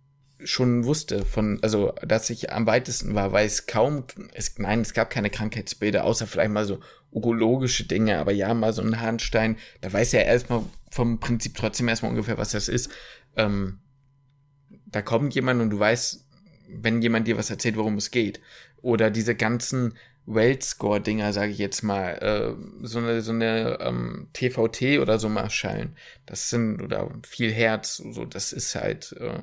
schon 0.44 0.84
wusste 0.84 1.24
von, 1.24 1.58
also, 1.62 1.92
dass 2.06 2.30
ich 2.30 2.52
am 2.52 2.66
weitesten 2.66 3.14
war, 3.14 3.32
weil 3.32 3.46
es 3.46 3.66
kaum, 3.66 4.04
es, 4.34 4.56
nein, 4.58 4.82
es 4.82 4.92
gab 4.92 5.10
keine 5.10 5.30
Krankheitsbilder, 5.30 6.04
außer 6.04 6.26
vielleicht 6.28 6.52
mal 6.52 6.64
so 6.64 6.78
urologische 7.10 7.84
Dinge, 7.84 8.18
aber 8.18 8.32
ja, 8.32 8.52
mal 8.54 8.72
so 8.72 8.82
ein 8.82 9.00
Harnstein, 9.00 9.56
da 9.80 9.92
weiß 9.92 10.12
ja 10.12 10.20
erstmal 10.20 10.62
vom 10.90 11.18
Prinzip 11.18 11.56
trotzdem 11.56 11.88
erstmal 11.88 12.10
ungefähr, 12.10 12.38
was 12.38 12.52
das 12.52 12.68
ist. 12.68 12.90
Ähm, 13.34 13.80
da 14.86 15.02
kommt 15.02 15.34
jemand 15.34 15.60
und 15.60 15.70
du 15.70 15.78
weißt, 15.78 16.24
wenn 16.68 17.02
jemand 17.02 17.26
dir 17.26 17.38
was 17.38 17.50
erzählt, 17.50 17.76
worum 17.76 17.96
es 17.96 18.10
geht. 18.10 18.40
Oder 18.80 19.10
diese 19.10 19.34
ganzen 19.34 19.94
Weltscore-Dinger, 20.28 21.32
sage 21.32 21.52
ich 21.52 21.58
jetzt 21.58 21.82
mal, 21.82 22.10
äh, 22.20 22.86
so 22.86 22.98
eine, 22.98 23.22
so 23.22 23.32
eine 23.32 23.78
ähm, 23.80 24.28
TVT 24.34 25.00
oder 25.00 25.18
so 25.18 25.28
Marschallen. 25.28 25.96
Das 26.26 26.50
sind, 26.50 26.82
oder 26.82 27.10
viel 27.26 27.50
Herz, 27.50 27.96
so, 27.96 28.24
das 28.24 28.52
ist 28.52 28.74
halt, 28.74 29.12
äh, 29.18 29.40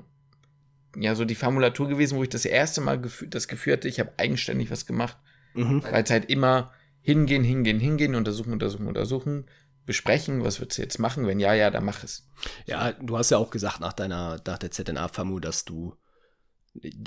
ja, 0.97 1.15
so 1.15 1.25
die 1.25 1.35
Formulatur 1.35 1.87
gewesen, 1.87 2.17
wo 2.17 2.23
ich 2.23 2.29
das 2.29 2.45
erste 2.45 2.81
Mal 2.81 3.01
gefü 3.01 3.27
das 3.27 3.47
Gefühl 3.47 3.73
hatte, 3.73 3.87
ich 3.87 3.99
habe 3.99 4.13
eigenständig 4.17 4.69
was 4.69 4.85
gemacht. 4.85 5.17
Mhm. 5.55 5.83
Weil 5.83 6.03
es 6.03 6.11
halt 6.11 6.29
immer 6.29 6.71
hingehen, 7.01 7.43
hingehen, 7.43 7.79
hingehen, 7.79 8.15
untersuchen, 8.15 8.53
untersuchen, 8.53 8.87
untersuchen, 8.87 9.45
besprechen, 9.85 10.43
was 10.43 10.59
würdest 10.59 10.77
du 10.77 10.83
jetzt 10.83 10.99
machen? 10.99 11.25
Wenn 11.25 11.39
ja, 11.39 11.53
ja, 11.53 11.71
dann 11.71 11.85
mach 11.85 12.03
es. 12.03 12.27
Ja, 12.65 12.91
du 12.91 13.17
hast 13.17 13.31
ja 13.31 13.37
auch 13.37 13.49
gesagt 13.49 13.79
nach 13.79 13.93
deiner, 13.93 14.39
nach 14.45 14.57
der 14.57 14.71
ZNA-FAMU, 14.71 15.39
dass 15.39 15.65
du 15.65 15.95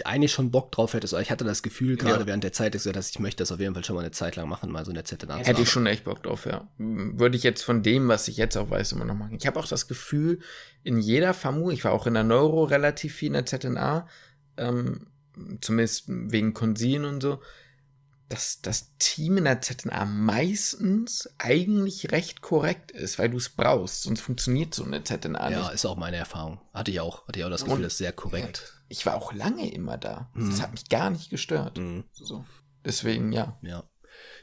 eigentlich 0.05 0.33
schon 0.33 0.51
Bock 0.51 0.73
drauf 0.73 0.95
hättest. 0.95 1.13
Aber 1.15 1.23
ich 1.23 1.31
hatte 1.31 1.45
das 1.45 1.63
Gefühl, 1.63 1.97
gerade 1.97 2.21
Ja. 2.21 2.27
während 2.27 2.43
der 2.45 2.53
Zeit, 2.53 2.75
dass 2.75 2.87
ich 2.87 3.19
möchte 3.19 3.43
das 3.43 3.53
auf 3.53 3.61
jeden 3.61 3.75
Fall 3.75 3.85
schon 3.85 3.95
mal 3.97 4.01
eine 4.03 4.11
Zeit 4.13 4.37
lang 4.37 4.49
machen, 4.49 4.71
mal 4.73 4.85
so 4.85 4.91
eine 4.91 5.05
ZNA 5.05 5.37
Hätte 5.39 5.63
ich 5.63 5.71
schon 5.71 5.87
echt 5.87 6.05
Bock 6.05 6.23
drauf, 6.23 6.47
ja. 6.47 6.67
Würde 6.79 7.37
ich 7.37 7.43
jetzt 7.43 7.63
von 7.63 7.83
dem, 7.83 8.09
was 8.09 8.29
ich 8.29 8.37
jetzt 8.39 8.57
auch 8.57 8.71
weiß, 8.71 8.93
immer 8.93 9.05
noch 9.05 9.15
machen. 9.15 9.37
Ich 9.39 9.47
habe 9.47 9.59
auch 9.61 9.67
das 9.69 9.87
Gefühl, 9.89 10.41
in 10.83 10.99
jeder 10.99 11.35
FAMU, 11.35 11.71
ich 11.71 11.85
war 11.85 11.93
auch 11.93 12.07
in 12.07 12.15
der 12.15 12.25
Neuro 12.25 12.65
relativ 12.65 13.15
viel 13.15 13.29
in 13.29 13.33
der 13.35 13.47
ZNA, 13.47 14.09
ähm, 14.57 15.07
zumindest 15.61 16.05
wegen 16.09 16.55
Konsilien 16.55 17.05
und 17.05 17.23
so, 17.23 17.41
dass 18.31 18.61
das 18.61 18.93
Team 18.99 19.39
in 19.39 19.45
der 19.45 19.61
ZNA 19.61 20.05
meistens 20.05 21.29
eigentlich 21.39 22.11
recht 22.13 22.41
korrekt 22.43 22.91
ist, 22.91 23.19
weil 23.19 23.31
du 23.31 23.37
es 23.37 23.49
brauchst, 23.49 24.03
sonst 24.03 24.21
funktioniert 24.21 24.75
so 24.75 24.85
eine 24.85 25.05
ZNA 25.05 25.51
Ja, 25.51 25.59
nicht. 25.63 25.73
ist 25.75 25.87
auch 25.87 25.97
meine 25.97 26.17
Erfahrung. 26.17 26.61
Hatte 26.75 26.91
ich 26.91 27.01
auch. 27.01 27.27
Hatte 27.29 27.39
ich 27.39 27.45
auch 27.45 27.51
das 27.51 27.63
Gefühl, 27.65 27.77
Und- 27.77 27.83
das 27.85 27.93
ist 27.95 27.99
sehr 27.99 28.13
korrekt. 28.13 28.75
Ich 28.89 29.05
war 29.07 29.15
auch 29.17 29.33
lange 29.33 29.71
immer 29.71 29.99
da. 29.99 30.31
Mhm. 30.35 30.51
Das 30.51 30.63
hat 30.63 30.73
mich 30.73 30.89
gar 30.89 31.11
nicht 31.11 31.31
gestört. 31.31 31.79
Mhm. 31.79 32.05
So. 32.13 32.45
Deswegen, 32.85 33.33
ja. 33.33 33.59
Ja. 33.63 33.85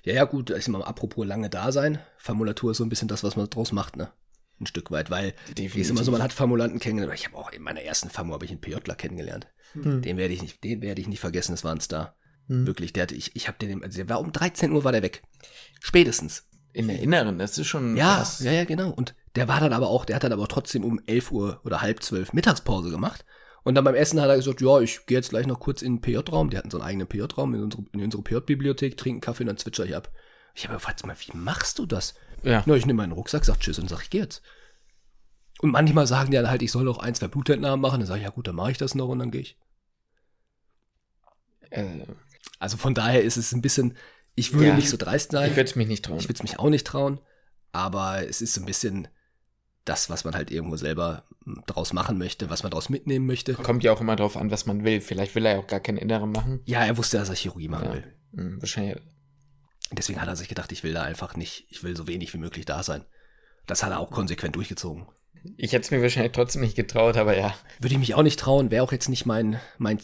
Ja, 0.03 0.13
ja, 0.13 0.23
gut, 0.23 0.51
ich 0.51 0.67
mal 0.67 0.83
apropos 0.83 1.25
lange 1.25 1.49
da 1.49 1.71
sein. 1.71 1.99
Formulatur 2.17 2.71
ist 2.71 2.77
so 2.77 2.85
ein 2.85 2.89
bisschen 2.89 3.07
das, 3.07 3.23
was 3.23 3.35
man 3.35 3.49
draus 3.49 3.71
macht, 3.71 3.95
ne? 3.97 4.11
Ein 4.59 4.67
Stück 4.67 4.89
weit, 4.91 5.09
weil 5.09 5.33
Definitiv. 5.49 5.75
ist 5.75 5.89
immer 5.89 6.03
so, 6.03 6.11
man 6.11 6.23
hat 6.23 6.31
Formulanten 6.31 6.79
kennengelernt. 6.79 7.19
Ich 7.19 7.25
habe 7.25 7.35
auch 7.35 7.51
in 7.51 7.61
meiner 7.61 7.81
ersten 7.81 8.09
Famu 8.09 8.33
habe 8.33 8.45
ich 8.45 8.51
einen 8.51 8.61
PJler 8.61 8.95
kennengelernt. 8.95 9.47
Hm. 9.73 10.01
Den 10.01 10.15
werde 10.15 10.33
ich 10.33 10.41
nicht, 10.41 10.63
den 10.63 10.81
werde 10.81 11.01
ich 11.01 11.07
nicht 11.07 11.19
vergessen, 11.19 11.51
das 11.51 11.63
war 11.65 11.73
ein 11.73 11.81
Star. 11.81 12.15
Wirklich, 12.47 12.93
der 12.93 13.03
hatte, 13.03 13.15
ich, 13.15 13.35
ich 13.35 13.47
habe 13.47 13.57
den, 13.57 13.83
also 13.83 13.97
der 13.97 14.07
war 14.07 14.19
um 14.19 14.31
13 14.31 14.71
Uhr 14.71 14.83
war 14.83 14.91
der 14.91 15.01
weg. 15.01 15.23
Spätestens. 15.81 16.47
In 16.73 16.87
der 16.87 16.99
Inneren, 16.99 17.39
das 17.39 17.57
ist 17.57 17.67
schon 17.67 17.97
Ja, 17.97 18.17
krass. 18.17 18.39
ja, 18.41 18.51
ja, 18.51 18.65
genau. 18.65 18.91
Und 18.91 19.15
der 19.35 19.47
war 19.47 19.59
dann 19.59 19.73
aber 19.73 19.87
auch, 19.87 20.05
der 20.05 20.15
hat 20.17 20.23
dann 20.23 20.31
aber 20.33 20.47
trotzdem 20.47 20.83
um 20.83 21.01
11 21.07 21.31
Uhr 21.31 21.61
oder 21.63 21.81
halb 21.81 22.03
zwölf 22.03 22.33
Mittagspause 22.33 22.91
gemacht. 22.91 23.25
Und 23.65 23.75
dann 23.75 23.83
beim 23.83 23.95
Essen 23.95 24.21
hat 24.21 24.29
er 24.29 24.35
gesagt, 24.37 24.61
ja, 24.61 24.79
ich 24.79 25.05
gehe 25.07 25.17
jetzt 25.17 25.31
gleich 25.31 25.47
noch 25.47 25.59
kurz 25.59 25.81
in 25.81 25.95
den 25.97 26.01
PJ-Raum. 26.01 26.49
Die 26.51 26.57
hatten 26.57 26.69
so 26.71 26.77
einen 26.77 26.85
eigenen 26.87 27.07
PJ-Raum 27.07 27.55
in 27.55 27.63
unsere, 27.63 27.83
in 27.93 28.01
unsere 28.03 28.21
PJ-Bibliothek, 28.23 28.95
trinken 28.95 29.21
Kaffee 29.21 29.43
und 29.43 29.47
dann 29.47 29.57
zwitscher 29.57 29.85
ich 29.85 29.95
ab. 29.95 30.11
Ich 30.53 30.65
habe 30.65 30.75
gefragt, 30.75 31.05
mal, 31.05 31.15
wie 31.19 31.35
machst 31.35 31.79
du 31.79 31.85
das? 31.85 32.13
Ja. 32.43 32.63
Na, 32.67 32.75
ich 32.75 32.85
nehme 32.85 32.97
meinen 32.97 33.11
Rucksack, 33.11 33.43
sag 33.43 33.59
Tschüss 33.59 33.79
und 33.79 33.89
sag, 33.89 34.01
ich 34.03 34.09
geh 34.11 34.19
jetzt. 34.19 34.41
Und 35.61 35.71
manchmal 35.71 36.05
sagen 36.05 36.29
die 36.31 36.37
dann 36.37 36.49
halt, 36.49 36.61
ich 36.61 36.71
soll 36.71 36.83
noch 36.83 36.99
ein, 36.99 37.15
zwei 37.15 37.27
Blutentnahmen 37.27 37.81
machen. 37.81 37.99
Dann 37.99 38.07
sage 38.07 38.19
ich, 38.19 38.25
ja 38.25 38.29
gut, 38.29 38.47
dann 38.47 38.55
mache 38.55 38.71
ich 38.71 38.77
das 38.77 38.93
noch 38.93 39.07
und 39.09 39.19
dann 39.19 39.31
gehe 39.31 39.41
ich. 39.41 39.57
Äh, 41.71 42.05
Also 42.59 42.77
von 42.77 42.93
daher 42.93 43.23
ist 43.23 43.37
es 43.37 43.51
ein 43.51 43.61
bisschen, 43.61 43.97
ich 44.35 44.53
würde 44.53 44.67
Ja. 44.67 44.75
nicht 44.75 44.89
so 44.89 44.97
dreist 44.97 45.31
sein. 45.31 45.49
ich 45.49 45.55
würde 45.57 45.69
es 45.69 45.75
mich 45.75 45.87
nicht 45.87 46.05
trauen. 46.05 46.17
Ich 46.19 46.25
würde 46.25 46.35
es 46.37 46.43
mich 46.43 46.59
auch 46.59 46.69
nicht 46.69 46.85
trauen, 46.87 47.19
aber 47.71 48.27
es 48.27 48.41
ist 48.41 48.53
so 48.53 48.61
ein 48.61 48.65
bisschen 48.65 49.07
das, 49.85 50.09
was 50.09 50.23
man 50.25 50.35
halt 50.35 50.51
irgendwo 50.51 50.77
selber 50.77 51.23
hm, 51.43 51.63
draus 51.67 51.93
machen 51.93 52.17
möchte, 52.17 52.49
was 52.49 52.63
man 52.63 52.71
draus 52.71 52.89
mitnehmen 52.89 53.25
möchte. 53.25 53.53
Kommt 53.53 53.83
ja 53.83 53.93
auch 53.93 54.01
immer 54.01 54.15
drauf 54.15 54.35
an, 54.35 54.51
was 54.51 54.65
man 54.65 54.83
will. 54.83 54.99
Vielleicht 54.99 55.35
will 55.35 55.45
er 55.45 55.53
ja 55.53 55.59
auch 55.59 55.67
gar 55.67 55.79
keinen 55.79 55.97
Inneren 55.97 56.31
machen. 56.31 56.61
Ja, 56.65 56.83
er 56.83 56.97
wusste, 56.97 57.17
dass 57.17 57.29
er 57.29 57.35
Chirurgie 57.35 57.67
machen 57.67 57.85
Ja. 57.85 57.93
will. 57.93 58.15
Hm, 58.35 58.61
wahrscheinlich. 58.61 58.97
Deswegen 59.91 60.19
hat 60.19 60.27
er 60.27 60.35
sich 60.35 60.49
gedacht, 60.49 60.71
ich 60.71 60.83
will 60.83 60.93
da 60.93 61.03
einfach 61.03 61.35
nicht, 61.35 61.67
ich 61.69 61.83
will 61.83 61.95
so 61.95 62.07
wenig 62.07 62.33
wie 62.33 62.39
möglich 62.39 62.65
da 62.65 62.81
sein. 62.81 63.05
Das 63.67 63.83
hat 63.83 63.91
er 63.91 63.99
auch 63.99 64.11
konsequent 64.11 64.55
durchgezogen. 64.55 65.05
Ich 65.57 65.73
hätte 65.73 65.83
es 65.85 65.91
mir 65.91 66.01
wahrscheinlich 66.01 66.31
trotzdem 66.31 66.61
nicht 66.61 66.75
getraut, 66.75 67.17
aber 67.17 67.37
ja. 67.37 67.53
Würde 67.79 67.93
ich 67.93 67.99
mich 67.99 68.15
auch 68.15 68.23
nicht 68.23 68.39
trauen, 68.39 68.71
wäre 68.71 68.83
auch 68.83 68.91
jetzt 68.91 69.09
nicht 69.09 69.27
mein, 69.27 69.59
mein, 69.77 69.99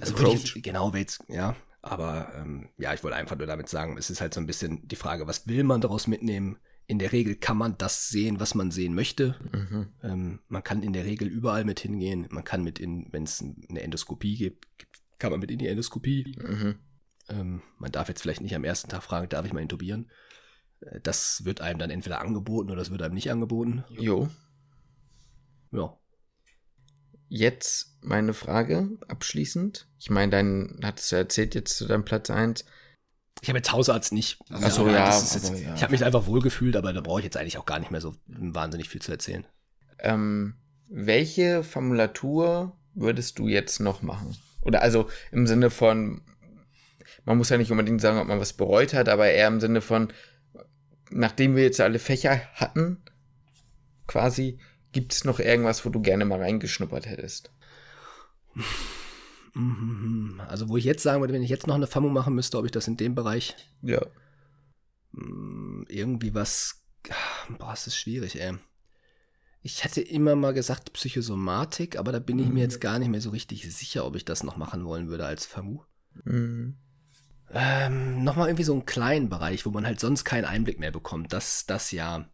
also 0.00 0.18
würde 0.18 0.32
ich 0.32 0.54
jetzt, 0.54 0.62
genau, 0.64 0.92
wäre 0.92 1.02
jetzt, 1.02 1.22
ja, 1.28 1.54
aber 1.82 2.32
ähm, 2.36 2.68
ja, 2.78 2.92
ich 2.92 3.04
wollte 3.04 3.16
einfach 3.16 3.36
nur 3.36 3.46
damit 3.46 3.68
sagen, 3.68 3.96
es 3.96 4.10
ist 4.10 4.20
halt 4.20 4.34
so 4.34 4.40
ein 4.40 4.46
bisschen 4.46 4.86
die 4.88 4.96
Frage, 4.96 5.26
was 5.26 5.46
will 5.46 5.62
man 5.62 5.80
daraus 5.80 6.08
mitnehmen? 6.08 6.58
In 6.92 6.98
der 6.98 7.12
Regel 7.12 7.36
kann 7.36 7.56
man 7.56 7.78
das 7.78 8.10
sehen, 8.10 8.38
was 8.38 8.54
man 8.54 8.70
sehen 8.70 8.94
möchte. 8.94 9.34
Mhm. 9.50 9.88
Ähm, 10.02 10.40
man 10.48 10.62
kann 10.62 10.82
in 10.82 10.92
der 10.92 11.06
Regel 11.06 11.26
überall 11.26 11.64
mit 11.64 11.80
hingehen. 11.80 12.26
Man 12.28 12.44
kann 12.44 12.62
mit 12.62 12.78
in, 12.78 13.10
wenn 13.12 13.22
es 13.22 13.42
eine 13.42 13.80
Endoskopie 13.80 14.36
gibt, 14.36 14.66
kann 15.18 15.30
man 15.30 15.40
mit 15.40 15.50
in 15.50 15.58
die 15.58 15.68
Endoskopie. 15.68 16.36
Mhm. 16.38 16.74
Ähm, 17.30 17.62
man 17.78 17.92
darf 17.92 18.08
jetzt 18.08 18.20
vielleicht 18.20 18.42
nicht 18.42 18.54
am 18.54 18.64
ersten 18.64 18.90
Tag 18.90 19.02
fragen, 19.02 19.30
darf 19.30 19.46
ich 19.46 19.54
mal 19.54 19.62
intubieren? 19.62 20.10
Äh, 20.80 21.00
Das 21.00 21.46
wird 21.46 21.62
einem 21.62 21.78
dann 21.78 21.88
entweder 21.88 22.20
angeboten 22.20 22.70
oder 22.70 22.82
es 22.82 22.90
wird 22.90 23.00
einem 23.00 23.14
nicht 23.14 23.30
angeboten. 23.30 23.84
Jo. 23.88 24.28
Ja. 25.70 25.96
Jetzt 27.28 27.96
meine 28.02 28.34
Frage 28.34 28.98
abschließend. 29.08 29.88
Ich 29.98 30.10
meine, 30.10 30.30
dein, 30.30 30.78
hattest 30.82 31.10
du 31.10 31.16
erzählt 31.16 31.54
jetzt 31.54 31.78
zu 31.78 31.86
deinem 31.86 32.04
Platz 32.04 32.28
1. 32.28 32.66
Ich 33.40 33.48
habe 33.48 33.58
jetzt 33.58 33.72
Hausarzt 33.72 34.12
nicht. 34.12 34.38
Ach 34.50 34.70
so, 34.70 34.86
ja, 34.86 35.06
das 35.06 35.34
ist 35.34 35.34
jetzt, 35.34 35.62
ja. 35.62 35.74
Ich 35.74 35.82
habe 35.82 35.92
mich 35.92 36.04
einfach 36.04 36.26
wohlgefühlt, 36.26 36.76
aber 36.76 36.92
da 36.92 37.00
brauche 37.00 37.20
ich 37.20 37.24
jetzt 37.24 37.36
eigentlich 37.36 37.58
auch 37.58 37.66
gar 37.66 37.80
nicht 37.80 37.90
mehr 37.90 38.00
so 38.00 38.14
wahnsinnig 38.26 38.88
viel 38.88 39.02
zu 39.02 39.10
erzählen. 39.10 39.46
Ähm, 39.98 40.54
welche 40.88 41.64
Formulatur 41.64 42.76
würdest 42.94 43.38
du 43.38 43.48
jetzt 43.48 43.80
noch 43.80 44.02
machen? 44.02 44.36
Oder 44.60 44.82
also 44.82 45.08
im 45.32 45.46
Sinne 45.46 45.70
von, 45.70 46.22
man 47.24 47.36
muss 47.36 47.48
ja 47.48 47.58
nicht 47.58 47.70
unbedingt 47.70 48.00
sagen, 48.00 48.18
ob 48.18 48.28
man 48.28 48.38
was 48.38 48.52
bereut 48.52 48.94
hat, 48.94 49.08
aber 49.08 49.28
eher 49.28 49.48
im 49.48 49.60
Sinne 49.60 49.80
von, 49.80 50.12
nachdem 51.10 51.56
wir 51.56 51.64
jetzt 51.64 51.80
alle 51.80 51.98
Fächer 51.98 52.40
hatten, 52.54 53.02
quasi, 54.06 54.58
gibt 54.92 55.12
es 55.12 55.24
noch 55.24 55.40
irgendwas, 55.40 55.84
wo 55.84 55.90
du 55.90 56.00
gerne 56.00 56.24
mal 56.24 56.38
reingeschnuppert 56.38 57.06
hättest? 57.06 57.50
Also, 60.48 60.68
wo 60.68 60.76
ich 60.76 60.84
jetzt 60.84 61.02
sagen 61.02 61.20
würde, 61.20 61.34
wenn 61.34 61.42
ich 61.42 61.50
jetzt 61.50 61.66
noch 61.66 61.74
eine 61.74 61.86
FAMU 61.86 62.08
machen 62.08 62.34
müsste, 62.34 62.58
ob 62.58 62.64
ich 62.64 62.70
das 62.70 62.88
in 62.88 62.96
dem 62.96 63.14
Bereich 63.14 63.54
Ja. 63.82 64.00
mh, 65.12 65.84
irgendwie 65.88 66.34
was. 66.34 66.82
Boah, 67.58 67.72
es 67.72 67.86
ist 67.86 67.96
schwierig, 67.96 68.40
ey. 68.40 68.54
Ich 69.62 69.84
hätte 69.84 70.00
immer 70.00 70.34
mal 70.36 70.54
gesagt 70.54 70.92
Psychosomatik, 70.92 71.96
aber 71.98 72.12
da 72.12 72.18
bin 72.18 72.38
ich 72.38 72.48
Mhm. 72.48 72.54
mir 72.54 72.60
jetzt 72.62 72.80
gar 72.80 72.98
nicht 72.98 73.08
mehr 73.10 73.20
so 73.20 73.30
richtig 73.30 73.62
sicher, 73.74 74.04
ob 74.06 74.16
ich 74.16 74.24
das 74.24 74.42
noch 74.42 74.56
machen 74.56 74.84
wollen 74.84 75.08
würde 75.08 75.26
als 75.26 75.46
FAMU. 75.46 75.82
Mhm. 76.24 76.76
Ähm, 77.50 78.24
Nochmal 78.24 78.48
irgendwie 78.48 78.64
so 78.64 78.72
einen 78.72 78.86
kleinen 78.86 79.28
Bereich, 79.28 79.66
wo 79.66 79.70
man 79.70 79.84
halt 79.86 80.00
sonst 80.00 80.24
keinen 80.24 80.46
Einblick 80.46 80.80
mehr 80.80 80.90
bekommt. 80.90 81.32
Das, 81.32 81.66
das 81.66 81.90
ja. 81.92 82.28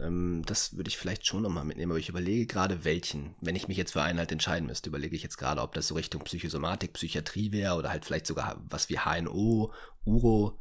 Ähm, 0.00 0.42
das 0.46 0.76
würde 0.76 0.88
ich 0.88 0.96
vielleicht 0.96 1.26
schon 1.26 1.42
nochmal 1.42 1.64
mitnehmen, 1.64 1.92
aber 1.92 1.98
ich 1.98 2.08
überlege 2.08 2.46
gerade 2.46 2.84
welchen. 2.84 3.34
Wenn 3.40 3.56
ich 3.56 3.68
mich 3.68 3.76
jetzt 3.76 3.92
für 3.92 4.02
einen 4.02 4.18
halt 4.18 4.32
entscheiden 4.32 4.66
müsste, 4.66 4.88
überlege 4.88 5.14
ich 5.14 5.22
jetzt 5.22 5.36
gerade, 5.36 5.60
ob 5.60 5.74
das 5.74 5.88
so 5.88 5.94
Richtung 5.94 6.24
Psychosomatik, 6.24 6.94
Psychiatrie 6.94 7.52
wäre 7.52 7.76
oder 7.76 7.90
halt 7.90 8.04
vielleicht 8.04 8.26
sogar 8.26 8.62
was 8.68 8.88
wie 8.88 8.98
HNO, 8.98 9.72
Uro. 10.04 10.58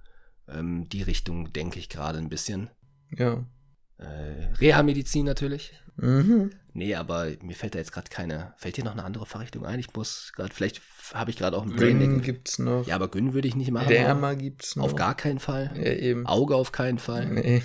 Ähm, 0.47 0.89
die 0.89 1.03
Richtung 1.03 1.53
denke 1.53 1.79
ich 1.79 1.89
gerade 1.89 2.17
ein 2.17 2.29
bisschen. 2.29 2.69
Ja. 3.15 3.45
Äh, 3.97 4.53
Reha-Medizin 4.59 5.25
natürlich. 5.25 5.73
Mhm. 5.97 6.51
Nee, 6.73 6.95
aber 6.95 7.27
mir 7.41 7.55
fällt 7.55 7.75
da 7.75 7.79
jetzt 7.79 7.91
gerade 7.91 8.09
keine. 8.09 8.53
Fällt 8.57 8.77
dir 8.77 8.83
noch 8.83 8.93
eine 8.93 9.03
andere 9.03 9.25
Fachrichtung 9.25 9.65
ein? 9.65 9.79
Ich 9.79 9.93
muss 9.93 10.31
gerade, 10.35 10.53
vielleicht 10.53 10.81
habe 11.13 11.29
ich 11.29 11.37
gerade 11.37 11.57
auch 11.57 11.63
ein 11.63 11.75
Brain 11.75 11.99
Gyn 11.99 12.21
gibt's 12.21 12.59
noch. 12.59 12.87
Ja, 12.87 12.95
aber 12.95 13.09
Gyn 13.09 13.33
würde 13.33 13.47
ich 13.47 13.55
nicht 13.55 13.71
machen. 13.71 13.89
Derma 13.89 14.33
gibt's 14.33 14.75
noch. 14.75 14.85
Auf 14.85 14.95
gar 14.95 15.15
keinen 15.15 15.39
Fall. 15.39 15.71
Ja, 15.75 15.91
eben. 15.91 16.25
Auge 16.25 16.55
auf 16.55 16.71
keinen 16.71 16.97
Fall. 16.97 17.27
Nee. 17.27 17.61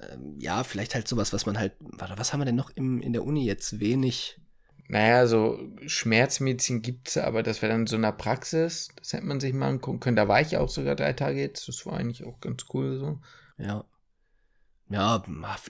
Ähm, 0.00 0.36
ja, 0.38 0.64
vielleicht 0.64 0.94
halt 0.94 1.08
sowas, 1.08 1.32
was 1.32 1.46
man 1.46 1.58
halt. 1.58 1.74
Warte, 1.80 2.18
was 2.18 2.32
haben 2.32 2.40
wir 2.40 2.46
denn 2.46 2.56
noch 2.56 2.70
im, 2.70 3.00
in 3.00 3.12
der 3.12 3.24
Uni 3.24 3.44
jetzt? 3.44 3.80
Wenig. 3.80 4.40
Naja, 4.88 5.26
so 5.26 5.58
Schmerzmedizin 5.86 6.82
gibt's, 6.82 7.16
aber 7.16 7.42
das 7.42 7.62
wäre 7.62 7.72
dann 7.72 7.86
so 7.86 7.96
eine 7.96 8.12
Praxis. 8.12 8.88
Das 8.96 9.12
hätte 9.14 9.24
man 9.24 9.40
sich 9.40 9.54
mal 9.54 9.68
angucken 9.68 10.00
können. 10.00 10.16
Da 10.16 10.28
war 10.28 10.40
ich 10.40 10.56
auch 10.58 10.68
sogar 10.68 10.94
drei 10.94 11.14
Tage 11.14 11.40
jetzt. 11.40 11.68
Das 11.68 11.86
war 11.86 11.94
eigentlich 11.94 12.24
auch 12.24 12.40
ganz 12.40 12.66
cool 12.74 12.98
so. 12.98 13.20
Ja. 13.56 13.84
Ja, 14.90 15.24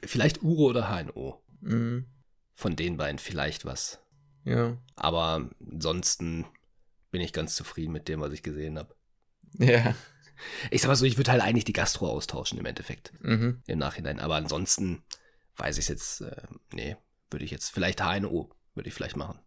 vielleicht 0.04 0.42
Uro 0.42 0.70
oder 0.70 0.88
HNO. 0.88 1.42
Mhm. 1.60 2.06
Von 2.54 2.76
den 2.76 2.96
beiden 2.96 3.18
vielleicht 3.18 3.64
was. 3.64 4.00
Ja. 4.44 4.76
Aber 4.96 5.48
ansonsten 5.70 6.44
bin 7.10 7.20
ich 7.20 7.32
ganz 7.32 7.54
zufrieden 7.54 7.92
mit 7.92 8.08
dem, 8.08 8.20
was 8.20 8.32
ich 8.32 8.42
gesehen 8.42 8.78
habe. 8.78 8.94
Ja. 9.58 9.94
Ich 10.70 10.82
sag 10.82 10.88
mal 10.88 10.96
so, 10.96 11.04
ich 11.04 11.16
würde 11.16 11.30
halt 11.32 11.42
eigentlich 11.42 11.64
die 11.64 11.72
Gastro 11.72 12.08
austauschen 12.08 12.58
im 12.58 12.66
Endeffekt. 12.66 13.12
Mhm. 13.20 13.62
Im 13.66 13.78
Nachhinein. 13.78 14.20
Aber 14.20 14.36
ansonsten 14.36 15.02
weiß 15.56 15.78
ich 15.78 15.88
jetzt, 15.88 16.20
äh, 16.22 16.42
nee, 16.72 16.96
würde 17.30 17.44
ich 17.44 17.50
jetzt 17.50 17.70
vielleicht 17.70 18.00
HNO, 18.02 18.50
würde 18.74 18.88
ich 18.88 18.94
vielleicht 18.94 19.16
machen. 19.16 19.38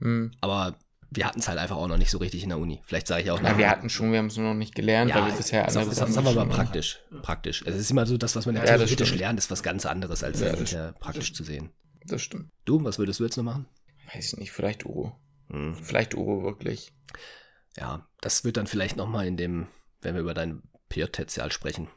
Mhm. 0.00 0.32
Aber 0.40 0.76
wir 1.10 1.26
hatten 1.26 1.38
es 1.40 1.48
halt 1.48 1.58
einfach 1.58 1.76
auch 1.76 1.86
noch 1.86 1.96
nicht 1.98 2.10
so 2.10 2.18
richtig 2.18 2.42
in 2.42 2.48
der 2.48 2.58
Uni. 2.58 2.80
Vielleicht 2.84 3.06
sage 3.06 3.22
ich 3.22 3.30
auch 3.30 3.40
Na, 3.40 3.56
wir 3.56 3.70
hatten 3.70 3.88
schon, 3.88 4.10
wir 4.10 4.18
haben 4.18 4.26
es 4.26 4.36
nur 4.36 4.48
noch 4.48 4.54
nicht 4.58 4.74
gelernt, 4.74 5.10
ja, 5.10 5.16
weil 5.16 5.26
wir 5.30 5.36
bisher 5.36 5.60
andere 5.68 5.84
sagen, 5.84 5.94
Sachen 5.94 6.12
sagen 6.12 6.26
wir 6.26 6.32
mal 6.34 6.40
schon- 6.46 6.48
praktisch. 6.50 7.00
Praktisch. 7.22 7.62
Es 7.66 7.76
ist 7.76 7.90
immer 7.90 8.04
so, 8.06 8.16
das, 8.16 8.34
was 8.34 8.46
man 8.46 8.56
ja, 8.56 8.64
Ja, 8.64 8.78
das 8.78 8.90
theoretisch 8.90 9.14
lernt, 9.14 9.38
ist 9.38 9.50
was 9.50 9.62
ganz 9.62 9.86
anderes, 9.86 10.24
als 10.24 10.40
Ja, 10.40 10.46
das 10.46 10.58
das 10.58 10.70
hinterher 10.70 10.92
praktisch 10.98 11.32
zu 11.32 11.44
sehen. 11.44 11.70
Das 12.06 12.20
stimmt. 12.22 12.50
Du, 12.64 12.82
was 12.84 12.98
würdest 12.98 13.20
du 13.20 13.24
jetzt 13.24 13.36
noch 13.36 13.44
machen? 13.44 13.66
Weiß 14.12 14.32
ich 14.32 14.38
nicht, 14.38 14.50
vielleicht 14.52 14.84
Uro. 14.86 15.16
Hm. 15.50 15.74
Vielleicht 15.76 16.14
Uro 16.14 16.42
wirklich. 16.42 16.92
Ja, 17.76 18.06
das 18.20 18.44
wird 18.44 18.56
dann 18.56 18.66
vielleicht 18.66 18.96
nochmal 18.96 19.26
in 19.26 19.36
dem, 19.36 19.66
wenn 20.00 20.14
wir 20.14 20.20
über 20.22 20.34
dein 20.34 20.62
PJ-Tertial 20.88 21.50
sprechen, 21.52 21.88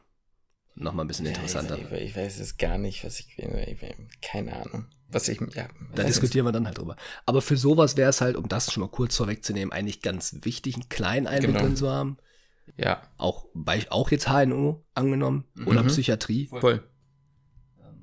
nochmal 0.74 1.04
ein 1.04 1.08
bisschen 1.08 1.26
interessanter. 1.26 1.78
Ja, 1.78 1.92
ich, 1.92 2.10
ich 2.10 2.16
weiß 2.16 2.38
es 2.40 2.56
gar 2.56 2.78
nicht, 2.78 3.04
was 3.04 3.20
ich, 3.20 3.38
ich 3.38 4.20
keine 4.20 4.56
Ahnung. 4.56 4.86
Was 5.10 5.28
ich, 5.28 5.40
ja. 5.54 5.68
Da 5.94 6.02
diskutieren 6.04 6.44
wir 6.44 6.52
dann 6.52 6.66
halt 6.66 6.76
drüber. 6.78 6.96
Aber 7.24 7.40
für 7.40 7.56
sowas 7.56 7.96
wäre 7.96 8.10
es 8.10 8.20
halt, 8.20 8.36
um 8.36 8.48
das 8.48 8.70
schon 8.72 8.82
mal 8.82 8.90
kurz 8.90 9.16
vorwegzunehmen, 9.16 9.72
eigentlich 9.72 10.02
ganz 10.02 10.36
wichtig, 10.42 10.74
einen 10.74 10.88
kleinen 10.90 11.26
Einblick 11.26 11.52
Genau. 11.52 11.64
drin 11.64 11.76
zu 11.76 11.88
haben. 11.90 12.18
Ja, 12.76 13.00
Auch, 13.16 13.46
bei, 13.54 13.90
auch 13.90 14.10
jetzt 14.10 14.28
HNO 14.28 14.84
angenommen 14.94 15.44
oder 15.64 15.82
Mhm. 15.82 15.88
Psychiatrie, 15.88 16.48
voll. 16.48 16.86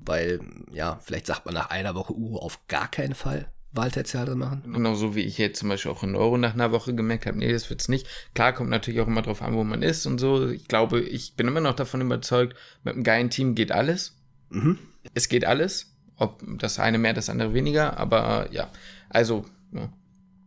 weil, 0.00 0.40
ja, 0.72 0.98
vielleicht 1.02 1.26
sagt 1.26 1.44
man 1.46 1.54
nach 1.54 1.70
einer 1.70 1.94
Woche 1.94 2.12
Uro 2.14 2.38
auf 2.38 2.66
gar 2.66 2.90
keinen 2.90 3.14
Fall 3.14 3.52
Wahltertial 3.76 4.26
drin 4.26 4.38
machen. 4.38 4.62
Genau 4.72 4.94
so 4.94 5.14
wie 5.14 5.20
ich 5.20 5.38
jetzt 5.38 5.58
zum 5.58 5.68
Beispiel 5.68 5.90
auch 5.90 6.02
in 6.02 6.12
Neuro 6.12 6.36
nach 6.38 6.54
einer 6.54 6.72
Woche 6.72 6.94
gemerkt 6.94 7.26
habe, 7.26 7.38
nee, 7.38 7.52
das 7.52 7.68
wird's 7.70 7.88
nicht. 7.88 8.06
Klar, 8.34 8.52
kommt 8.52 8.70
natürlich 8.70 9.00
auch 9.00 9.06
immer 9.06 9.22
drauf 9.22 9.42
an, 9.42 9.54
wo 9.54 9.64
man 9.64 9.82
ist 9.82 10.06
und 10.06 10.18
so. 10.18 10.48
Ich 10.48 10.68
glaube, 10.68 11.00
ich 11.00 11.34
bin 11.34 11.48
immer 11.48 11.60
noch 11.60 11.76
davon 11.76 12.00
überzeugt, 12.00 12.56
mit 12.84 12.94
einem 12.94 13.04
geilen 13.04 13.30
Team 13.30 13.54
geht 13.54 13.72
alles. 13.72 14.16
Mhm. 14.50 14.78
Es 15.14 15.28
geht 15.28 15.44
alles. 15.44 15.92
Ob 16.16 16.42
das 16.58 16.78
eine 16.78 16.98
mehr, 16.98 17.12
das 17.12 17.28
andere 17.28 17.52
weniger, 17.52 17.98
aber 17.98 18.48
ja. 18.50 18.70
Also, 19.10 19.44
ja, 19.72 19.92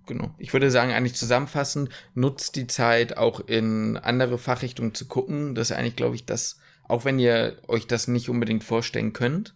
genau. 0.08 0.34
Ich 0.40 0.52
würde 0.52 0.72
sagen, 0.72 0.92
eigentlich 0.92 1.16
zusammenfassend, 1.16 1.90
nutzt 2.16 2.56
die 2.56 2.68
Zeit 2.68 3.18
auch 3.18 3.40
in 3.40 3.98
andere 3.98 4.38
Fachrichtungen 4.38 4.96
zu 4.96 5.08
gucken. 5.08 5.54
Das 5.54 5.70
ist 5.70 5.78
eigentlich, 5.78 5.96
glaube 5.96 6.16
ich, 6.16 6.26
das, 6.26 6.60
auch 6.88 7.06
wenn 7.06 7.20
ihr 7.20 7.58
euch 7.68 7.86
das 7.86 8.08
nicht 8.08 8.30
unbedingt 8.30 8.64
vorstellen 8.64 9.14
könnt. 9.14 9.56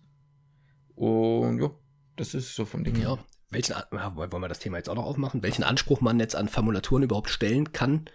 Und 0.95 1.59
ja, 1.59 1.71
das 2.15 2.35
ist 2.35 2.55
so 2.55 2.65
vom 2.65 2.83
Ding 2.83 2.95
her. 2.95 3.17
Ja. 3.17 3.32
Welchen, 3.53 3.75
ja, 3.91 4.15
wollen 4.15 4.31
wir 4.41 4.47
das 4.47 4.59
Thema 4.59 4.77
jetzt 4.77 4.89
auch 4.89 4.95
noch 4.95 5.05
aufmachen? 5.05 5.43
Welchen 5.43 5.63
Anspruch 5.63 6.01
man 6.01 6.19
jetzt 6.19 6.35
an 6.35 6.47
Formulaturen 6.49 7.03
überhaupt 7.03 7.29
stellen 7.29 7.71
kann, 7.71 8.05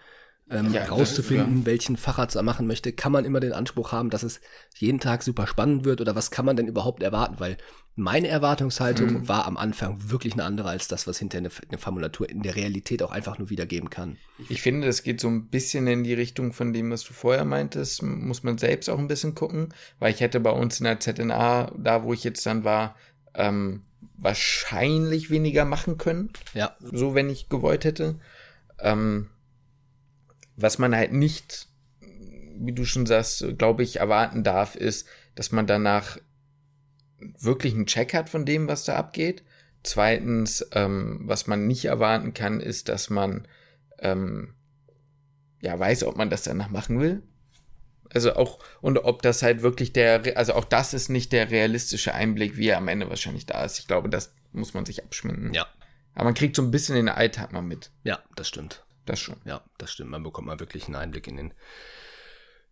ähm, 0.50 0.72
Ja, 0.72 0.84
rauszufinden, 0.84 1.58
das- 1.58 1.66
welchen 1.66 1.96
Facharzt 1.96 2.34
er 2.36 2.42
machen 2.42 2.66
möchte. 2.66 2.92
Kann 2.92 3.12
man 3.12 3.24
immer 3.26 3.40
den 3.40 3.52
Anspruch 3.52 3.92
haben, 3.92 4.08
dass 4.10 4.22
es 4.22 4.40
jeden 4.76 4.98
Tag 4.98 5.22
super 5.22 5.46
spannend 5.46 5.84
wird 5.84 6.00
oder 6.00 6.14
was 6.14 6.30
kann 6.30 6.46
man 6.46 6.56
denn 6.56 6.66
überhaupt 6.68 7.02
erwarten? 7.02 7.38
Weil 7.38 7.58
meine 7.96 8.28
Erwartungshaltung 8.28 9.12
Mhm. 9.12 9.28
war 9.28 9.44
am 9.46 9.56
Anfang 9.56 10.10
wirklich 10.10 10.32
eine 10.34 10.44
andere 10.44 10.68
als 10.70 10.88
das, 10.88 11.06
was 11.06 11.18
hinter 11.18 11.38
eine, 11.38 11.50
eine 11.68 11.78
Formulatur 11.78 12.30
in 12.30 12.42
der 12.42 12.56
Realität 12.56 13.02
auch 13.02 13.10
einfach 13.10 13.38
nur 13.38 13.50
wiedergeben 13.50 13.90
kann. 13.90 14.16
Ich 14.48 14.62
finde, 14.62 14.86
das 14.86 15.02
geht 15.02 15.20
so 15.20 15.28
ein 15.28 15.48
bisschen 15.48 15.86
in 15.86 16.04
die 16.04 16.14
Richtung 16.14 16.52
von 16.52 16.72
dem, 16.72 16.90
was 16.92 17.02
du 17.04 17.12
vorher 17.12 17.44
meintest. 17.44 18.02
Muss 18.02 18.42
man 18.42 18.56
selbst 18.56 18.88
auch 18.88 18.98
ein 18.98 19.08
bisschen 19.08 19.34
gucken, 19.34 19.74
weil 19.98 20.14
ich 20.14 20.20
hätte 20.20 20.40
bei 20.40 20.50
uns 20.50 20.78
in 20.80 20.84
der 20.84 20.98
ZNA, 21.00 21.72
da 21.76 22.04
wo 22.04 22.12
ich 22.14 22.24
jetzt 22.24 22.46
dann 22.46 22.64
war, 22.64 22.96
ähm, 23.34 23.82
wahrscheinlich 24.16 25.30
weniger 25.30 25.64
machen 25.64 25.98
können. 25.98 26.30
Ja, 26.54 26.76
So, 26.80 27.14
wenn 27.14 27.30
ich 27.30 27.48
gewollt 27.48 27.84
hätte. 27.84 28.18
Ähm, 28.80 29.30
was 30.56 30.78
man 30.78 30.94
halt 30.94 31.12
nicht, 31.12 31.68
wie 32.58 32.72
du 32.72 32.84
schon 32.84 33.06
sagst, 33.06 33.44
glaube 33.58 33.82
ich, 33.82 33.96
erwarten 33.96 34.42
darf, 34.42 34.74
ist, 34.74 35.06
dass 35.34 35.52
man 35.52 35.66
danach 35.66 36.18
wirklich 37.38 37.74
einen 37.74 37.86
Check 37.86 38.14
hat 38.14 38.28
von 38.28 38.44
dem, 38.44 38.68
was 38.68 38.84
da 38.84 38.96
abgeht. 38.96 39.42
Zweitens, 39.82 40.66
ähm, 40.72 41.20
was 41.22 41.46
man 41.46 41.66
nicht 41.66 41.84
erwarten 41.84 42.34
kann, 42.34 42.60
ist, 42.60 42.88
dass 42.88 43.10
man 43.10 43.46
ähm, 44.00 44.54
ja 45.60 45.78
weiß, 45.78 46.04
ob 46.04 46.16
man 46.16 46.30
das 46.30 46.42
danach 46.42 46.68
machen 46.68 47.00
will. 47.00 47.22
Also 48.14 48.34
auch, 48.36 48.58
und 48.80 48.98
ob 48.98 49.22
das 49.22 49.42
halt 49.42 49.62
wirklich 49.62 49.92
der, 49.92 50.36
also 50.36 50.54
auch 50.54 50.64
das 50.64 50.94
ist 50.94 51.08
nicht 51.08 51.32
der 51.32 51.50
realistische 51.50 52.14
Einblick, 52.14 52.56
wie 52.56 52.68
er 52.68 52.78
am 52.78 52.88
Ende 52.88 53.08
wahrscheinlich 53.08 53.46
da 53.46 53.64
ist. 53.64 53.78
Ich 53.78 53.86
glaube, 53.86 54.08
das 54.08 54.32
muss 54.52 54.74
man 54.74 54.86
sich 54.86 55.04
abschminken. 55.04 55.52
ja, 55.52 55.66
Aber 56.14 56.24
man 56.24 56.34
kriegt 56.34 56.56
so 56.56 56.62
ein 56.62 56.70
bisschen 56.70 56.94
den 56.96 57.08
Alltag 57.08 57.52
mal 57.52 57.62
mit. 57.62 57.90
ja, 58.04 58.18
das 58.36 58.48
stimmt. 58.48 58.84
Das 59.04 59.20
schon. 59.20 59.36
Ja, 59.44 59.62
das 59.78 59.92
stimmt. 59.92 60.10
Man 60.10 60.22
bekommt 60.22 60.46
mal 60.46 60.60
wirklich 60.60 60.84
einen 60.86 60.96
Einblick 60.96 61.26
in 61.28 61.36
den, 61.36 61.54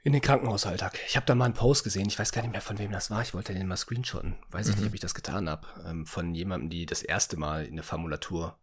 in 0.03 0.13
den 0.13 0.21
Krankenhausalltag. 0.21 0.99
Ich 1.09 1.17
habe 1.17 1.25
da 1.25 1.35
mal 1.35 1.47
einen 1.47 1.55
Post 1.55 1.83
gesehen. 1.85 2.09
Ich 2.09 2.19
weiß 2.19 2.31
gar 2.33 2.43
nicht 2.43 2.53
mehr, 2.53 2.61
von 2.61 2.79
wem 2.79 2.93
das 2.93 3.11
war. 3.11 3.23
Ich 3.23 3.33
wollte 3.33 3.55
den 3.55 3.67
mal 3.67 3.77
screenshotten. 3.77 4.37
Weiß 4.51 4.69
ich 4.69 4.77
nicht, 4.77 4.87
ob 4.87 4.95
ich 4.95 5.01
das 5.01 5.15
getan 5.15 5.49
habe. 5.49 5.67
Ähm, 5.87 6.05
von 6.07 6.35
jemandem, 6.35 6.69
die 6.69 6.85
das 6.85 7.03
erste 7.03 7.39
Mal 7.39 7.65
eine 7.67 7.83
Formulatur 7.83 8.59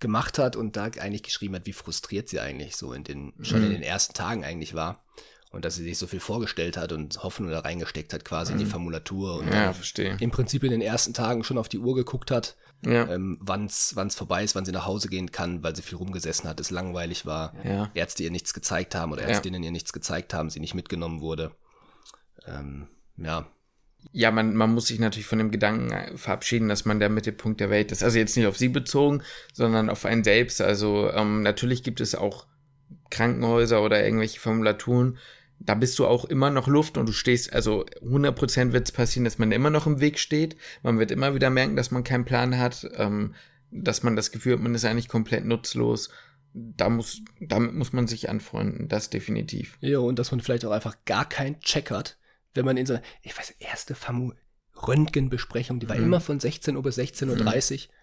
gemacht 0.00 0.38
hat 0.38 0.54
und 0.54 0.76
da 0.76 0.84
eigentlich 0.84 1.22
geschrieben 1.22 1.54
hat, 1.54 1.66
wie 1.66 1.72
frustriert 1.72 2.28
sie 2.28 2.40
eigentlich 2.40 2.76
so 2.76 2.92
in 2.92 3.04
den, 3.04 3.32
schon 3.40 3.64
in 3.64 3.70
den 3.72 3.82
ersten 3.82 4.14
Tagen 4.14 4.44
eigentlich 4.44 4.74
war. 4.74 5.02
Und 5.50 5.64
dass 5.64 5.76
sie 5.76 5.82
sich 5.82 5.96
so 5.96 6.06
viel 6.06 6.20
vorgestellt 6.20 6.76
hat 6.76 6.92
und 6.92 7.22
Hoffnung 7.22 7.48
da 7.50 7.60
reingesteckt 7.60 8.12
hat, 8.12 8.22
quasi 8.24 8.52
in 8.52 8.58
die 8.58 8.66
Formulatur 8.66 9.38
und 9.38 9.48
Ja, 9.48 9.74
im 10.20 10.30
Prinzip 10.30 10.62
in 10.62 10.70
den 10.70 10.82
ersten 10.82 11.14
Tagen 11.14 11.42
schon 11.42 11.56
auf 11.56 11.70
die 11.70 11.78
Uhr 11.78 11.94
geguckt 11.94 12.30
hat, 12.30 12.56
Ja. 12.84 13.08
ähm, 13.08 13.38
wann 13.40 13.64
es 13.64 13.94
vorbei 14.14 14.44
ist, 14.44 14.54
wann 14.54 14.66
sie 14.66 14.72
nach 14.72 14.84
Hause 14.84 15.08
gehen 15.08 15.32
kann, 15.32 15.62
weil 15.62 15.74
sie 15.74 15.80
viel 15.82 15.96
rumgesessen 15.96 16.48
hat, 16.50 16.60
es 16.60 16.70
langweilig 16.70 17.24
war, 17.24 17.54
Ja. 17.64 17.90
Ärzte 17.94 18.24
ihr 18.24 18.30
nichts 18.30 18.52
gezeigt 18.52 18.94
haben 18.94 19.10
oder. 19.12 19.22
Ärztinnen 19.22 19.62
ihr 19.62 19.70
nichts 19.70 19.94
gezeigt 19.94 20.34
haben, 20.34 20.50
sie 20.50 20.60
nicht 20.60 20.74
mitgenommen 20.74 21.22
wurde. 21.22 21.50
Ähm, 22.46 22.88
ja, 23.16 23.46
Ja, 24.12 24.30
man, 24.30 24.54
man 24.54 24.72
muss 24.74 24.86
sich 24.86 25.00
natürlich 25.00 25.26
von 25.26 25.38
dem 25.38 25.50
Gedanken 25.50 25.90
äh, 25.90 26.16
verabschieden, 26.16 26.68
dass 26.68 26.84
man 26.84 27.00
der 27.00 27.08
Mittelpunkt 27.08 27.58
der 27.60 27.68
Welt 27.70 27.90
ist. 27.90 28.02
Also 28.04 28.18
jetzt 28.18 28.36
nicht 28.36 28.46
auf 28.46 28.56
sie 28.58 28.68
bezogen, 28.68 29.22
sondern 29.52 29.90
auf 29.90 30.04
einen 30.04 30.22
selbst. 30.24 30.60
Also 30.60 31.10
ähm, 31.10 31.42
natürlich 31.42 31.82
gibt 31.82 32.00
es 32.00 32.14
auch 32.14 32.46
Krankenhäuser 33.10 33.82
oder 33.82 34.04
irgendwelche 34.04 34.38
Formulaturen. 34.40 35.18
Da 35.60 35.74
bist 35.74 35.98
du 35.98 36.06
auch 36.06 36.24
immer 36.24 36.50
noch 36.50 36.68
Luft 36.68 36.96
und 36.98 37.06
du 37.08 37.12
stehst, 37.12 37.52
also 37.52 37.84
100% 38.02 38.72
wird 38.72 38.86
es 38.86 38.92
passieren, 38.92 39.24
dass 39.24 39.38
man 39.38 39.50
immer 39.52 39.70
noch 39.70 39.86
im 39.86 40.00
Weg 40.00 40.18
steht. 40.18 40.56
Man 40.82 40.98
wird 40.98 41.10
immer 41.10 41.34
wieder 41.34 41.50
merken, 41.50 41.74
dass 41.76 41.90
man 41.90 42.04
keinen 42.04 42.24
Plan 42.24 42.58
hat, 42.58 42.88
ähm, 42.94 43.34
dass 43.70 44.02
man 44.02 44.14
das 44.16 44.30
Gefühl 44.30 44.54
hat, 44.54 44.60
man 44.60 44.74
ist 44.74 44.84
eigentlich 44.84 45.08
komplett 45.08 45.44
nutzlos. 45.44 46.10
Da 46.54 46.88
muss, 46.88 47.22
damit 47.40 47.74
muss 47.74 47.92
man 47.92 48.06
sich 48.06 48.30
anfreunden, 48.30 48.88
das 48.88 49.10
definitiv. 49.10 49.76
Ja, 49.80 49.98
und 49.98 50.18
dass 50.18 50.30
man 50.30 50.40
vielleicht 50.40 50.64
auch 50.64 50.70
einfach 50.70 50.96
gar 51.04 51.28
keinen 51.28 51.60
Check 51.60 51.90
hat, 51.90 52.16
wenn 52.54 52.64
man 52.64 52.76
in 52.76 52.86
so, 52.86 52.98
ich 53.22 53.36
weiß, 53.36 53.50
erste 53.58 53.94
Famu 53.94 54.32
Röntgenbesprechung, 54.86 55.80
die 55.80 55.88
war 55.88 55.96
Mhm. 55.96 56.04
immer 56.04 56.20
von 56.20 56.38
16 56.40 56.76
Uhr 56.76 56.82
bis 56.84 56.98
16.30 56.98 57.88
Uhr. 57.88 57.94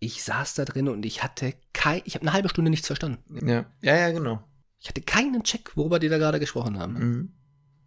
Ich 0.00 0.22
saß 0.22 0.54
da 0.54 0.64
drin 0.64 0.88
und 0.88 1.04
ich 1.06 1.22
hatte 1.22 1.54
kein, 1.72 2.02
ich 2.04 2.14
habe 2.14 2.22
eine 2.22 2.32
halbe 2.32 2.48
Stunde 2.48 2.70
nichts 2.70 2.86
verstanden. 2.88 3.48
Ja, 3.48 3.66
ja, 3.80 3.96
ja, 3.96 4.10
genau. 4.10 4.42
Ich 4.82 4.88
hatte 4.88 5.00
keinen 5.00 5.44
Check, 5.44 5.76
worüber 5.76 6.00
die 6.00 6.08
da 6.08 6.18
gerade 6.18 6.40
gesprochen 6.40 6.76
haben. 6.78 6.94
Mhm. 6.94 7.32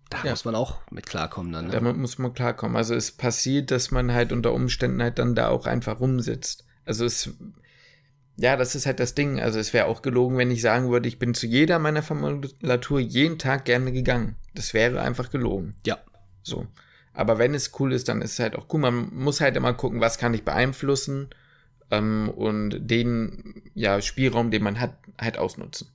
Da 0.10 0.24
Ja. 0.24 0.30
muss 0.32 0.46
man 0.46 0.56
auch 0.56 0.80
mit 0.92 1.06
klarkommen 1.06 1.52
dann. 1.52 1.66
Ne? 1.66 1.72
Damit 1.72 1.98
muss 1.98 2.18
man 2.18 2.34
klarkommen. 2.34 2.78
Also 2.78 2.96
es 2.96 3.12
passiert, 3.12 3.70
dass 3.70 3.92
man 3.92 4.14
halt 4.14 4.32
unter 4.32 4.54
Umständen 4.54 5.02
halt 5.02 5.20
dann 5.20 5.36
da 5.36 5.50
auch 5.50 5.66
einfach 5.66 6.00
rumsitzt. 6.00 6.64
Also 6.86 7.04
es, 7.04 7.32
ja, 8.38 8.56
das 8.56 8.76
ist 8.76 8.86
halt 8.86 9.02
das 9.02 9.14
Ding. 9.14 9.42
Also 9.42 9.60
es 9.60 9.74
wäre 9.74 9.88
auch 9.88 10.02
gelogen, 10.04 10.38
wenn 10.38 10.52
ich 10.52 10.62
sagen 10.62 10.90
würde, 10.90 11.10
ich 11.10 11.20
bin 11.20 11.34
zu 11.34 11.48
jeder 11.48 11.80
meiner 11.80 12.02
Formulatur 12.02 13.00
jeden 13.02 13.40
Tag 13.40 13.66
gerne 13.66 13.92
gegangen. 13.92 14.38
Das 14.54 14.74
wäre 14.74 15.02
einfach 15.02 15.30
gelogen. 15.32 15.76
Ja, 15.86 15.98
So. 16.44 16.66
Aber 17.14 17.38
wenn 17.40 17.54
es 17.54 17.72
cool 17.80 17.92
ist, 17.94 18.08
dann 18.10 18.22
ist 18.22 18.34
es 18.34 18.40
halt 18.40 18.56
auch 18.56 18.68
cool. 18.74 18.80
Man 18.82 19.14
muss 19.14 19.42
halt 19.42 19.56
immer 19.58 19.74
gucken, 19.74 20.00
was 20.02 20.18
kann 20.18 20.34
ich 20.34 20.44
beeinflussen 20.44 21.30
ähm, 21.92 22.30
und 22.30 22.88
den 22.90 23.64
ja, 23.74 24.02
Spielraum, 24.02 24.52
den 24.52 24.64
man 24.64 24.80
hat, 24.80 24.98
halt 25.20 25.38
ausnutzen. 25.38 25.88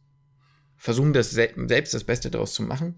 Versuchen, 0.81 1.12
das 1.12 1.31
sel 1.31 1.53
selbst 1.68 1.93
das 1.93 2.05
Beste 2.05 2.31
daraus 2.31 2.55
zu 2.55 2.62
machen. 2.62 2.97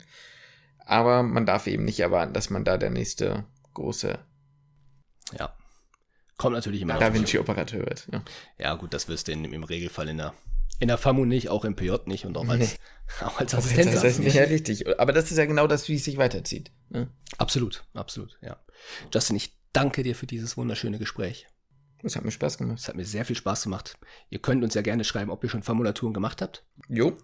Aber 0.78 1.24
man 1.24 1.46
darf 1.46 1.66
eben 1.66 1.84
nicht 1.84 1.98
erwarten, 1.98 2.32
dass 2.32 2.48
man 2.48 2.64
da 2.64 2.78
der 2.78 2.90
nächste 2.90 3.44
große 3.74 4.18
ja. 5.38 5.52
Kommt 6.36 6.54
natürlich 6.54 6.82
immer 6.82 6.98
Da 6.98 7.12
Vinci-Operateur 7.12 7.80
wird. 7.80 8.08
Ja. 8.12 8.22
Ja, 8.58 8.74
gut, 8.74 8.94
das 8.94 9.08
wirst 9.08 9.28
du 9.28 9.32
in, 9.32 9.44
im 9.44 9.64
Regelfall 9.64 10.08
in 10.08 10.18
der, 10.18 10.34
in 10.78 10.88
der 10.88 10.98
FAMU 10.98 11.24
nicht, 11.24 11.48
auch 11.48 11.64
im 11.64 11.74
PJ 11.74 11.92
nicht 12.06 12.24
und 12.24 12.36
auch 12.36 12.48
als, 12.48 12.76
auch 13.20 13.38
als 13.40 13.54
Assistenzarzt 13.54 14.04
Das 14.04 14.12
ist 14.12 14.18
nicht. 14.20 14.34
ja 14.34 14.44
richtig. 14.44 15.00
Aber 15.00 15.12
das 15.12 15.30
ist 15.30 15.38
ja 15.38 15.46
genau 15.46 15.66
das, 15.66 15.88
wie 15.88 15.96
es 15.96 16.04
sich 16.04 16.18
weiterzieht. 16.18 16.70
Ne? 16.90 17.08
Absolut, 17.38 17.84
absolut, 17.94 18.38
ja. 18.42 18.56
Justin, 19.12 19.36
ich 19.36 19.56
danke 19.72 20.02
dir 20.02 20.14
für 20.14 20.26
dieses 20.26 20.56
wunderschöne 20.56 20.98
Gespräch. 20.98 21.46
Das 22.02 22.16
hat 22.16 22.24
mir 22.24 22.32
Spaß 22.32 22.58
gemacht. 22.58 22.78
Es 22.78 22.88
hat 22.88 22.96
mir 22.96 23.04
sehr 23.04 23.24
viel 23.24 23.36
Spaß 23.36 23.62
gemacht. 23.64 23.96
Ihr 24.28 24.40
könnt 24.40 24.64
uns 24.64 24.74
ja 24.74 24.82
gerne 24.82 25.04
schreiben, 25.04 25.30
ob 25.30 25.42
ihr 25.44 25.50
schon 25.50 25.62
Formulaturen 25.62 26.14
gemacht 26.14 26.42
habt, 26.42 26.64
Jo. 26.88 27.16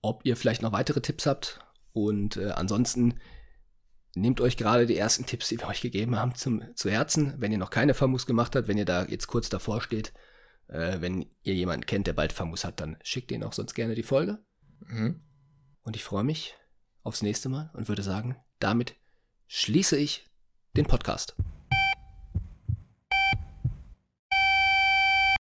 Ob 0.00 0.24
ihr 0.24 0.36
vielleicht 0.36 0.62
noch 0.62 0.72
weitere 0.72 1.00
Tipps 1.00 1.26
habt 1.26 1.60
und 1.92 2.36
äh, 2.36 2.50
ansonsten 2.50 3.18
nehmt 4.14 4.40
euch 4.40 4.56
gerade 4.56 4.86
die 4.86 4.96
ersten 4.96 5.26
Tipps, 5.26 5.48
die 5.48 5.58
wir 5.58 5.68
euch 5.68 5.80
gegeben 5.80 6.16
haben, 6.16 6.34
zum, 6.34 6.62
zu 6.74 6.90
Herzen. 6.90 7.34
Wenn 7.38 7.52
ihr 7.52 7.58
noch 7.58 7.70
keine 7.70 7.94
Famus 7.94 8.26
gemacht 8.26 8.56
habt, 8.56 8.68
wenn 8.68 8.78
ihr 8.78 8.84
da 8.84 9.04
jetzt 9.04 9.26
kurz 9.26 9.48
davor 9.48 9.80
steht, 9.80 10.12
äh, 10.68 11.00
wenn 11.00 11.26
ihr 11.42 11.54
jemanden 11.54 11.86
kennt, 11.86 12.06
der 12.06 12.12
bald 12.12 12.32
Famus 12.32 12.64
hat, 12.64 12.80
dann 12.80 12.96
schickt 13.02 13.30
ihn 13.32 13.44
auch 13.44 13.52
sonst 13.52 13.74
gerne 13.74 13.94
die 13.94 14.02
Folge. 14.02 14.38
Mhm. 14.80 15.22
Und 15.82 15.96
ich 15.96 16.04
freue 16.04 16.24
mich 16.24 16.54
aufs 17.02 17.22
nächste 17.22 17.48
Mal 17.48 17.70
und 17.74 17.88
würde 17.88 18.02
sagen, 18.02 18.36
damit 18.58 18.96
schließe 19.46 19.96
ich 19.96 20.28
den 20.76 20.86
Podcast. 20.86 21.34